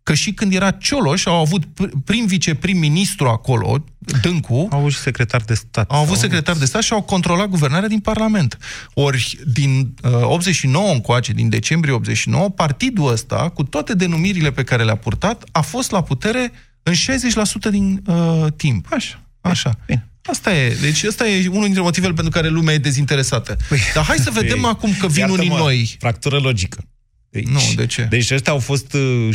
Că 0.03 0.15
și 0.15 0.33
când 0.33 0.55
era 0.55 0.71
Cioloș, 0.71 1.27
au 1.27 1.41
avut 1.41 1.65
pr- 1.65 1.91
prim 2.05 2.27
viceprim-ministru 2.27 3.29
acolo, 3.29 3.85
Dâncu... 4.23 4.69
Au 4.71 4.79
avut 4.79 4.93
și 4.93 4.99
secretar 4.99 5.41
de 5.41 5.55
stat. 5.55 5.91
Au 5.91 6.01
avut 6.01 6.17
secretar 6.17 6.57
de 6.57 6.65
stat 6.65 6.83
și 6.83 6.93
au 6.93 7.03
controlat 7.03 7.49
guvernarea 7.49 7.89
din 7.89 8.01
Parlament. 8.01 8.59
Ori 8.95 9.39
din 9.47 9.95
uh, 10.03 10.11
89 10.23 10.93
încoace, 10.93 11.33
din 11.33 11.49
decembrie 11.49 11.93
89, 11.93 12.49
partidul 12.49 13.13
ăsta, 13.13 13.49
cu 13.49 13.63
toate 13.63 13.95
denumirile 13.95 14.53
pe 14.53 14.63
care 14.63 14.85
le-a 14.85 14.97
purtat, 14.97 15.45
a 15.53 15.61
fost 15.61 15.91
la 15.91 16.03
putere 16.03 16.53
în 16.83 16.93
60% 16.93 17.71
din 17.71 18.03
uh, 18.07 18.47
timp. 18.57 18.87
Așa. 18.93 19.23
Așa. 19.41 19.79
Bine. 19.87 20.07
Asta 20.25 20.55
e. 20.55 20.77
Deci 20.81 21.03
ăsta 21.03 21.29
e 21.29 21.49
unul 21.49 21.65
dintre 21.65 21.83
motivele 21.83 22.13
pentru 22.13 22.33
care 22.33 22.49
lumea 22.49 22.75
e 22.75 22.79
dezinteresată. 22.79 23.57
Dar 23.95 24.05
hai 24.05 24.17
să 24.17 24.31
vedem 24.31 24.61
Păi, 24.61 24.71
acum 24.71 24.95
că 25.01 25.07
vin 25.07 25.25
unii 25.25 25.47
iartă-mă, 25.47 25.59
noi. 25.59 25.97
Fractură 25.99 26.39
logică. 26.39 26.85
Deci, 27.33 27.47
Nu, 27.49 27.61
de 27.77 27.87
ce? 27.87 28.03
Deci 28.11 28.31
ăștia 28.31 28.53
au 28.53 28.59
fost 28.59 28.93
uh, 28.93 29.29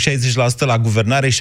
60% 0.55 0.57
la 0.59 0.77
guvernare, 0.79 1.29
7% 1.29 1.33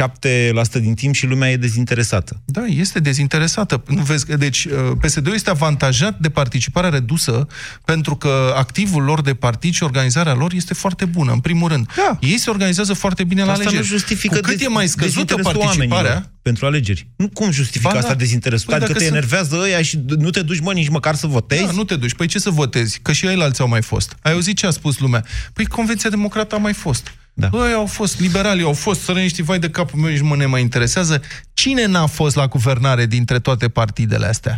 din 0.72 0.94
timp 0.94 1.14
și 1.14 1.26
lumea 1.26 1.50
e 1.50 1.56
dezinteresată. 1.56 2.40
Da, 2.44 2.64
este 2.64 3.00
dezinteresată. 3.00 3.82
Nu 3.86 4.02
vezi, 4.02 4.26
că- 4.26 4.36
deci 4.36 4.64
uh, 4.64 4.72
PSD-ul 5.00 5.34
este 5.34 5.50
avantajat 5.50 6.18
de 6.18 6.30
participarea 6.30 6.90
redusă 6.90 7.46
pentru 7.84 8.16
că 8.16 8.52
activul 8.56 9.02
lor 9.02 9.20
de 9.22 9.34
partid 9.34 9.74
și 9.74 9.82
organizarea 9.82 10.34
lor 10.34 10.52
este 10.52 10.74
foarte 10.74 11.04
bună, 11.04 11.32
în 11.32 11.40
primul 11.40 11.68
rând. 11.68 11.86
Da. 11.96 12.18
Ei 12.20 12.38
se 12.38 12.50
organizează 12.50 12.92
foarte 12.92 13.24
bine 13.24 13.44
la 13.44 13.50
Asta 13.50 13.62
alegeri. 13.62 13.82
nu 13.82 13.88
justifică 13.96 14.34
Cu 14.34 14.40
cât 14.40 14.56
dez- 14.56 14.64
e 14.64 14.68
mai 14.68 14.86
scăzută 14.88 15.34
dezinteresul 15.34 15.60
participarea, 15.60 16.10
oamenilor 16.10 16.30
pentru 16.46 16.66
alegeri. 16.66 17.06
Nu 17.16 17.28
cum 17.28 17.50
justifică 17.50 17.88
Ba 17.88 17.92
da. 17.94 17.98
asta 18.00 18.14
dezinteresul? 18.14 18.66
Păi 18.66 18.74
adică 18.74 18.92
dacă 18.92 19.04
te 19.04 19.10
sunt- 19.10 19.16
enervează 19.16 19.56
ăia 19.62 19.82
și 19.82 19.98
nu 20.18 20.30
te 20.30 20.42
duci, 20.42 20.60
mă, 20.60 20.72
nici 20.72 20.88
măcar 20.88 21.14
să 21.14 21.26
votezi? 21.26 21.64
Da, 21.64 21.70
nu 21.70 21.84
te 21.84 21.96
duci. 21.96 22.14
Păi 22.14 22.26
ce 22.26 22.38
să 22.38 22.50
votezi? 22.50 22.98
Că 23.02 23.12
și 23.12 23.26
ei 23.26 23.40
alții 23.42 23.62
au 23.62 23.68
mai 23.68 23.82
fost. 23.82 24.16
Ai 24.22 24.32
auzit 24.32 24.56
ce 24.56 24.66
a 24.66 24.70
spus 24.70 24.98
lumea? 24.98 25.24
Păi 25.52 25.66
Convenția 25.66 26.10
Democrată 26.10 26.54
a 26.54 26.58
mai 26.58 26.72
fost. 26.72 27.12
Da. 27.34 27.48
Băi, 27.48 27.72
au 27.72 27.86
fost, 27.86 28.20
liberalii 28.20 28.64
au 28.64 28.72
fost, 28.72 29.00
sărăniștii, 29.00 29.42
vai 29.42 29.58
de 29.58 29.70
capul 29.70 30.00
meu, 30.00 30.10
nici 30.10 30.20
mă 30.20 30.36
ne 30.36 30.46
mai 30.46 30.60
interesează. 30.60 31.20
Cine 31.54 31.86
n-a 31.86 32.06
fost 32.06 32.36
la 32.36 32.46
guvernare 32.46 33.06
dintre 33.06 33.38
toate 33.38 33.68
partidele 33.68 34.26
astea? 34.26 34.56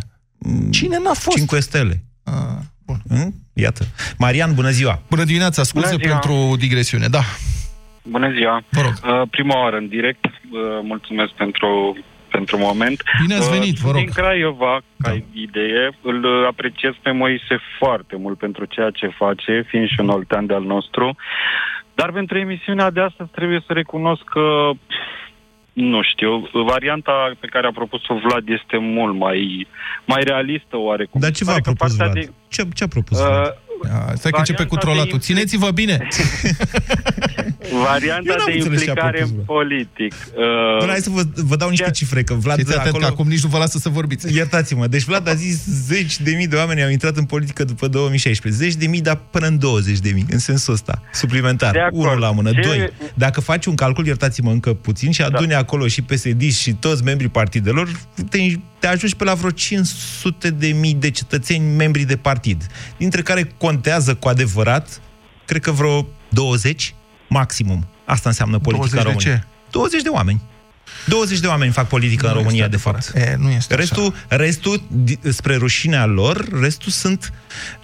Cine 0.69 0.97
n-a 1.03 1.13
fost? 1.13 1.37
5 1.37 1.61
stele. 1.63 2.03
Ah, 2.23 2.33
bun. 2.85 3.01
Mm? 3.07 3.35
Iată. 3.53 3.87
Marian, 4.17 4.53
bună 4.53 4.69
ziua! 4.69 5.01
Bună 5.09 5.23
dimineața, 5.23 5.63
scuze 5.63 5.85
Bună 5.85 5.97
ziua. 6.03 6.17
pentru 6.19 6.55
digresiune. 6.59 7.07
Da. 7.07 7.23
Bună 8.09 8.31
ziua! 8.31 8.61
Vă 8.69 8.81
rog. 8.81 8.93
Uh, 9.21 9.27
prima 9.29 9.59
oară 9.61 9.77
în 9.77 9.87
direct, 9.87 10.25
uh, 10.25 10.31
mulțumesc 10.83 11.31
pentru, 11.31 11.97
pentru 12.31 12.57
moment. 12.57 13.03
Bine 13.21 13.35
ați 13.35 13.49
Uh, 13.51 13.57
venit, 13.59 13.75
vă 13.75 13.79
sunt 13.79 13.91
rog. 13.93 14.03
Din 14.03 14.11
Craiova, 14.13 14.81
ca 14.99 15.09
Da. 15.09 15.15
idee, 15.33 15.89
îl 16.01 16.23
uh, 16.23 16.47
apreciez 16.47 16.93
pe 17.01 17.11
Moise 17.11 17.55
foarte 17.79 18.15
mult 18.17 18.37
pentru 18.37 18.65
ceea 18.65 18.89
ce 18.89 19.07
face, 19.07 19.65
fiind 19.67 19.87
și 19.87 19.99
un 19.99 20.09
oltean 20.09 20.45
de-al 20.45 20.63
nostru. 20.63 21.15
Dar 21.93 22.11
pentru 22.11 22.37
emisiunea 22.37 22.89
de 22.91 23.01
astăzi 23.01 23.29
trebuie 23.29 23.63
să 23.67 23.73
recunosc 23.73 24.23
că 24.23 24.69
nu 25.73 26.01
știu, 26.01 26.49
varianta 26.65 27.31
pe 27.39 27.47
care 27.47 27.67
a 27.67 27.71
propus-o 27.71 28.13
Vlad 28.23 28.49
este 28.49 28.77
mult 28.77 29.15
mai, 29.15 29.67
mai 30.05 30.21
realistă 30.23 30.77
oarecum. 30.77 31.21
Dar 31.21 31.31
ce 31.31 31.43
v-a 31.43 31.51
Pare 31.51 31.63
că 31.63 31.71
propus 31.71 31.95
partea 31.95 32.13
Vlad? 32.13 32.25
De, 32.25 32.31
Ce, 32.47 32.63
ce 32.73 32.83
a 32.83 32.87
propus 32.87 33.19
uh, 33.19 33.25
Vlad? 33.27 33.57
A, 34.09 34.13
stai 34.13 34.31
că 34.31 34.37
începe 34.37 34.63
cu 34.65 34.75
Varianta 34.75 34.75
de 34.75 34.85
trolatul. 34.85 35.17
impli- 35.19 35.21
Țineți-vă 35.21 35.71
bine! 35.71 36.07
varianta 37.71 38.31
Eu 38.31 38.35
n-am 38.37 38.45
de 38.47 38.53
înțeles 38.53 38.83
ce 38.83 38.89
a 38.89 38.91
implicare 38.91 39.17
propus 39.17 39.29
în 39.29 39.35
Vlad. 39.35 39.45
politic. 39.45 40.13
Bun, 40.79 40.87
hai 40.87 40.99
să 40.99 41.09
vă, 41.09 41.21
vă 41.35 41.55
dau 41.55 41.69
niște 41.69 41.91
cifre, 41.91 42.23
că 42.23 42.33
Vlad 42.33 42.57
Fiți 42.57 42.71
atent, 42.71 42.87
acolo... 42.87 43.05
că 43.05 43.11
acum 43.11 43.27
nici 43.27 43.43
nu 43.43 43.49
vă 43.49 43.57
lasă 43.57 43.77
să 43.77 43.89
vorbiți. 43.89 44.35
Iertați-mă, 44.35 44.87
deci 44.87 45.03
Vlad 45.03 45.27
a 45.27 45.33
zis 45.33 45.65
zeci 45.65 46.19
de 46.19 46.31
mii 46.31 46.47
de 46.47 46.55
oameni 46.55 46.83
au 46.83 46.89
intrat 46.89 47.17
în 47.17 47.25
politică 47.25 47.63
după 47.63 47.87
2016. 47.87 48.61
Zeci 48.63 48.75
de 48.75 48.87
mii, 48.87 49.01
dar 49.01 49.15
până 49.31 49.47
în 49.47 49.57
20 49.59 49.99
de 49.99 50.09
mii, 50.13 50.25
în 50.29 50.39
sensul 50.39 50.73
ăsta, 50.73 51.01
suplimentar. 51.13 51.71
De 51.71 51.79
acord. 51.79 52.05
Unul 52.05 52.19
la 52.19 52.31
mână. 52.31 52.51
Ce- 52.51 52.59
Doi, 52.61 52.89
dacă 53.13 53.41
faci 53.41 53.65
un 53.65 53.75
calcul, 53.75 54.05
iertați-mă 54.05 54.51
încă 54.51 54.73
puțin, 54.73 55.11
și 55.11 55.21
aduni 55.21 55.53
acolo 55.53 55.87
și 55.87 56.01
PSD 56.01 56.51
și 56.51 56.73
toți 56.73 57.03
membrii 57.03 57.29
partidelor, 57.29 57.89
te, 58.29 58.37
te 58.79 58.87
ajungi 58.87 59.15
pe 59.15 59.23
la 59.23 59.33
vreo 59.33 59.49
500 59.49 60.49
de 60.49 60.67
mii 60.67 60.93
de 60.93 61.09
cetățeni 61.09 61.75
membri 61.75 62.03
de 62.03 62.15
partid, 62.15 62.65
dintre 62.97 63.21
care 63.21 63.53
contează 63.57 64.15
cu 64.15 64.27
adevărat, 64.27 65.01
cred 65.45 65.61
că 65.61 65.71
vreo 65.71 66.07
20 66.29 66.93
maximum. 67.29 67.87
Asta 68.05 68.29
înseamnă 68.29 68.59
politica 68.59 69.01
20 69.03 69.03
de 69.03 69.29
română. 69.29 69.41
ce? 69.41 69.43
20 69.71 70.01
de 70.01 70.09
oameni. 70.09 70.41
20 71.05 71.39
de 71.39 71.47
oameni 71.47 71.71
fac 71.71 71.87
politică 71.87 72.25
în 72.27 72.31
Nu 72.31 72.37
România, 72.37 72.57
este 72.63 72.75
de 72.75 72.81
fapt. 72.81 72.97
adevărat. 73.15 73.33
E, 73.33 73.35
nu 73.41 73.49
este 73.49 73.75
restul, 73.75 74.13
restul, 74.27 74.81
di- 75.05 75.19
spre 75.29 75.55
rușinea 75.55 76.05
lor, 76.05 76.47
restul 76.61 76.91
sunt 76.91 77.33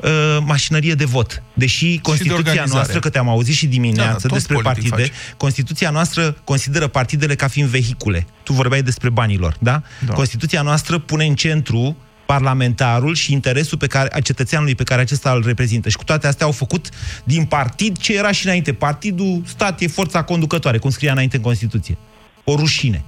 uh, 0.03 0.09
mașinărie 0.45 0.93
de 0.93 1.05
vot. 1.05 1.43
Deși 1.53 1.99
Constituția 2.01 2.35
organizare. 2.37 2.69
noastră, 2.73 2.99
că 2.99 3.09
te-am 3.09 3.29
auzit 3.29 3.55
și 3.55 3.67
dimineață 3.67 4.07
Da, 4.07 4.11
da, 4.11 4.17
tot 4.17 4.31
despre 4.31 4.55
politic 4.55 4.89
partide, 4.89 5.11
Constituția 5.37 5.89
noastră 5.89 6.31
consideră 6.43 6.87
partidele 6.87 7.35
ca 7.35 7.47
fiind 7.47 7.69
vehicule. 7.69 8.25
Tu 8.43 8.53
vorbeai 8.53 8.81
despre 8.83 9.09
banilor, 9.09 9.55
da? 9.59 9.81
Da. 10.05 10.13
Constituția 10.13 10.61
noastră 10.61 10.97
pune 10.99 11.25
în 11.25 11.35
centru 11.35 11.97
parlamentarul 12.25 13.13
și 13.13 13.33
interesul 13.33 13.77
pe 13.77 13.87
care, 13.87 14.09
a 14.11 14.19
cetățeanului 14.19 14.75
pe 14.75 14.83
care 14.83 15.01
acesta 15.01 15.31
îl 15.31 15.43
reprezintă. 15.45 15.89
Și 15.89 15.97
cu 15.97 16.03
toate 16.03 16.27
astea 16.27 16.45
au 16.45 16.51
făcut 16.51 16.89
din 17.23 17.45
partid 17.45 17.97
ce 17.97 18.17
era 18.17 18.31
și 18.31 18.45
înainte. 18.45 18.73
Partidul 18.73 19.41
stat 19.45 19.81
e 19.81 19.87
forța 19.87 20.23
conducătoare, 20.23 20.77
cum 20.77 20.89
scria 20.89 21.11
înainte 21.11 21.35
în 21.35 21.41
Constituție. 21.41 21.97
O 22.43 22.55
rușine. 22.55 23.03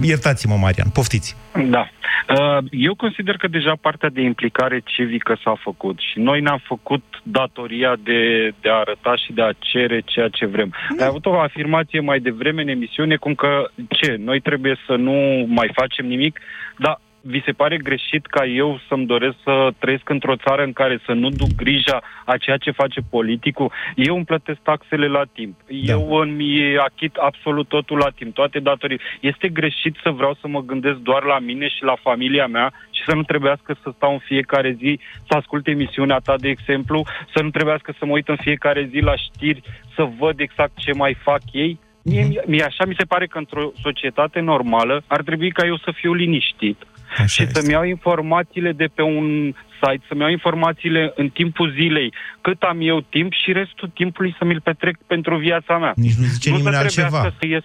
Iertați-mă, 0.00 0.56
Marian, 0.56 0.88
poftiți. 0.88 1.36
Da. 1.68 1.88
Uh, 2.28 2.64
Eu 2.70 2.94
consider 2.94 3.36
că 3.36 3.48
deja 3.48 3.72
partea 3.80 4.08
de 4.08 4.20
implicare 4.20 4.80
civică 4.84 5.38
s-a 5.44 5.54
făcut 5.62 5.98
și 5.98 6.18
noi 6.18 6.40
ne-am 6.40 6.62
făcut 6.64 7.04
datoria 7.22 7.96
de, 8.02 8.52
de 8.60 8.68
a 8.68 8.74
arăta 8.74 9.16
și 9.16 9.32
de 9.32 9.42
a 9.42 9.52
cere 9.58 10.02
ceea 10.04 10.28
ce 10.28 10.46
vrem. 10.46 10.74
Ai 11.00 11.06
avut 11.06 11.26
o 11.26 11.40
afirmație 11.40 12.00
mai 12.00 12.20
devreme 12.20 12.62
în 12.62 12.68
emisiune 12.68 13.16
cum 13.16 13.34
că 13.34 13.70
ce, 13.88 14.16
noi 14.18 14.40
trebuie 14.40 14.76
să 14.86 14.94
nu 14.94 15.44
mai 15.48 15.70
facem 15.74 16.06
nimic, 16.06 16.40
dar 16.78 17.00
vi 17.26 17.42
se 17.44 17.52
pare 17.52 17.76
greșit 17.76 18.26
ca 18.26 18.44
eu 18.44 18.80
să-mi 18.88 19.06
doresc 19.06 19.36
să 19.44 19.70
trăiesc 19.78 20.08
într-o 20.08 20.36
țară 20.36 20.62
în 20.62 20.72
care 20.72 20.98
să 21.06 21.12
nu 21.12 21.28
duc 21.28 21.48
grija 21.56 22.02
a 22.24 22.36
ceea 22.36 22.56
ce 22.56 22.70
face 22.70 23.00
politicul? 23.10 23.72
Eu 23.96 24.16
îmi 24.16 24.24
plătesc 24.24 24.58
taxele 24.62 25.06
la 25.06 25.22
timp. 25.32 25.54
Da. 25.66 25.92
Eu 25.92 26.14
îmi 26.16 26.78
achit 26.78 27.16
absolut 27.16 27.68
totul 27.68 27.98
la 27.98 28.10
timp, 28.14 28.34
toate 28.34 28.58
datorii. 28.58 29.00
Este 29.20 29.48
greșit 29.48 29.96
să 30.02 30.10
vreau 30.10 30.36
să 30.40 30.48
mă 30.48 30.60
gândesc 30.60 30.96
doar 30.96 31.22
la 31.22 31.38
mine 31.38 31.68
și 31.68 31.82
la 31.82 31.96
familia 32.02 32.46
mea 32.46 32.72
și 32.90 33.02
să 33.06 33.14
nu 33.14 33.22
trebuiască 33.22 33.76
să 33.82 33.92
stau 33.96 34.12
în 34.12 34.18
fiecare 34.18 34.76
zi 34.78 35.00
să 35.28 35.36
ascult 35.36 35.66
emisiunea 35.66 36.18
ta, 36.18 36.34
de 36.36 36.48
exemplu, 36.48 37.02
să 37.34 37.42
nu 37.42 37.50
trebuiască 37.50 37.94
să 37.98 38.04
mă 38.06 38.12
uit 38.12 38.28
în 38.28 38.36
fiecare 38.40 38.88
zi 38.90 38.98
la 38.98 39.16
știri, 39.16 39.62
să 39.94 40.08
văd 40.18 40.40
exact 40.40 40.72
ce 40.76 40.92
mai 40.92 41.14
fac 41.22 41.40
ei. 41.52 41.78
Mie, 42.02 42.20
Mhm. 42.20 42.28
mie, 42.28 42.42
mie 42.46 42.62
așa 42.62 42.84
mi 42.86 42.94
se 42.98 43.04
pare 43.04 43.26
că 43.26 43.38
într-o 43.38 43.70
societate 43.82 44.40
normală 44.40 45.02
ar 45.06 45.22
trebui 45.22 45.50
ca 45.50 45.66
eu 45.66 45.76
să 45.76 45.90
fiu 45.94 46.12
liniștit 46.12 46.84
Așa 47.10 47.26
și 47.26 47.42
este. 47.42 47.60
să-mi 47.60 47.72
iau 47.72 47.84
informațiile 47.84 48.72
de 48.72 48.88
pe 48.94 49.02
un 49.02 49.54
site, 49.82 50.04
să-mi 50.08 50.20
iau 50.20 50.30
informațiile 50.30 51.12
în 51.16 51.28
timpul 51.28 51.70
zilei, 51.70 52.12
cât 52.40 52.62
am 52.62 52.78
eu 52.80 53.00
timp 53.00 53.32
și 53.32 53.52
restul 53.52 53.90
timpului 53.94 54.34
să 54.38 54.44
mi-l 54.44 54.60
petrec 54.60 54.96
pentru 55.06 55.36
viața 55.36 55.78
mea. 55.78 55.92
Nici 55.96 56.14
nu 56.14 56.24
zice 56.24 56.50
nu 56.50 56.56
nimeni 56.56 56.74
să 56.74 56.80
altceva. 56.80 57.08
trebuiască 57.08 57.36
Să 57.40 57.46
ies... 57.46 57.62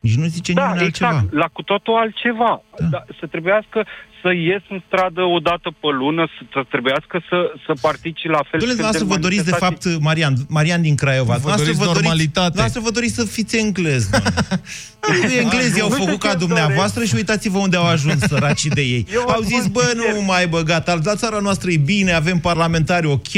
Nici 0.00 0.16
nu 0.16 0.24
zice 0.24 0.52
Da, 0.52 0.66
nimeni 0.66 0.86
exact, 0.86 1.14
altceva. 1.14 1.40
la 1.42 1.46
cu 1.52 1.62
totul 1.62 1.94
altceva. 1.94 2.62
Da. 2.90 3.04
să 3.20 3.26
trebuiască 3.26 3.86
să 4.22 4.30
ies 4.32 4.62
în 4.68 4.80
stradă 4.86 5.22
o 5.36 5.38
dată 5.38 5.68
pe 5.80 5.90
lună, 6.00 6.22
să, 6.34 6.42
să 6.52 6.60
trebuiască 6.72 7.16
să, 7.28 7.38
să 7.66 7.72
participi 7.88 8.34
la 8.38 8.42
fel. 8.48 8.58
Domnule, 8.58 8.70
și 8.70 8.80
dumneavoastră 8.80 9.04
când 9.04 9.14
vă 9.14 9.26
doriți, 9.26 9.44
de 9.44 9.50
manifestații. 9.50 9.90
fapt, 9.90 10.02
Marian, 10.08 10.34
Marian 10.58 10.82
din 10.88 10.96
Craiova. 11.02 11.32
Vă 11.32 11.38
Dumneavoastră 11.38 11.72
doriți 11.72 11.92
normalitate. 11.92 12.52
Dumneavoastră 12.54 12.80
vă 12.86 12.92
doriți 12.98 13.14
să 13.20 13.24
fiți 13.36 13.54
englez, 13.64 14.02
domnule. 14.10 15.40
Englezii 15.44 15.80
au 15.80 15.88
nu 15.88 15.94
știu 15.94 16.04
făcut 16.04 16.20
ca 16.20 16.28
ce-mi 16.28 16.40
dumneavoastră 16.44 17.04
și 17.04 17.14
uitați-vă 17.14 17.58
unde 17.58 17.76
au 17.76 17.86
ajuns 17.86 18.18
săracii 18.32 18.70
de 18.70 18.80
ei. 18.80 19.06
Eu 19.12 19.22
vă 19.26 19.32
Au 19.32 19.40
zis, 19.40 19.66
bă, 19.66 19.92
nu 19.94 20.22
mai 20.26 20.46
băgat, 20.46 21.04
la 21.04 21.14
țara 21.14 21.38
noastră 21.38 21.70
e 21.70 21.76
bine, 21.76 22.12
avem 22.12 22.38
parlamentari 22.38 23.06
ok, 23.06 23.32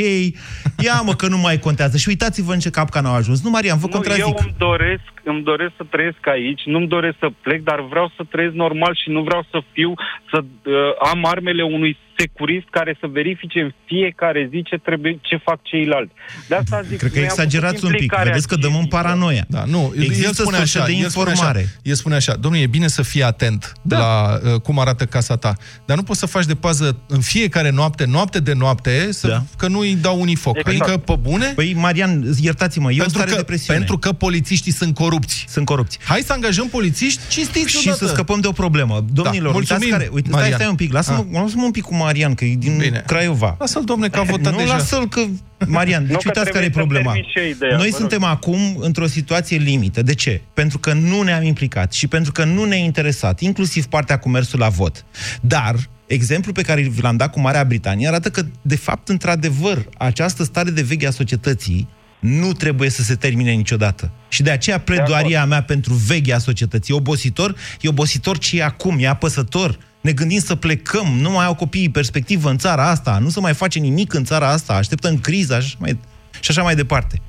ia 0.87 1.01
mă 1.05 1.15
că 1.15 1.27
nu 1.29 1.39
mai 1.39 1.59
contează. 1.59 1.97
Și 1.97 2.09
uitați-vă 2.09 2.53
în 2.53 2.59
ce 2.59 2.71
capcan 2.71 3.05
au 3.05 3.15
ajuns. 3.15 3.43
Nu, 3.43 3.51
Marian, 3.51 3.79
vă 3.79 3.87
Nu, 3.87 3.93
contrazic. 3.93 4.25
eu 4.25 4.37
îmi 4.39 4.55
doresc, 4.59 5.11
îmi 5.25 5.43
doresc 5.43 5.73
să 5.77 5.85
trăiesc 5.91 6.27
aici, 6.27 6.63
nu-mi 6.65 6.89
doresc 6.89 7.17
să 7.19 7.29
plec, 7.41 7.63
dar 7.63 7.81
vreau 7.81 8.13
să 8.17 8.23
trăiesc 8.31 8.55
normal 8.55 8.95
și 9.03 9.11
nu 9.11 9.23
vreau 9.23 9.43
să 9.51 9.59
fiu, 9.73 9.93
să 10.31 10.39
uh, 10.41 10.70
am 10.99 11.25
armele 11.25 11.63
unui 11.63 11.97
securist 12.21 12.67
care 12.71 12.97
să 13.01 13.07
verifice 13.07 13.61
în 13.61 13.71
fiecare 13.87 14.49
zi 14.53 14.63
ce, 14.63 14.77
trebuie, 14.77 15.19
ce 15.23 15.37
fac 15.37 15.59
ceilalți. 15.63 16.13
De 16.49 16.55
asta 16.55 16.83
zic, 16.89 16.99
Cred 16.99 17.11
că 17.13 17.19
noi 17.19 17.27
am 17.29 17.31
exagerați 17.33 17.75
făcut 17.75 17.89
un 17.89 17.91
pic. 17.93 18.01
implicarea 18.01 18.33
Vedeți 18.33 18.49
că 18.49 18.57
dăm 18.57 18.77
în 18.77 18.87
paranoia. 18.87 19.45
Da, 19.49 19.65
nu, 19.65 19.93
Există 19.99 20.27
el 20.27 20.33
spune 20.33 20.57
surse 20.57 20.79
așa, 20.79 20.87
de 20.87 20.93
el 20.93 21.09
spune 21.09 21.31
informare. 21.31 21.59
așa, 21.59 21.69
el 21.83 21.95
spune 21.95 22.15
așa, 22.15 22.35
domnule, 22.35 22.63
e 22.63 22.67
bine 22.67 22.89
să 22.89 23.03
fii 23.03 23.23
atent 23.23 23.73
da. 23.83 23.99
la 23.99 24.41
uh, 24.55 24.61
cum 24.61 24.79
arată 24.79 25.05
casa 25.05 25.37
ta, 25.37 25.53
dar 25.85 25.97
nu 25.97 26.03
poți 26.03 26.19
să 26.19 26.27
faci 26.27 26.45
de 26.45 26.55
pază 26.55 26.99
în 27.09 27.21
fiecare 27.21 27.71
noapte, 27.71 28.05
noapte 28.05 28.41
de 28.41 28.53
noapte, 28.53 29.13
să, 29.13 29.29
da. 29.29 29.43
că 29.59 29.69
nu 29.69 29.79
îi 29.79 29.95
dau 29.95 30.21
unii 30.21 30.37
foc. 30.37 30.57
Exact. 30.57 30.81
Adică, 30.81 30.97
pe 30.99 31.15
bune? 31.21 31.47
Păi, 31.55 31.75
Marian, 31.77 32.25
iertați-mă, 32.41 32.91
e 32.93 32.95
o 32.95 32.97
pentru 32.97 33.17
stare 33.19 33.31
că, 33.31 33.37
de 33.37 33.43
presiune. 33.43 33.79
Pentru 33.79 33.99
că 33.99 34.13
polițiștii 34.13 34.73
sunt 34.73 34.95
corupți. 34.95 35.45
Sunt 35.49 35.65
corupți. 35.65 35.99
Hai 36.05 36.21
să 36.21 36.33
angajăm 36.33 36.69
polițiști 36.69 37.21
cinstiți 37.29 37.71
și 37.71 37.89
odată. 37.89 38.05
să 38.05 38.13
scăpăm 38.13 38.41
de 38.41 38.47
o 38.47 38.53
problemă. 38.53 39.05
Domnilor, 39.13 39.51
Da, 39.53 39.59
uitați 39.59 39.73
mulțumim, 39.73 39.91
care... 39.91 40.09
Uite, 40.13 40.29
stai, 40.29 40.41
Marian. 40.41 40.59
stai 40.59 40.69
un 40.71 40.77
pic, 40.77 40.93
lasă-mă, 40.93 41.19
Ah. 41.33 41.41
lasă-mă 41.43 41.65
un 41.65 41.71
pic 41.71 41.83
cu 41.83 41.95
Marian, 41.95 42.10
că 42.35 42.45
e 42.45 42.55
din 42.55 42.77
Bine. 42.79 43.03
Craiova. 43.07 43.57
Lasă-l, 43.59 43.85
domne, 43.85 44.09
că 44.09 44.19
a 44.19 44.23
votat 44.23 44.53
nu, 44.53 44.59
deja. 44.59 44.73
lasă-l, 44.77 45.09
că... 45.09 45.21
Marian, 45.67 46.03
Nu, 46.03 46.09
deci 46.09 46.17
că 46.17 46.23
uitați 46.27 46.51
care 46.51 46.65
e 46.65 46.69
trebuie 46.71 46.73
să 46.73 46.79
problema. 46.79 47.13
termin 47.13 47.31
și 47.31 47.39
eu 47.39 47.49
ideea, 47.51 47.77
Noi 47.77 47.91
vă 47.91 47.91
rog. 47.91 47.99
suntem 48.01 48.25
acum 48.25 48.77
într-o 48.81 49.07
situație 49.07 49.57
limită. 49.57 50.03
De 50.03 50.15
ce? 50.15 50.41
Pentru 50.55 50.79
că 50.79 50.93
nu 50.93 51.23
ne-am 51.23 51.43
implicat 51.45 51.93
și 51.93 52.07
pentru 52.07 52.33
că 52.33 52.45
nu 52.45 52.65
ne-a 52.65 52.79
interesat, 52.79 53.41
inclusiv 53.41 53.85
partea 53.87 54.19
cu 54.19 54.29
mersul 54.29 54.59
la 54.59 54.69
vot. 54.69 55.05
Dar 55.41 55.77
exemplul 56.07 56.55
pe 56.55 56.63
care 56.63 56.81
vi 56.81 57.03
l-am 57.03 57.17
dat 57.17 57.31
cu 57.31 57.41
Marea 57.41 57.65
Britanie 57.65 58.09
arată 58.09 58.31
că, 58.31 58.43
de 58.63 58.77
fapt, 58.77 59.09
într-adevăr, 59.09 59.89
această 59.99 60.45
stare 60.45 60.71
de 60.71 60.83
veche 60.83 61.07
a 61.07 61.11
societății 61.11 61.89
nu 62.21 62.53
trebuie 62.53 62.91
să 62.91 63.03
se 63.03 63.15
termine 63.15 63.51
niciodată. 63.53 64.11
Și 64.29 64.43
de 64.43 64.51
aceea 64.51 64.79
pledoaria 64.81 65.45
mea 65.45 65.63
pentru 65.63 65.95
veche 65.95 66.33
a 66.35 66.39
societății. 66.39 66.95
E 66.95 66.97
obositor, 66.97 67.55
e 67.81 67.89
obositor 67.89 68.39
ce 68.39 68.57
e 68.59 68.63
acum, 68.65 68.97
e 69.01 69.09
apăsător. 69.09 69.79
Ne 70.01 70.13
gândim 70.13 70.39
să 70.39 70.55
plecăm, 70.55 71.07
nu 71.21 71.31
mai 71.31 71.45
au 71.45 71.55
copiii 71.55 71.91
perspectivă 71.91 72.51
în 72.51 72.59
țara 72.59 72.89
asta, 72.91 73.19
nu 73.19 73.29
se 73.29 73.41
mai 73.41 73.55
face 73.55 73.79
nimic 73.79 74.13
în 74.15 74.25
țara 74.25 74.49
asta, 74.51 74.73
așteptăm 74.75 75.19
criza 75.19 75.61
și, 75.61 75.77
mai, 75.79 75.99
și 76.41 76.51
așa 76.51 76.63
mai 76.63 76.75
departe. 76.75 77.21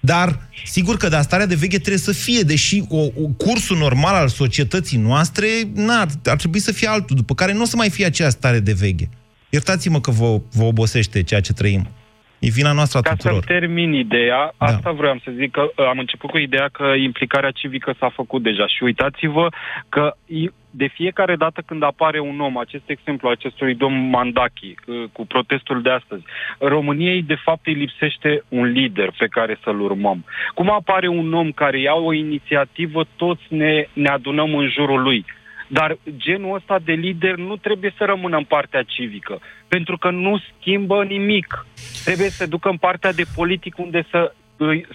Dar, 0.00 0.38
sigur 0.64 0.96
că 0.96 1.08
de 1.08 1.18
starea 1.22 1.46
de 1.46 1.54
veche 1.54 1.76
trebuie 1.78 1.98
să 1.98 2.12
fie, 2.12 2.40
deși 2.40 2.82
o, 2.88 2.98
o 3.00 3.26
cursul 3.36 3.76
normal 3.76 4.14
al 4.14 4.28
societății 4.28 4.98
noastre 4.98 5.46
n-ar, 5.74 6.06
ar 6.24 6.36
trebui 6.36 6.58
să 6.58 6.72
fie 6.72 6.88
altul, 6.88 7.16
după 7.16 7.34
care 7.34 7.52
nu 7.52 7.62
o 7.62 7.64
să 7.64 7.76
mai 7.76 7.90
fie 7.90 8.04
aceea 8.06 8.28
stare 8.28 8.58
de 8.60 8.72
veche. 8.72 9.08
Iertați-mă 9.50 10.00
că 10.00 10.10
vă, 10.10 10.40
vă 10.52 10.64
obosește 10.64 11.22
ceea 11.22 11.40
ce 11.40 11.52
trăim. 11.52 11.88
E 12.38 12.48
vina 12.50 12.72
noastră 12.72 12.98
a 12.98 13.02
Ca 13.02 13.10
tuturor. 13.14 13.40
să 13.40 13.46
termin 13.46 13.92
ideea, 13.92 14.54
Da. 14.58 14.66
asta 14.66 14.90
vreau 14.90 15.20
să 15.24 15.30
zic 15.38 15.50
că 15.50 15.60
uh, 15.60 15.86
am 15.88 15.98
început 15.98 16.30
cu 16.30 16.38
ideea 16.38 16.68
că 16.72 16.84
implicarea 17.04 17.50
civică 17.50 17.94
s-a 17.98 18.10
făcut 18.14 18.42
deja 18.42 18.66
și 18.66 18.82
uitați-vă 18.82 19.48
că 19.88 20.16
i- 20.26 20.52
de 20.76 20.86
fiecare 20.86 21.36
dată 21.36 21.62
când 21.66 21.82
apare 21.82 22.20
un 22.20 22.40
om, 22.40 22.58
acest 22.58 22.82
exemplu 22.86 23.28
acestui 23.28 23.74
domn 23.74 24.08
Mandachi 24.08 24.74
uh, 24.86 25.04
cu 25.12 25.26
protestul 25.26 25.82
de 25.82 25.90
astăzi, 25.90 26.22
României 26.58 27.22
de 27.22 27.34
fapt 27.34 27.66
îi 27.66 27.74
lipsește 27.74 28.42
un 28.48 28.64
lider 28.64 29.10
pe 29.18 29.26
care 29.26 29.58
să-l 29.62 29.80
urmăm. 29.80 30.24
Cum 30.54 30.70
apare 30.70 31.08
un 31.08 31.32
om 31.32 31.50
care 31.50 31.80
ia 31.80 31.94
o 31.94 32.12
inițiativă, 32.12 33.06
toți 33.16 33.42
ne, 33.48 33.86
ne 33.92 34.08
adunăm 34.08 34.54
în 34.54 34.68
jurul 34.68 35.02
lui. 35.02 35.24
Dar 35.68 35.98
genul 36.16 36.54
ăsta 36.54 36.78
de 36.84 36.92
lider 36.92 37.36
nu 37.36 37.56
trebuie 37.56 37.94
să 37.96 38.04
rămână 38.04 38.36
în 38.36 38.44
partea 38.44 38.82
civică, 38.82 39.40
pentru 39.68 39.98
că 39.98 40.10
nu 40.10 40.40
schimbă 40.48 41.04
nimic. 41.04 41.66
Trebuie 42.04 42.28
să 42.28 42.46
ducă 42.46 42.68
în 42.68 42.76
partea 42.76 43.12
de 43.12 43.24
politic 43.34 43.78
unde 43.78 44.06
să 44.10 44.32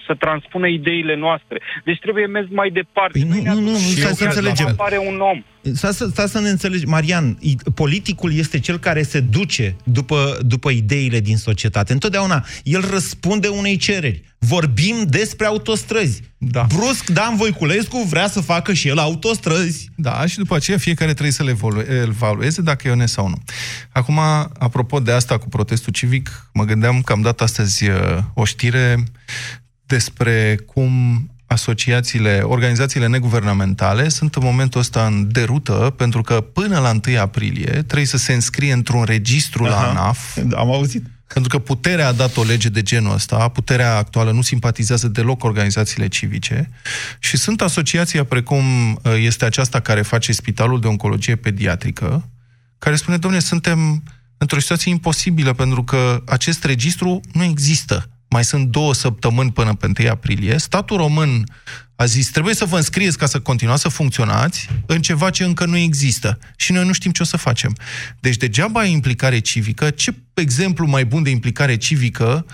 să 0.06 0.14
transpună 0.18 0.66
ideile 0.66 1.16
noastre. 1.16 1.60
Deci 1.84 1.98
trebuie 1.98 2.26
mers 2.26 2.46
mai 2.50 2.70
departe. 2.70 3.18
Păi 3.18 3.42
nu, 3.42 3.54
nu, 3.54 3.60
nu, 3.60 3.70
nu, 3.70 3.76
stai 3.76 4.12
să 4.12 4.24
înțelegem. 4.24 4.66
Apare 4.66 4.98
un 4.98 5.20
om. 5.20 5.42
Stai 5.74 5.92
să, 5.94 6.08
stai 6.10 6.28
să 6.28 6.40
ne 6.40 6.48
înțelegi, 6.48 6.84
Marian, 6.86 7.36
i- 7.40 7.56
politicul 7.74 8.34
este 8.34 8.58
cel 8.58 8.78
care 8.78 9.02
se 9.02 9.20
duce 9.20 9.76
după, 9.84 10.38
după 10.46 10.70
ideile 10.70 11.20
din 11.20 11.36
societate. 11.36 11.92
Întotdeauna 11.92 12.46
el 12.62 12.90
răspunde 12.90 13.48
unei 13.48 13.76
cereri. 13.76 14.22
Vorbim 14.38 14.96
despre 15.08 15.46
autostrăzi. 15.46 16.20
Da. 16.38 16.66
Brusc, 16.74 17.10
Dan 17.10 17.36
Voiculescu 17.36 18.06
vrea 18.08 18.28
să 18.28 18.40
facă 18.40 18.72
și 18.72 18.88
el 18.88 18.98
autostrăzi. 18.98 19.90
Da, 19.96 20.26
și 20.26 20.36
după 20.38 20.54
aceea 20.54 20.78
fiecare 20.78 21.10
trebuie 21.10 21.32
să 21.32 21.42
le 21.42 21.50
evolu- 21.50 21.84
evalueze 22.08 22.62
dacă 22.62 22.88
e 22.88 22.90
onest 22.90 23.12
sau 23.12 23.28
nu. 23.28 23.42
Acum, 23.92 24.18
apropo 24.58 25.00
de 25.00 25.12
asta 25.12 25.38
cu 25.38 25.48
protestul 25.48 25.92
civic, 25.92 26.50
mă 26.52 26.64
gândeam 26.64 27.00
că 27.02 27.12
am 27.12 27.20
dat 27.20 27.40
astăzi 27.40 27.88
uh, 27.88 28.18
o 28.34 28.44
știre 28.44 29.04
despre 29.86 30.58
cum 30.66 31.26
asociațiile, 31.52 32.40
organizațiile 32.42 33.06
neguvernamentale 33.06 34.08
sunt 34.08 34.34
în 34.34 34.42
momentul 34.44 34.80
ăsta 34.80 35.06
în 35.06 35.32
derută, 35.32 35.94
pentru 35.96 36.22
că 36.22 36.40
până 36.40 36.78
la 36.78 36.98
1 37.06 37.18
aprilie 37.18 37.70
trebuie 37.70 38.06
să 38.06 38.16
se 38.16 38.32
înscrie 38.32 38.72
într-un 38.72 39.04
registru 39.04 39.64
la 39.64 39.76
Aha. 39.76 39.88
ANAF. 39.88 40.36
Am 40.54 40.72
auzit. 40.72 41.06
Pentru 41.32 41.58
că 41.58 41.64
puterea 41.64 42.08
a 42.08 42.12
dat 42.12 42.36
o 42.36 42.42
lege 42.42 42.68
de 42.68 42.82
genul 42.82 43.14
ăsta, 43.14 43.48
puterea 43.48 43.96
actuală 43.96 44.32
nu 44.32 44.42
simpatizează 44.42 45.08
deloc 45.08 45.44
organizațiile 45.44 46.08
civice 46.08 46.70
și 47.18 47.36
sunt 47.36 47.60
asociația 47.60 48.24
precum 48.24 48.92
uh, 48.92 49.14
este 49.16 49.44
aceasta 49.44 49.80
care 49.80 50.02
face 50.02 50.32
Spitalul 50.32 50.80
de 50.80 50.86
Oncologie 50.86 51.36
Pediatrică, 51.36 52.28
care 52.78 52.96
spune, 52.96 53.16
domnule, 53.16 53.42
suntem 53.42 54.02
într-o 54.38 54.60
situație 54.60 54.90
imposibilă 54.90 55.52
pentru 55.52 55.84
că 55.84 56.22
acest 56.26 56.64
registru 56.64 57.20
nu 57.32 57.42
există. 57.42 58.08
Mai 58.32 58.44
sunt 58.44 58.66
două 58.66 58.94
săptămâni 58.94 59.52
până 59.52 59.74
pe 59.74 59.92
1 59.98 60.10
aprilie. 60.10 60.58
Statul 60.58 60.96
român 60.96 61.44
a 61.94 62.04
zis, 62.04 62.30
trebuie 62.30 62.54
să 62.54 62.64
vă 62.64 62.76
înscrieți 62.76 63.18
ca 63.18 63.26
să 63.26 63.40
continuați 63.40 63.82
să 63.82 63.88
funcționați 63.88 64.68
în 64.86 65.00
ceva 65.00 65.30
ce 65.30 65.44
încă 65.44 65.64
nu 65.64 65.76
există. 65.76 66.38
Și 66.56 66.72
noi 66.72 66.86
nu 66.86 66.92
știm 66.92 67.10
ce 67.10 67.22
o 67.22 67.24
să 67.24 67.36
facem. 67.36 67.76
Deci 68.20 68.36
degeaba 68.36 68.84
e 68.84 68.90
implicare 68.90 69.38
civică. 69.38 69.90
Ce 69.90 70.14
exemplu 70.34 70.86
mai 70.86 71.04
bun 71.04 71.22
de 71.22 71.30
implicare 71.30 71.76
civică 71.76 72.46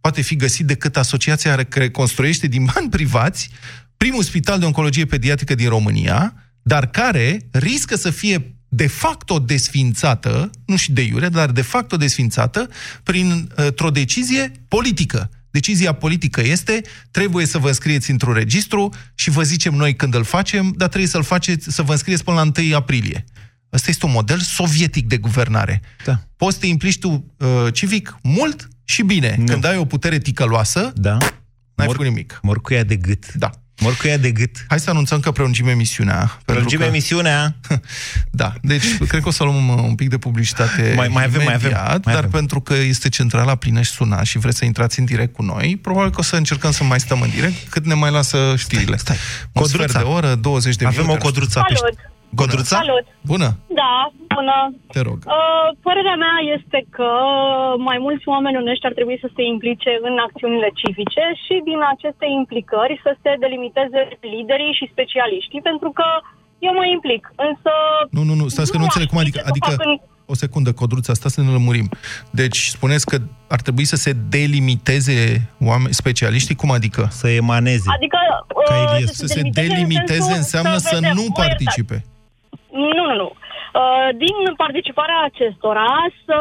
poate 0.00 0.22
fi 0.22 0.36
găsit 0.36 0.66
decât 0.66 0.96
asociația 0.96 1.64
care 1.64 1.90
construiește 1.90 2.46
din 2.46 2.68
bani 2.74 2.88
privați 2.88 3.50
primul 3.96 4.22
spital 4.22 4.58
de 4.58 4.64
oncologie 4.64 5.04
pediatrică 5.04 5.54
din 5.54 5.68
România, 5.68 6.34
dar 6.62 6.86
care 6.86 7.48
riscă 7.50 7.96
să 7.96 8.10
fie 8.10 8.55
de 8.76 8.86
facto 8.86 9.38
desfințată, 9.38 10.50
nu 10.66 10.76
și 10.76 10.92
de 10.92 11.02
iure, 11.02 11.28
dar 11.28 11.50
de 11.50 11.62
facto 11.62 11.96
desfințată, 11.96 12.68
printr-o 13.02 13.90
decizie 13.90 14.52
politică. 14.68 15.30
Decizia 15.50 15.92
politică 15.92 16.42
este, 16.42 16.80
trebuie 17.10 17.46
să 17.46 17.58
vă 17.58 17.68
înscrieți 17.68 18.10
într-un 18.10 18.34
registru 18.34 18.92
și 19.14 19.30
vă 19.30 19.42
zicem 19.42 19.74
noi 19.74 19.96
când 19.96 20.14
îl 20.14 20.24
facem, 20.24 20.74
dar 20.76 20.88
trebuie 20.88 21.10
să-l 21.10 21.22
faceți, 21.22 21.70
să 21.70 21.82
vă 21.82 21.92
înscrieți 21.92 22.24
până 22.24 22.36
la 22.36 22.62
1 22.62 22.76
aprilie. 22.76 23.24
Ăsta 23.72 23.90
este 23.90 24.06
un 24.06 24.12
model 24.12 24.38
sovietic 24.38 25.06
de 25.06 25.16
guvernare. 25.16 25.82
Da. 26.04 26.20
Poți 26.36 26.54
să 26.54 26.60
te 26.60 26.66
implici 26.66 26.98
tu 26.98 27.34
uh, 27.38 27.72
civic 27.72 28.18
mult 28.22 28.68
și 28.84 29.02
bine. 29.02 29.34
Nu. 29.38 29.44
Când 29.44 29.64
ai 29.64 29.76
o 29.76 29.84
putere 29.84 30.18
ticăloasă, 30.18 30.92
da. 30.94 31.16
n-ai 31.74 31.86
făcut 31.86 32.06
nimic. 32.06 32.38
Morcuia 32.42 32.82
de 32.82 32.96
gât. 32.96 33.32
Da. 33.32 33.50
Morcuia 33.80 34.16
de 34.16 34.30
gât. 34.30 34.64
Hai 34.68 34.80
să 34.80 34.90
anunțăm 34.90 35.20
că 35.20 35.30
prelungim 35.30 35.66
emisiunea. 35.68 36.38
Prelungim 36.44 36.78
că... 36.78 36.84
emisiunea. 36.84 37.56
da, 38.30 38.54
deci 38.62 38.96
cred 39.08 39.22
că 39.22 39.28
o 39.28 39.30
să 39.30 39.44
luăm 39.44 39.68
uh, 39.68 39.82
un 39.82 39.94
pic 39.94 40.08
de 40.08 40.18
publicitate 40.18 40.92
mai, 40.96 41.08
mai 41.08 41.24
avem, 41.24 41.40
imediat, 41.40 41.62
mai 41.62 41.74
avem, 41.82 42.00
mai 42.04 42.14
dar 42.14 42.16
avem. 42.24 42.30
pentru 42.30 42.60
că 42.60 42.74
este 42.74 43.08
centrala 43.08 43.54
plină 43.54 43.82
și 43.82 43.90
suna 43.90 44.22
și 44.22 44.38
vreți 44.38 44.58
să 44.58 44.64
intrați 44.64 44.98
în 44.98 45.04
direct 45.04 45.32
cu 45.34 45.42
noi, 45.42 45.78
probabil 45.82 46.10
că 46.10 46.20
o 46.20 46.22
să 46.22 46.36
încercăm 46.36 46.70
să 46.70 46.84
mai 46.84 47.00
stăm 47.00 47.20
în 47.20 47.30
direct 47.30 47.68
cât 47.68 47.86
ne 47.86 47.94
mai 47.94 48.10
lasă 48.10 48.54
știrile. 48.56 48.96
Stai, 48.96 49.16
Un 49.52 49.64
sfert 49.64 49.92
de 49.92 50.02
oră, 50.02 50.34
20 50.34 50.76
de 50.76 50.86
Avem 50.86 51.00
minute. 51.00 51.18
o 51.20 51.24
codruță 51.24 51.60
pe 51.68 51.74
Salut! 52.26 52.38
Codruța? 52.40 52.76
Salut! 52.82 53.06
Bună! 53.32 53.48
Da, 53.80 53.94
bună! 54.36 54.58
Te 54.94 55.00
rog. 55.08 55.18
Uh, 55.36 55.66
părerea 55.86 56.16
mea 56.24 56.36
este 56.56 56.78
că 56.96 57.08
mai 57.88 57.98
mulți 58.06 58.24
oameni 58.34 58.60
onești 58.62 58.86
ar 58.88 58.94
trebui 58.98 59.18
să 59.24 59.28
se 59.36 59.42
implice 59.52 59.92
în 60.08 60.14
acțiunile 60.26 60.68
civice 60.80 61.24
și 61.44 61.54
din 61.68 61.80
aceste 61.94 62.26
implicări 62.40 62.94
să 63.04 63.10
se 63.22 63.30
delimiteze 63.44 64.00
liderii 64.34 64.76
și 64.78 64.90
specialiștii, 64.94 65.66
pentru 65.70 65.90
că 65.98 66.06
eu 66.68 66.72
mă 66.78 66.84
implic, 66.96 67.22
însă... 67.48 67.72
Nu, 68.16 68.22
nu, 68.28 68.34
nu, 68.40 68.44
stați 68.54 68.70
că 68.72 68.78
nu 68.78 68.86
înțeleg 68.88 69.08
cum 69.12 69.18
adică... 69.24 69.38
știu 69.38 69.50
ce 69.50 69.52
să 69.52 69.54
adică 69.54 69.70
fac 69.76 69.86
în- 69.90 70.14
o 70.32 70.34
secundă, 70.44 70.70
Codruța, 70.72 71.12
asta 71.12 71.28
să 71.28 71.40
ne 71.40 71.50
lămurim. 71.56 71.88
Deci, 72.40 72.58
spuneți 72.76 73.06
că 73.10 73.16
ar 73.48 73.60
trebui 73.66 73.84
să 73.92 73.96
se 73.96 74.12
delimiteze 74.36 75.18
oameni, 75.70 75.94
specialiștii, 76.02 76.54
cum 76.62 76.70
adică? 76.70 77.02
Să 77.10 77.28
emaneze. 77.28 77.88
Adică 77.96 78.16
Ca 78.68 78.74
uh, 78.74 78.90
Iliescu. 78.94 79.14
să 79.14 79.26
Să 79.26 79.26
se 79.26 79.32
se 79.32 79.40
delimiteze, 79.52 79.68
delimiteze 79.74 80.16
în 80.16 80.42
sensul 80.42 80.42
înseamnă 80.42 80.76
să 80.78 80.94
vedem, 80.94 81.10
nu 81.14 81.20
mă 81.20 81.22
iertați. 81.26 81.46
participe. 81.48 82.04
Nu, 82.76 82.92
nu, 82.92 83.14
nu. 83.14 83.32
Uh, 83.76 84.08
din 84.24 84.36
participarea 84.64 85.20
acestora 85.30 85.90
să 86.26 86.38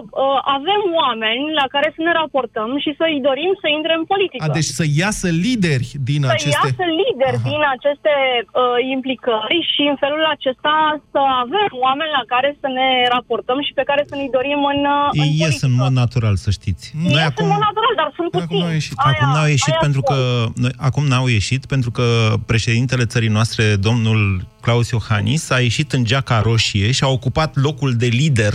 uh, 0.00 0.38
avem 0.56 0.82
oameni 1.02 1.44
la 1.60 1.66
care 1.74 1.88
să 1.96 2.00
ne 2.06 2.12
raportăm 2.20 2.70
și 2.84 2.90
să-i 2.98 3.18
dorim 3.28 3.52
să 3.62 3.66
intre 3.78 3.92
în 4.00 4.04
politică. 4.12 4.42
A, 4.44 4.56
deci 4.58 4.70
să 4.80 4.84
iasă 5.02 5.28
lideri 5.46 5.88
din 6.10 6.22
să 6.24 6.34
aceste... 6.36 6.58
iasă 6.58 6.84
lideri 7.00 7.38
din 7.50 7.62
aceste 7.76 8.14
uh, 8.44 8.78
implicări 8.96 9.58
și 9.72 9.82
în 9.92 9.96
felul 10.04 10.24
acesta 10.36 10.76
să 11.12 11.20
avem 11.44 11.70
oameni 11.86 12.16
la 12.18 12.24
care 12.32 12.48
să 12.62 12.68
ne 12.78 12.88
raportăm 13.14 13.58
și 13.66 13.72
pe 13.78 13.84
care 13.90 14.02
să 14.10 14.14
ne 14.20 14.26
dorim 14.36 14.60
în, 14.72 14.80
uh, 14.98 15.06
în 15.18 15.24
Ei 15.24 15.32
ies 15.42 15.44
politică. 15.44 15.66
în 15.68 15.74
mod 15.82 15.92
natural, 16.02 16.34
să 16.44 16.50
știți. 16.58 16.84
Noi 17.14 17.24
acum... 17.30 17.44
în 17.44 17.50
mod 17.54 17.62
natural, 17.68 17.94
dar 18.00 18.08
sunt 18.18 18.30
puțini. 18.36 18.62
Acum 19.10 19.28
n-au 19.34 19.48
ieșit 19.56 19.72
aia 19.74 19.84
pentru 19.86 20.02
spun. 20.04 20.10
că 20.10 20.18
noi, 20.62 20.74
acum 20.88 21.04
n-au 21.12 21.26
ieșit 21.38 21.62
pentru 21.74 21.90
că 21.96 22.06
președintele 22.52 23.04
țării 23.12 23.32
noastre, 23.38 23.64
domnul 23.88 24.20
Claus 24.64 24.86
Iohannis, 24.96 25.42
a 25.56 25.58
ieșit 25.68 25.88
în 25.92 26.02
geaca 26.10 26.38
roșie 26.48 26.73
și 26.90 27.04
a 27.04 27.08
ocupat 27.08 27.56
locul 27.56 27.92
de 27.96 28.06
lider 28.06 28.52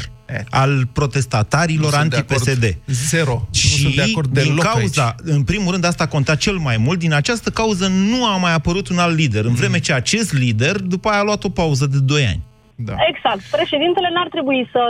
al 0.49 0.86
protestatarilor 0.93 1.91
Nu 1.91 1.97
sunt 1.97 2.09
de 2.09 2.15
anti-PSD. 2.15 2.63
acord. 2.63 2.82
Zero. 3.11 3.47
Și 3.53 3.67
nu 3.72 3.78
sunt 3.84 3.95
de 3.95 4.05
acord 4.11 4.30
din 4.34 4.43
deloc 4.43 4.63
cauza, 4.63 5.05
aici. 5.05 5.36
în 5.36 5.43
primul 5.43 5.72
rând, 5.72 5.86
asta 5.86 6.07
conta 6.07 6.36
cel 6.36 6.57
mai 6.67 6.78
mult, 6.78 6.99
din 6.99 7.13
această 7.13 7.49
cauză 7.49 7.88
nu 7.88 8.26
a 8.26 8.38
mai 8.38 8.53
apărut 8.53 8.88
un 8.89 8.97
alt 8.97 9.15
lider, 9.15 9.45
în 9.45 9.53
vreme 9.53 9.80
ce 9.80 9.93
acest 9.93 10.34
lider 10.34 10.76
după 10.93 11.09
aia 11.09 11.20
a 11.20 11.24
luat 11.24 11.43
o 11.43 11.49
pauză 11.49 11.86
de 11.88 11.99
2 11.99 12.26
ani. 12.34 12.41
Da. 12.88 12.93
Exact. 13.11 13.41
Președintele 13.57 14.09
n-ar 14.15 14.30
trebui 14.36 14.61
să 14.76 14.82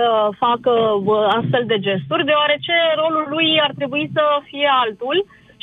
facă 0.44 0.72
bă, 1.06 1.18
astfel 1.40 1.64
de 1.72 1.78
gesturi, 1.88 2.28
deoarece 2.32 2.74
rolul 3.02 3.26
lui 3.36 3.50
ar 3.68 3.74
trebui 3.80 4.06
să 4.16 4.24
fie 4.50 4.68
altul 4.84 5.18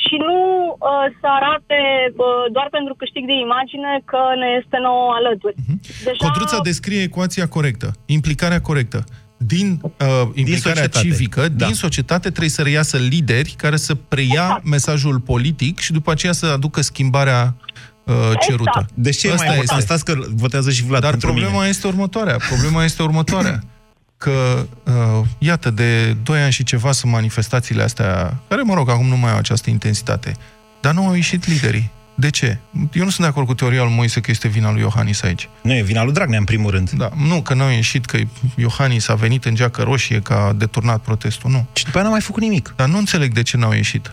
și 0.05 0.15
nu 0.27 0.37
uh, 0.69 1.05
să 1.19 1.27
arate 1.39 1.77
bă, 2.15 2.29
doar 2.55 2.67
pentru 2.77 2.93
câștig 3.01 3.23
de 3.31 3.37
imagine 3.47 3.91
că 4.11 4.21
ne 4.41 4.49
este 4.61 4.77
nouă 4.87 5.09
alături. 5.19 5.55
Deja... 6.03 6.21
Codruța 6.25 6.59
descrie 6.69 7.01
ecuația 7.09 7.47
corectă, 7.47 7.87
implicarea 8.05 8.61
corectă. 8.61 8.99
Din 9.37 9.79
uh, 9.83 10.21
implicarea 10.33 10.83
societate. 10.83 11.07
civică, 11.07 11.47
Da. 11.49 11.65
din 11.65 11.75
societate 11.75 12.27
trebuie 12.29 12.49
să 12.49 12.61
reiasă 12.61 12.97
lideri 12.97 13.53
care 13.57 13.75
să 13.75 13.95
preia 13.95 14.43
Exact. 14.47 14.65
mesajul 14.65 15.19
politic 15.19 15.79
și 15.79 15.91
după 15.91 16.11
aceea 16.11 16.33
să 16.33 16.45
aducă 16.45 16.81
schimbarea 16.81 17.55
uh, 18.03 18.13
cerută. 18.47 18.85
Deci 18.93 19.17
ce 19.17 19.27
e 19.27 19.33
mai 19.37 19.47
important? 19.47 19.81
Stați 19.81 20.05
că 20.05 20.13
votează 20.35 20.71
și 20.71 20.83
Vlad 20.83 21.01
Dar 21.01 21.09
pentru 21.09 21.27
problema 21.29 21.53
mine. 21.57 21.67
este 21.67 21.87
următoarea. 21.87 22.37
Problema 22.49 22.83
este 22.83 23.01
următoarea. 23.03 23.59
Că, 24.17 24.65
uh, 24.83 25.25
iată, 25.37 25.69
de 25.69 26.13
2 26.13 26.41
ani 26.41 26.51
și 26.51 26.63
ceva 26.63 26.91
sunt 26.91 27.11
manifestațiile 27.11 27.83
astea, 27.83 28.37
care, 28.47 28.61
mă 28.61 28.73
rog, 28.73 28.89
acum 28.89 29.07
nu 29.07 29.17
mai 29.17 29.31
au 29.31 29.37
această 29.37 29.69
intensitate, 29.69 30.35
dar 30.81 30.93
nu 30.93 31.07
au 31.07 31.13
ieșit 31.13 31.47
liderii. 31.47 31.91
De 32.19 32.29
ce? 32.29 32.57
Eu 32.93 33.03
nu 33.03 33.09
sunt 33.09 33.19
de 33.19 33.25
acord 33.25 33.47
cu 33.47 33.53
teoria 33.53 33.83
lui 33.83 33.93
Moise 33.93 34.21
că 34.21 34.31
este 34.31 34.47
vina 34.47 34.71
lui 34.71 34.81
Iohannis 34.81 35.21
aici. 35.21 35.49
Nu, 35.61 35.73
e 35.73 35.81
vina 35.81 36.03
lui 36.03 36.13
Dragnea, 36.13 36.39
în 36.39 36.43
primul 36.43 36.71
rând. 36.71 36.89
Da, 36.89 37.09
nu, 37.27 37.41
că 37.41 37.53
n-au 37.53 37.69
ieșit, 37.69 38.05
că 38.05 38.17
Iohannis 38.55 39.07
a 39.07 39.13
venit 39.13 39.45
în 39.45 39.55
geacă 39.55 39.81
roșie, 39.81 40.19
că 40.19 40.33
a 40.33 40.53
deturnat 40.53 41.01
protestul, 41.01 41.49
nu. 41.49 41.67
Și 41.73 41.83
după 41.83 41.97
aia 41.97 42.05
n-a 42.05 42.11
mai 42.11 42.21
făcut 42.21 42.41
nimic. 42.41 42.73
Dar 42.75 42.87
nu 42.87 42.97
înțeleg 42.97 43.33
de 43.33 43.41
ce 43.41 43.57
n-au 43.57 43.73
ieșit. 43.73 44.11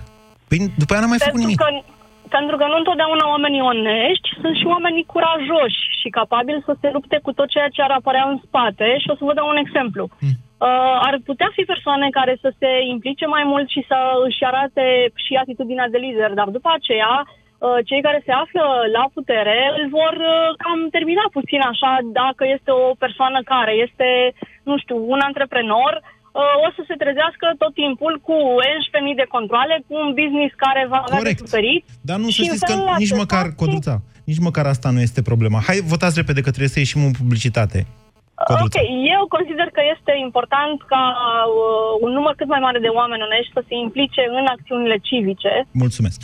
Păi 0.49 0.73
după 0.77 0.93
aia 0.93 1.03
n-a 1.03 1.09
mai 1.09 1.19
făcut 1.19 1.33
pentru 1.33 1.51
nimic. 1.51 1.59
Că, 1.59 1.94
pentru 2.29 2.57
că 2.57 2.65
nu 2.67 2.77
întotdeauna 2.77 3.29
oamenii 3.29 3.69
onești 3.73 4.29
sunt 4.41 4.57
și 4.57 4.67
oamenii 4.67 5.11
curajoși 5.13 5.81
și 6.01 6.09
capabili 6.09 6.67
să 6.69 6.77
se 6.81 6.91
lupte 6.93 7.19
cu 7.23 7.33
tot 7.33 7.49
ceea 7.49 7.69
ce 7.69 7.83
ar 7.83 7.91
apărea 7.91 8.25
în 8.29 8.39
spate 8.47 8.97
și 8.99 9.11
o 9.11 9.15
să 9.17 9.25
vă 9.25 9.35
dau 9.35 9.49
un 9.49 9.57
exemplu. 9.57 10.05
Hmm. 10.21 10.35
Uh, 10.67 10.97
ar 11.09 11.17
putea 11.25 11.51
fi 11.57 11.63
persoane 11.73 12.09
care 12.11 12.35
să 12.41 12.53
se 12.59 12.71
implice 12.95 13.27
mai 13.27 13.45
mult 13.45 13.69
și 13.69 13.85
să 13.89 13.99
își 14.27 14.45
arate 14.45 14.85
și 15.15 15.35
atitudinea 15.35 15.89
de 15.89 15.99
lider, 15.99 16.33
dar 16.33 16.49
după 16.49 16.71
aceea 16.73 17.15
uh, 17.25 17.79
cei 17.85 18.03
care 18.03 18.23
se 18.25 18.33
află 18.33 18.65
la 18.97 19.05
putere 19.15 19.59
îl 19.79 19.89
vor 19.89 20.15
uh, 20.21 20.55
cam 20.63 20.89
termina 20.91 21.25
puțin 21.33 21.61
așa 21.61 21.99
dacă 22.03 22.45
este 22.47 22.71
o 22.71 22.95
persoană 23.05 23.39
care 23.45 23.73
este, 23.73 24.33
nu 24.63 24.79
știu, 24.79 24.97
un 25.13 25.21
antreprenor 25.29 25.93
uh, 26.01 26.24
o 26.67 26.69
să 26.77 26.83
se 26.89 26.95
trezească 27.03 27.47
tot 27.63 27.73
timpul 27.83 28.13
cu 28.29 28.35
11.000 28.59 29.21
de 29.23 29.27
controle, 29.35 29.75
cu 29.87 29.93
un 30.05 30.11
business 30.21 30.53
care 30.65 30.83
va 30.93 31.01
avea 31.05 31.17
de 31.19 31.23
Corect. 31.23 31.41
suferit. 31.45 31.83
Dar 32.09 32.19
nu 32.23 32.29
să 32.29 32.35
Și 32.37 32.41
în 32.41 32.47
știți 32.47 32.65
că 32.65 32.73
felul 32.73 32.87
nici 33.03 33.13
acesta- 33.13 33.23
măcar, 33.23 33.45
Codruța, 33.61 33.95
nici 34.31 34.43
măcar 34.49 34.65
asta 34.75 34.89
nu 34.95 35.01
este 35.09 35.21
problema. 35.31 35.59
Hai, 35.69 35.79
votați 35.93 36.19
repede 36.21 36.41
că 36.45 36.51
trebuie 36.55 36.75
să 36.77 36.79
ieșim 36.85 37.03
în 37.09 37.15
publicitate. 37.21 37.79
Codruța. 38.49 38.65
Ok, 38.65 38.77
eu 39.15 39.23
consider 39.37 39.69
că 39.77 39.83
este 39.95 40.13
important 40.27 40.77
ca 40.93 41.03
uh, 41.15 42.05
un 42.05 42.11
număr 42.17 42.35
cât 42.41 42.49
mai 42.55 42.63
mare 42.67 42.79
de 42.87 42.91
oameni 43.01 43.27
onești 43.29 43.55
să 43.57 43.63
se 43.69 43.75
implice 43.85 44.23
în 44.39 44.47
acțiunile 44.55 44.97
civice. 45.09 45.53
Mulțumesc. 45.85 46.19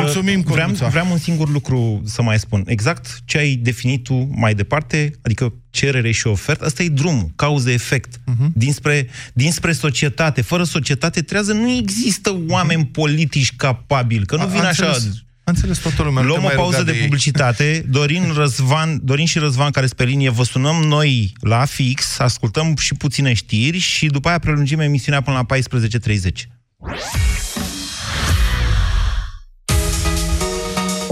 Mulțumim, 0.00 0.40
vreau, 0.54 0.70
vreau 0.94 1.06
un 1.10 1.20
singur 1.28 1.48
lucru 1.58 1.78
să 2.14 2.20
mai 2.22 2.38
spun. 2.38 2.60
Exact 2.76 3.04
ce 3.30 3.36
ai 3.38 3.52
definit 3.68 4.00
tu 4.08 4.16
mai 4.44 4.54
departe, 4.54 4.98
adică 5.26 5.44
cerere 5.70 6.10
și 6.10 6.26
ofertă, 6.26 6.64
asta 6.64 6.82
e 6.82 6.88
drumul, 7.02 7.28
cauză-efect. 7.36 8.12
Uh-huh. 8.16 8.48
Dinspre, 8.54 9.08
dinspre 9.32 9.72
societate. 9.72 10.42
Fără 10.42 10.62
societate 10.62 11.20
trează 11.22 11.52
nu 11.52 11.70
există 11.70 12.30
oameni 12.48 12.86
politici 12.86 13.56
capabili, 13.56 14.26
că 14.26 14.36
nu 14.36 14.42
A- 14.42 14.46
vin 14.46 14.60
a 14.60 14.66
așa... 14.66 14.86
înțeles. 14.86 15.24
A 15.50 15.52
înțeles 15.52 15.78
toată 15.78 16.02
lumea. 16.02 16.22
nu 16.22 16.28
Luăm 16.28 16.40
te 16.40 16.46
o 16.46 16.48
mai 16.48 16.56
pauză 16.56 16.78
ruga 16.78 16.86
de, 16.86 16.92
de 16.92 16.98
ei. 16.98 17.04
publicitate. 17.04 17.84
Dorin, 17.88 18.32
Răzvan, 18.34 19.00
Dorin 19.02 19.26
și 19.26 19.38
Răzvan, 19.38 19.70
care 19.70 19.86
sunt 19.86 19.98
pe 19.98 20.04
linie, 20.04 20.30
vă 20.30 20.42
sunăm 20.44 20.76
noi 20.82 21.32
la 21.40 21.64
fix, 21.64 22.18
ascultăm 22.18 22.76
și 22.76 22.94
puține 22.94 23.32
știri 23.32 23.78
și 23.78 24.06
după 24.06 24.28
aia 24.28 24.38
prelungim 24.38 24.80
emisiunea 24.80 25.20
până 25.20 25.46
la 25.48 25.56
14.30. 25.56 26.28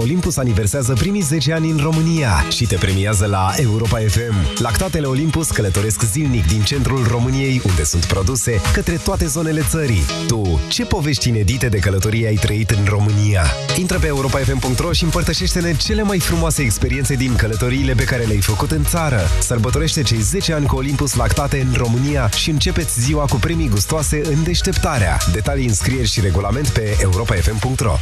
Olympus 0.01 0.36
aniversează 0.36 0.92
primii 0.92 1.20
10 1.20 1.53
ani 1.53 1.70
în 1.70 1.78
România 1.82 2.44
și 2.49 2.66
te 2.66 2.76
premiază 2.76 3.26
la 3.26 3.53
Europa 3.57 3.99
FM. 3.99 4.62
Lactatele 4.62 5.07
Olympus 5.07 5.51
călătoresc 5.51 6.03
zilnic 6.03 6.46
din 6.46 6.62
centrul 6.62 7.07
României, 7.07 7.62
unde 7.66 7.84
sunt 7.84 8.05
produse, 8.05 8.61
către 8.72 9.01
toate 9.05 9.26
zonele 9.26 9.62
țării. 9.68 10.03
Tu, 10.26 10.61
ce 10.68 10.84
povești 10.84 11.28
inedite 11.28 11.68
de 11.68 11.78
călătorie 11.78 12.26
ai 12.26 12.34
trăit 12.34 12.70
în 12.70 12.84
România? 12.88 13.44
Intră 13.78 13.99
pe 13.99 14.07
europafm.ro 14.07 14.92
și 14.92 15.05
împărtășește-ne 15.05 15.76
cele 15.76 16.03
mai 16.03 16.18
frumoase 16.18 16.62
experiențe 16.62 17.14
din 17.14 17.36
călătoriile 17.36 17.92
pe 17.92 18.05
care 18.05 18.24
le-ai 18.24 18.40
făcut 18.40 18.70
în 18.70 18.84
țară. 18.84 19.20
Sărbătorește 19.40 20.03
cei 20.03 20.20
10 20.20 20.53
ani 20.53 20.66
cu 20.66 20.76
Olympus 20.76 21.14
Lactate 21.14 21.61
în 21.61 21.74
România 21.76 22.28
și 22.28 22.51
începeți 22.51 23.01
ziua 23.01 23.24
cu 23.24 23.36
premii 23.36 23.68
gustoase 23.68 24.20
în 24.24 24.42
deșteptarea. 24.42 25.18
Detalii, 25.32 25.66
înscrieri 25.66 26.09
și 26.09 26.20
regulament 26.20 26.68
pe 26.68 26.96
europafm.ro 27.01 27.94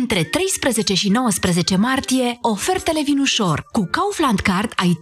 Între 0.00 0.24
13 0.24 0.94
și 0.94 1.08
19 1.08 1.76
martie, 1.76 2.38
ofertele 2.40 3.02
vin 3.04 3.18
ușor. 3.18 3.66
Cu 3.72 3.88
Kaufland 3.90 4.40
Card 4.40 4.72
ai 4.76 4.98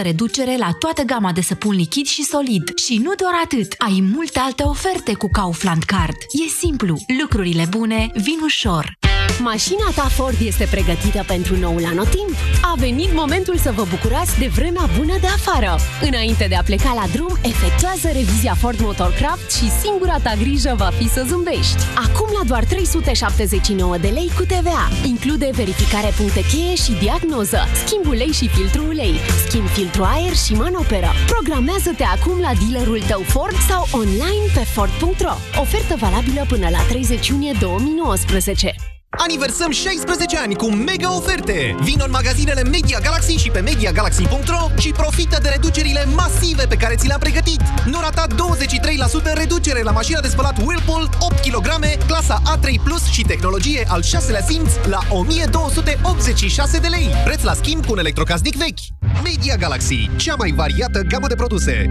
30% 0.00 0.02
reducere 0.02 0.56
la 0.58 0.70
toată 0.78 1.02
gama 1.02 1.32
de 1.32 1.40
săpun 1.40 1.74
lichid 1.74 2.06
și 2.06 2.22
solid. 2.22 2.78
Și 2.78 2.96
nu 2.96 3.14
doar 3.14 3.32
atât, 3.44 3.74
ai 3.78 4.04
multe 4.14 4.38
alte 4.38 4.62
oferte 4.62 5.14
cu 5.14 5.28
Kaufland 5.30 5.82
Card. 5.82 6.16
E 6.44 6.48
simplu, 6.48 6.96
lucrurile 7.20 7.66
bune 7.70 8.10
vin 8.14 8.38
ușor. 8.44 8.98
Mașina 9.40 9.90
ta 9.94 10.02
Ford 10.02 10.36
este 10.40 10.66
pregătită 10.70 11.24
pentru 11.26 11.56
noul 11.56 11.84
anotimp? 11.84 12.34
A 12.62 12.74
venit 12.76 13.12
momentul 13.14 13.56
să 13.56 13.72
vă 13.72 13.84
bucurați 13.90 14.38
de 14.38 14.46
vremea 14.46 14.88
bună 14.98 15.16
de 15.20 15.26
afară. 15.26 15.76
Înainte 16.02 16.46
de 16.48 16.54
a 16.54 16.62
pleca 16.62 16.92
la 16.94 17.04
drum, 17.12 17.38
efectuează 17.42 18.08
revizia 18.12 18.54
Ford 18.54 18.80
Motorcraft 18.80 19.52
și 19.52 19.70
singura 19.82 20.18
ta 20.22 20.34
grijă 20.38 20.74
va 20.76 20.90
fi 20.98 21.08
să 21.08 21.24
zâmbești. 21.28 21.82
Acum 21.94 22.28
la 22.38 22.44
doar 22.46 22.64
379 22.64 23.96
de 24.04 24.10
lei 24.10 24.30
cu 24.38 24.44
TVA. 24.44 24.88
Include 25.06 25.50
verificare 25.52 26.10
puncte 26.16 26.42
cheie 26.50 26.74
și 26.74 26.92
diagnoză, 27.04 27.60
schimb 27.84 28.06
ulei 28.06 28.32
și 28.32 28.48
filtru 28.48 28.82
ulei, 28.86 29.14
schimb 29.46 29.66
filtru 29.68 30.02
aer 30.02 30.34
și 30.44 30.52
manoperă. 30.52 31.10
Programează-te 31.26 32.04
acum 32.04 32.40
la 32.40 32.52
dealerul 32.60 33.02
tău 33.10 33.20
Ford 33.20 33.58
sau 33.68 33.82
online 34.00 34.46
pe 34.54 34.64
Ford.ro. 34.74 35.34
Ofertă 35.60 35.94
valabilă 35.98 36.44
până 36.48 36.68
la 36.68 36.80
30 36.88 37.28
iunie 37.28 37.54
2019. 37.60 38.93
Aniversăm 39.16 39.70
16 39.70 40.38
ani 40.38 40.54
cu 40.54 40.70
mega 40.70 41.16
oferte! 41.16 41.76
Vino 41.80 42.04
în 42.04 42.10
magazinele 42.10 42.62
Media 42.62 42.98
Galaxy 43.02 43.36
și 43.36 43.50
pe 43.50 43.60
MediaGalaxy.ro 43.60 44.70
și 44.78 44.88
profită 44.90 45.38
de 45.42 45.48
reducerile 45.48 46.04
masive 46.04 46.66
pe 46.66 46.76
care 46.76 46.94
ți 46.94 47.06
le-am 47.06 47.18
pregătit. 47.18 47.60
Nu 47.84 48.00
rata 48.00 48.26
23% 48.26 49.32
reducere 49.34 49.82
la 49.82 49.90
mașina 49.90 50.20
de 50.20 50.28
spălat 50.28 50.58
Whirlpool 50.64 51.08
8 51.20 51.40
kg, 51.40 51.68
clasa 52.06 52.42
A3 52.56 52.74
Plus 52.84 53.04
și 53.04 53.22
tehnologie 53.22 53.84
al 53.88 54.02
6-lea 54.02 54.44
simț 54.48 54.70
la 54.88 54.98
1286 55.08 56.78
de 56.78 56.88
lei. 56.88 57.08
Preț 57.24 57.42
la 57.42 57.54
schimb 57.54 57.86
cu 57.86 57.92
un 57.92 57.98
electrocasnic 57.98 58.56
vechi. 58.56 58.80
Media 59.22 59.56
Galaxy, 59.56 60.10
cea 60.16 60.34
mai 60.34 60.52
variată 60.56 61.00
gamă 61.08 61.26
de 61.26 61.34
produse. 61.34 61.86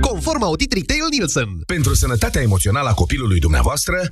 Conform 0.00 0.42
audit 0.42 0.72
Retail 0.72 1.06
Nielsen. 1.10 1.48
Pentru 1.66 1.94
sănătatea 1.94 2.42
emoțională 2.42 2.88
a 2.88 2.94
copilului 2.94 3.38
dumneavoastră, 3.38 3.96